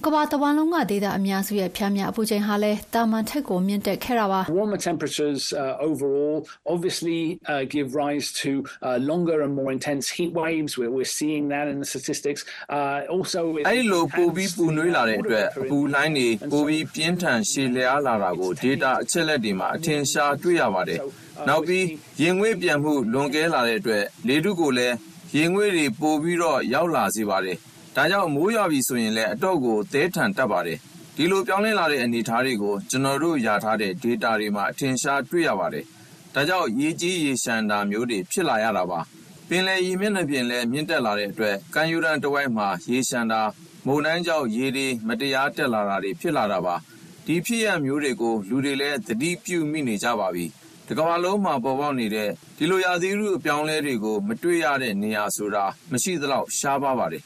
[0.06, 6.38] ကဘာတဝမ်းလုံးကဒေတာအများစုရဲ့ဖြမ်းမြအပူချိန်ဟာလည်းတာမန်ထက်ကိုမြင့်တက်ခဲ့တာပါ warmer temperatures uh, overall
[6.74, 8.52] obviously uh, give rise to
[8.88, 12.42] uh, longer and more intense heat waves we're we're seeing that in the statistics
[12.78, 21.00] uh, also အဲ့လိုပိုပြီးပူနွေးလာတဲ့အတွက်အပူလိုင်းတွေပိုပြီးပြင်းထန်ရှည်လျားလာတာကို data အချက်လက်တွေမှာအထင်ရှားတွေ့ရပါတယ်
[21.48, 21.86] နောက်ပြီး
[22.24, 24.96] ရင်ငွေ့ပြန်မှုလွန်ကဲလာတဲ့အတွက်လေထုကိုလည်း
[25.38, 27.60] ရင်ငွေ့တွေပိုပြီးတော့ရောက်လာစေပါတယ်။
[27.96, 30.80] ဒါကြောင့်မိုးရွာပြီဆိုရင်လည်းအတော့ကိုသဲထန်တတ်ပါတယ်။
[31.16, 35.86] ဒီလိုပြောင်းလဲလာတဲ့အနေအထားတွေကိုကျွန်တော်တို့ရထားတဲ့ data တွေမှာအထင်ရှားတွေ့ရပါတယ်။
[36.34, 39.00] ဒါကြောင့်ရေကြီးရေရှမ်းတာမျိုးတွေဖြစ်လာရတာပါ။
[39.50, 43.42] ပင်လယ်ရေမျက်နှာပြင်လည်းမြင့်တက်လာတဲ့အတွက်ကမ်းရိုးတန်းတစ်ဝိုက်မှာရေရှမ်းတာ
[43.86, 46.76] မုန်တိုင်းကြောင့်ရေတွေမတရားတက်လာတာတွေဖြစ်လာတာပါ။
[47.26, 50.48] ဒီဖြစ်ရမျိုးတွေကိုလူတွေလည်းသတိပြုမိနေကြပါပြီ။
[50.88, 57.24] တကမ္ဘာလုံးမှာပေါ်ပေါက်နေတဲ့ဒီလိုရာသီဥတုအပြောင်းအလဲတွေကိုမတွေ့ရတဲ့နေရာဆိုတာမရှိသလောက်ရှားပါးပါတယ်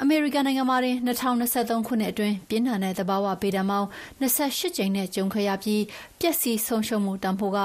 [0.00, 3.88] အမေရိကန်နိုင်ငံမှာတင်2023ခုနှစ်အတွင်း ပြင်းထန်တဲ့ သဘာဝဘေးဒဏ်ပေါင်း
[4.20, 5.82] 28ကြိမ်နဲ့ ကြုံခဲ့ရပြီး
[6.20, 7.58] ပျက်စီးဆုံးရှုံးမှုတန်ဖိုးက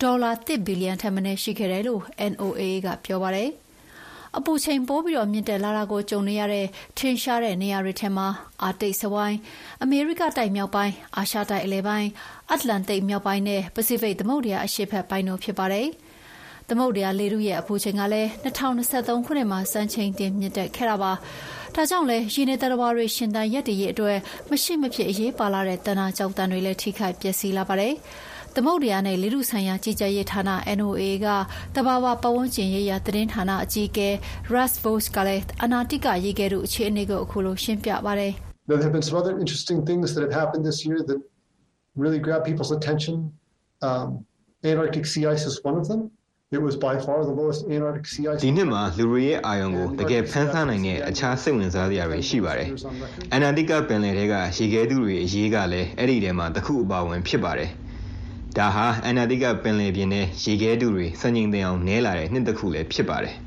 [0.00, 3.50] ဒေါ်လာ1ဘီလီယံထက်မနည်း ရှိခဲ့တယ်လို့ NOAA က ပြောပါတယ်။
[4.36, 6.66] အပူချိန် ပိုးပြီးတော့မြင့်တက်လာတာကို ကြုံနေရတဲ့
[6.98, 8.26] ထင်ရှားတဲ့နေရာတွေထဲမှာ
[8.62, 9.38] အာတိတ်စဝိုင်း
[9.82, 12.08] အမေရိကတိုက်မြောက်ပိုင်း အာရှတိုက်အလယ်ပိုင်း
[12.50, 15.88] အတ္တလန်တိတ်မြောက်ပိုင်းနဲ့ ပစိဖိတ်သမုဒ္ဒရာ အရှေ့ဘက်ပိုင်းတို့ ဖြစ်ပါတယ်။
[16.68, 21.12] သမုဒ္ဒရာလေထုရဲ့ အပူချိန်ကလည်း2023ခုနှစ်မှာ စံချိန်တင်မြင့်တက်ခဲ့တာပါ။
[21.76, 24.18] ဒါကြောင့်လဲရင်းနေတဲ့တော်တွေရှင်တန်ရက်တည်ရဲ့အတွက်
[24.50, 27.94] မရှိမဖြစ်အရေးပါလာတဲ့တဏှာကြောက်တန်တွေလည်းထိခိုက်ပျက်စီးလာပါတယ်။
[28.54, 30.40] သမုဒ္ဒရာနဲ့လေထုဆိုင်ရာကြီးကြပ်ရေးဌာန
[30.78, 31.26] NOA က
[31.74, 34.08] တဘာဝပတ်ဝန်းကျင်ရေးရာသတင်းဌာနအကြီးအကဲ
[34.52, 38.32] Russ Vos ကလည်းအနာတိကရေးကဲတို့အခြေအနေကိုအခုလိုရှင်းပြပါတယ်။
[38.68, 41.18] There have been some other interesting things that have happened this year that
[42.02, 43.14] really grabbed people's attention.
[43.88, 44.08] Um,
[44.70, 46.00] Antarctic sea ice is one of them.
[46.54, 48.40] It was by far the lowest Antarctic sea ice.
[48.44, 52.68] ဒီနှစ်မှာလူတွေရဲ့အာရုံကိုတကယ်ဖန်ဆန်းနိုင်တဲ့အခြားစိတ်ဝင်စားစရာတွေရှိပါတယ်။
[53.32, 57.70] အန္တာတိကပင်လယ်ထဲကရေခဲသူတွေအရေးကလည်းအဲ့ဒီထဲမှာတစ်ခုအပါဝင်ဖြစ်ပါတယ်။
[58.56, 63.34] ဒါဟာအန္တာတိကပင်လယ်ပြင်ထဲရေခဲသူတွေစံချိန်တင်အောင်နဲလာတဲ့နှစ်တစ်ခုလည်းဖြစ်ပါတယ်။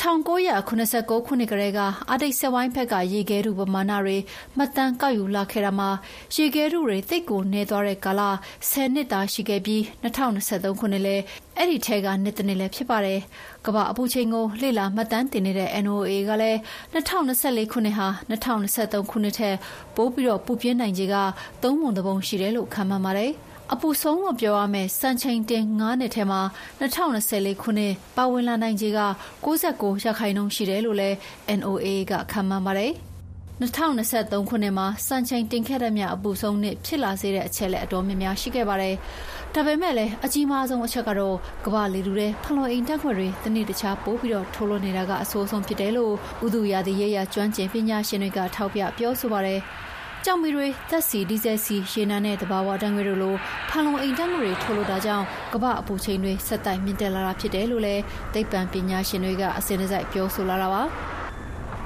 [0.00, 1.80] 1989ခုနှစ်ကတည်းက
[2.10, 4.16] အာတိတ်ဆက်ဝိုင်းဘက်ကရေခဲတုပမာဏတွေ
[4.56, 5.90] မှတ်တမ်းကောက်ယူလာခဲ့တာမှာ
[6.34, 8.22] ရေခဲတုတွေသိပ်ကိုနေသွားတဲ့ကာလ
[8.70, 11.16] 10နှစ်သာရှိခဲ့ပြီး2023ခုနှစ်လဲ
[11.56, 13.20] အဲ့ဒီထဲကနှစ်တနည်းလည်းဖြစ်ပါတယ်။
[13.66, 16.58] ကမ္ဘာအပူချိန်ကိုလေ့လာမှတ်တမ်းတင်နေတဲ့ NOA ကလည်း
[16.92, 19.56] 2024ခုနှစ်ဟာ2023ခုနှစ်ထက်
[19.96, 21.14] ပိုပြီးတော့ပူပြင်းနိုင်ခြေက
[21.62, 23.32] သုံးပုံတစ်ပုံရှိတယ်လို့ခန့်မှန်းပါတယ်။
[23.74, 26.40] အပူဆုံးလို့ပြောရမယ့် စံချိန်တင်9နှစ်ထဲမှာ
[26.80, 29.00] 2024ခုနှစ် ပါဝင်လာနိုင်ခြေက
[29.44, 31.16] 69ရာခိုင်နှုန်းရှိတယ်လို့လည်း
[31.58, 32.92] NOA ကခန့်မှန်းပါတယ်။
[33.60, 38.94] 2023ခုနှစ်မှာ စံချိန်တင်ခဲ့တဲ့မြအပူဆုံးနှစ်ဖြစ်လာစေတဲ့အချက်လက် အတော်များများ ရှိခဲ့ပါတယ်။
[39.54, 46.14] ဒါပေမဲ့လည်း အကြီးမားဆုံးအချက်ကတော့ ကမ္ဘာလေထုထဲဖလွန်အိမ်တက်ခွက်တွေ တနေ့တခြား ပိုးပြီးတော့ထိုးလွှင့်နေတာက အဆိုးဆုံးဖြစ်တယ်လို့
[46.46, 49.60] ဥဒုရာသီရေးရာ ကျွမ်းကျင်ပညာရှင်တွေက ထောက်ပြပြောဆိုပါတယ်။
[50.28, 53.34] ကြောင်မီတွေသက်စီဒီဇယ်စီရေနံနဲ့တဘာဝတံငွေတို့လို
[53.68, 58.02] ဖန်လုံအိမ်ဓာတ်ငွေတွေထုတ်လို့တာကြောင့်ကမ္ဘာအပူချိန်တွေဆက်တိုက်မြင့်တက်လာတာဖြစ်တယ်လို့လည်း
[58.34, 60.82] သိပ္ပံပညာရှင်တွေက အစဉ်အစိုက်ပြောဆိုလာတာပါ။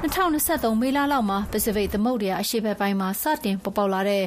[0.02, 4.24] 2023မေလလောက်မှာ ပစိဖိတ်သမုဒ္ဒရာအရှေ့ဘက်ပိုင်းမှာ စတင်ပေါ်ပေါက်လာတဲ့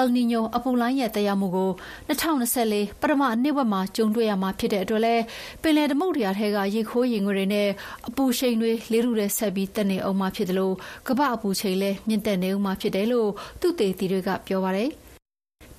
[0.00, 1.70] El Niño အပူလိုင်းရဲ့တရားမှုကို
[2.08, 5.22] 2024ပထမနှစ်ဝက်မှာ ကြုံတွေ့ရမှာဖြစ်တဲ့အတွက်လည်း
[5.62, 7.68] ပင်လယ်သမုဒ္ဒရာထဲက ရေခိုးရေငွေတွေနဲ့
[8.08, 10.74] အပူရှိန်တွေ လေးထုထဲဆက်ပြီးတက်နေအောင်မှာဖြစ်တယ်လို့
[11.08, 14.90] ကမ္ဘာအပူချိန်လည်း မြင့်တက်နေအောင်မှာဖြစ်တယ်လို့သူတေသီတွေက ပြောပါတယ်။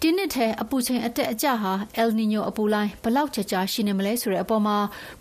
[0.02, 4.78] ဒီနှစ်ထဲအပူချိန်အတက်အကျဟာ El Niño အပူလိုင်းဘလောက်ကြာကြာရှိနေမလဲဆိုတဲ့အပေါ်မှာ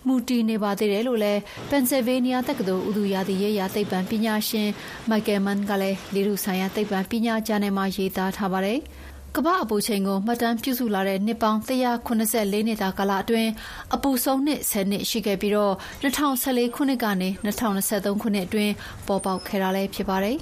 [0.06, 4.68] မူတည်နေပါသေးတယ်လို့လည်း Pennsylvania တက္ကသိုလ်ဥတုရာသီရေးရာသိပ္ပံပညာရှင်
[5.10, 8.78] Michael Mann ကလည်းလေထုဆိုင်ရာသိပ္ပံပညာကျမ်းထဲမှာရေးသားထားပါတယ်။
[9.36, 13.50] ကမ္ဘာအပူချိန်ကိုမှတ်တမ်းပြုစုလာတဲ့နှစ်ပေါင်း184နှစ်တာကာလအတွင်း
[13.94, 18.72] အပူဆုံးနှစ်10နှစ်ရှိခဲ့ပြီးတော့2014ခုနှစ်ကနေ2023ခုနှစ်အတွင်း
[19.06, 20.36] ပေါ်ပေါက်ခဲ့တာလည်းဖြစ်ပါတယ်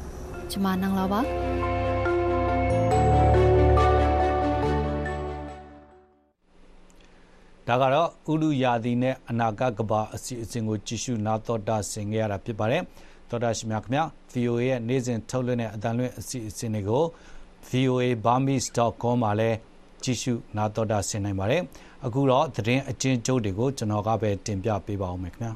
[0.50, 1.79] ။ကျွန်မနန်းလာပါ
[7.70, 12.82] ဒါကတော့ဥဒုယာသီနဲ့အနာဂတ်ကဘာအစီအစဉ်ကိုကြည့်ရှုနာတော်တာဆင်ကြရတာဖြစ်ပါတယ်
[13.28, 17.04] တော်တာရှင်များခင်ဗျာ VOA ရဲ့နေ့စဉ်ထုတ်လွှင့်တဲ့အတန်လွင့်အစီအစဉ်တွေကို
[17.70, 19.56] voaburmese.com မှာလည်း
[20.02, 21.62] ကြည့်ရှုနာတော်တာဆင်နိုင်ပါတယ်
[22.06, 25.52] အခုတော့သတင်းအချင်းကျုပ်တွေကိုကျွန်တော်ကပဲတင်ပြပေးပါဦးမယ်ခင်ဗျာ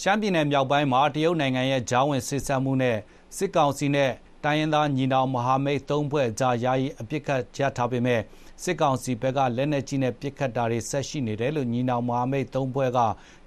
[0.00, 2.96] ရှမ်းပြည်နယ်မြောက်ပိုင်းမှာတရုတ်နိုင်ငံရဲ့ဂျာဝင်စစ်ဆမှုနဲ့
[3.36, 4.10] စစ်ကောင်စီနဲ့
[4.44, 8.22] တိုင်းရင်းသားညီနောင်မဟာမိတ်၃ဖွဲ့ကြား ယာယီအပစ်အခတ်ရပ်ထားပေမယ့်
[8.62, 12.98] စစ်ကောင်စီဘက်က လက်နက်ကြီးနဲ့ ပစ်ခတ်တာတွေ ဆက်ရှိနေတယ်လို့ ညီနောင်မဟာမိတ် ၃ ဖွဲ့က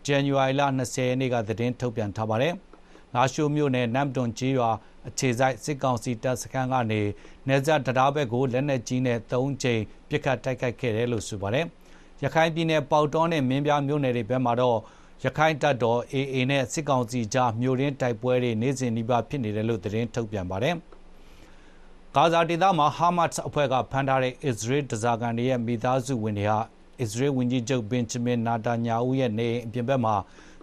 [0.05, 2.53] ဇန်နဝါရီလ ၂၀ ရက်နေ့က သတင်းထုတ်ပြန်ထားပါတယ်။
[3.15, 4.71] လားရှိုးမြို့နယ် နမ့်တွန်ကျေးရွာ
[5.07, 7.01] အခြေစိုက် စစ်ကောင်စီတပ်စခန်းကနေ
[7.47, 11.65] နယ်စပ်တံတားဘက်ကို လက်နက်ကြီးနဲ့ ၃ ကြိမ် ပစ်ခတ်တိုက်ခိုက်ခဲ့တယ်လို့ ဆိုပါတယ်။
[12.23, 14.79] ရခိုင်ပြည်နယ် ပေါက်တောနဲ့ မင်းပြားမြို့နယ်တွေဘက်မှာတော့
[15.21, 20.75] ရခိုင်တပ်တော် AA နဲ့စစ်ကောင်စီကြားမြို့ရင်းတိုက်ပွဲတွေနေ့စဉ်နီးပါးဖြစ်နေတယ်လို့သတင်းထုတ်ပြန်ပါတယ်။
[22.15, 26.59] ဂါဇာဒေသမှာဟာမတ်စ်အဖွဲ့ကဖမ်းထားတဲ့အစ္စရေးဒဇာကန်တွေရဲ့မိသားစုဝင်တွေဟာ
[27.01, 30.15] အစ္စရေးဝန်ကြီးချုပ်ဘင်ဂျမင်နာတာညာဦးရဲ့နေအိမ်အပြင်ဘက်မှာ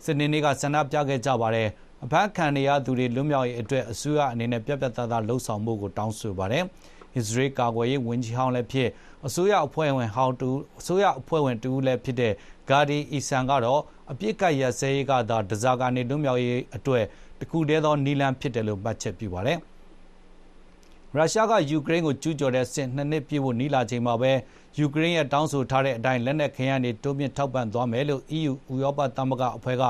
[0.05, 1.69] စနေနေ့ကဆန္ဒပြခဲ့ကြပါတယ်။
[2.05, 6.65] အဖမ်းခံနေရသူတွေလွတ်မြောက်ရေးအတွက်အစိုးရအနေနဲ့ပြတ်ပြတ်သားသားလှုံ့ဆော်မှုကိုတောင်းဆိုပါတယ်။
[7.17, 8.89] အစ္စရေးကာကွယ်ရေးဝန်ကြီးဟောင်းလည်းဖြစ်
[9.27, 12.33] အစိုးရအဖွဲ့ဝင်ဟောင်းတူအစိုးရအဖွဲ့ဝင်တူလည်းဖြစ်တဲ့
[12.71, 13.81] ဂါဒီအီဆန်ကတော့
[14.13, 17.05] အပြစ်ကရစဲရေးကသာဒဇာကနေလွတ်မြောက်ရေးအတွက်
[17.41, 19.59] တခုတည်းသောနီလန်ဖြစ်တယ်လို့မှတ်ချက်ပြုပါတယ်။
[21.17, 24.33] ရုရှားကယူကရိန်းကိုကျူးကျော်တဲ့စစ်နှစ်နှစ်ပြည့်ဖို့နီးလာချိန်မှာပဲ
[24.79, 29.85] ယူကရိန်းရဲ့တောင်းဆိုထားတဲ့အတိုင်းလက်နက်ခဲယမ်းတွေတိုးမြင့်ထောက်ပံ့သွားမယ်လို့ EU ဥရောပသမဂ္ဂအဖွဲ့က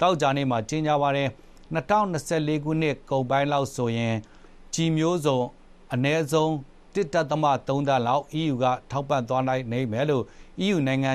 [0.00, 1.28] တောက်ကြနေမှာကြေညာပါတယ်
[1.74, 4.14] 2024ခုနှစ်ကုန်ပိုင်းလောက်ဆိုရင်
[4.74, 5.38] ကြီးမျိုးစုံ
[5.94, 6.50] အ ਨੇ ဆုံး
[6.94, 10.24] 1.3တန်းလောက် EU ကထောက်ပံ့သွားနိုင်မယ်လို့
[10.64, 11.12] EU နိုင်ငံ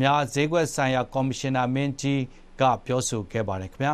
[0.00, 2.20] များဈေးကွက်ဆိုင်ရာ ကော်မရှင်နာမင်းကြီး
[2.60, 3.92] က ပြောဆိုခဲ့ပါတယ်ခင်ဗျာ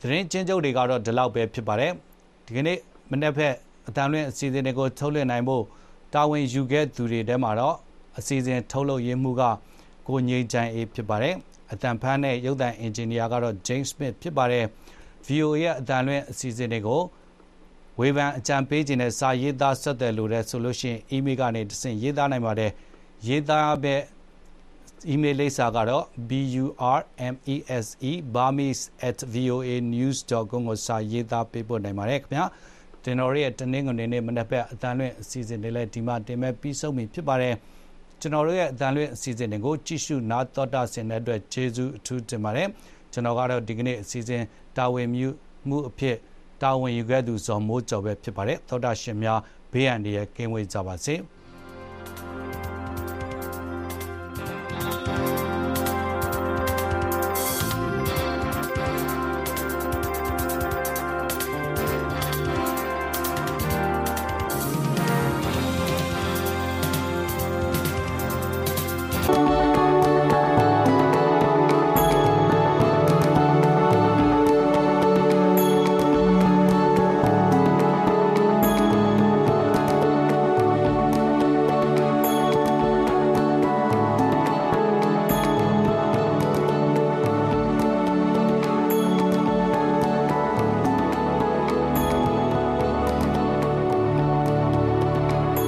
[0.00, 1.92] သတင်းချင်းချုပ်တွေကတော့ဒီလောက်ပဲဖြစ်ပါတယ်
[2.46, 2.78] ဒီကနေ့
[3.10, 3.54] မနေ့ဖက်
[3.88, 5.64] အတန်လွင့်အစီအစဉ်တွေကိုထုတ်လွှင့်နိုင်ဖို့
[6.14, 7.76] တာဝန်ယူခဲ့သူတွေထဲမှာတော့
[8.18, 9.42] အစီအစဉ်ထုတ်လုပ်ရေးမှုက
[10.06, 11.34] ကိုငိမ့်ချန်အေးဖြစ်ပါတယ်
[11.72, 14.64] အတန်ဖန်းနဲ့ရုပ်သံအင်ဂျင်နီယာကတော့ James Smith ဖြစ်ပါတယ်
[15.26, 17.00] VOA ရဲ့အတန်လွင့်အစီအစဉ်တွေကို
[18.00, 22.70] ဝေဖန်အကြံပေးခြင်းနဲ့စာရေးသားဆက်သွယ်လိုတဲ့ဆိုလို့ရှိရင် email ကနေတဆင့်ရေးသားနိုင်ပါတယ်
[23.26, 23.94] ရေးသားပဲ
[25.12, 27.90] email လိပ်စာကတော့ burmese
[28.34, 32.44] burmese@voanews.com ကိုစာရေးသားပေးပို့နိုင်ပါတယ်ခင်ဗျာ
[33.04, 37.54] တင်တော်ရဲ့တနင်္ဂနွေနေ့မနက်ဘက်အတန်လွင့်အစီအစဉ်တွေလည်းဒီမှာတင်မဲ့ပြီးဆုံးပြီဖြစ်ပါတယ်
[38.20, 42.68] ကျွန်တော်တို့ရဲ့အတန်လွင့်အစီအစဉ်တွေကိုကြည့်ရှုနားတော်တာဆင်တဲ့အတွက်ကျေးဇူးအထူးတင်ပါတယ်
[43.12, 44.42] ကျွန်တော်ကတော့ဒီကနေ့အစီအစဉ်
[44.76, 45.20] တာဝန်မြ
[45.68, 46.16] မှုအဖြစ်
[46.62, 49.40] တာဝန်ယူခဲ့သူဇော်မိုးကျော်ပဲဖြစ်ပါတယ်သောတာရှင်များ
[49.72, 51.14] ဘေးအန္တရာယ်ကင်းဝေးကြပါစေ။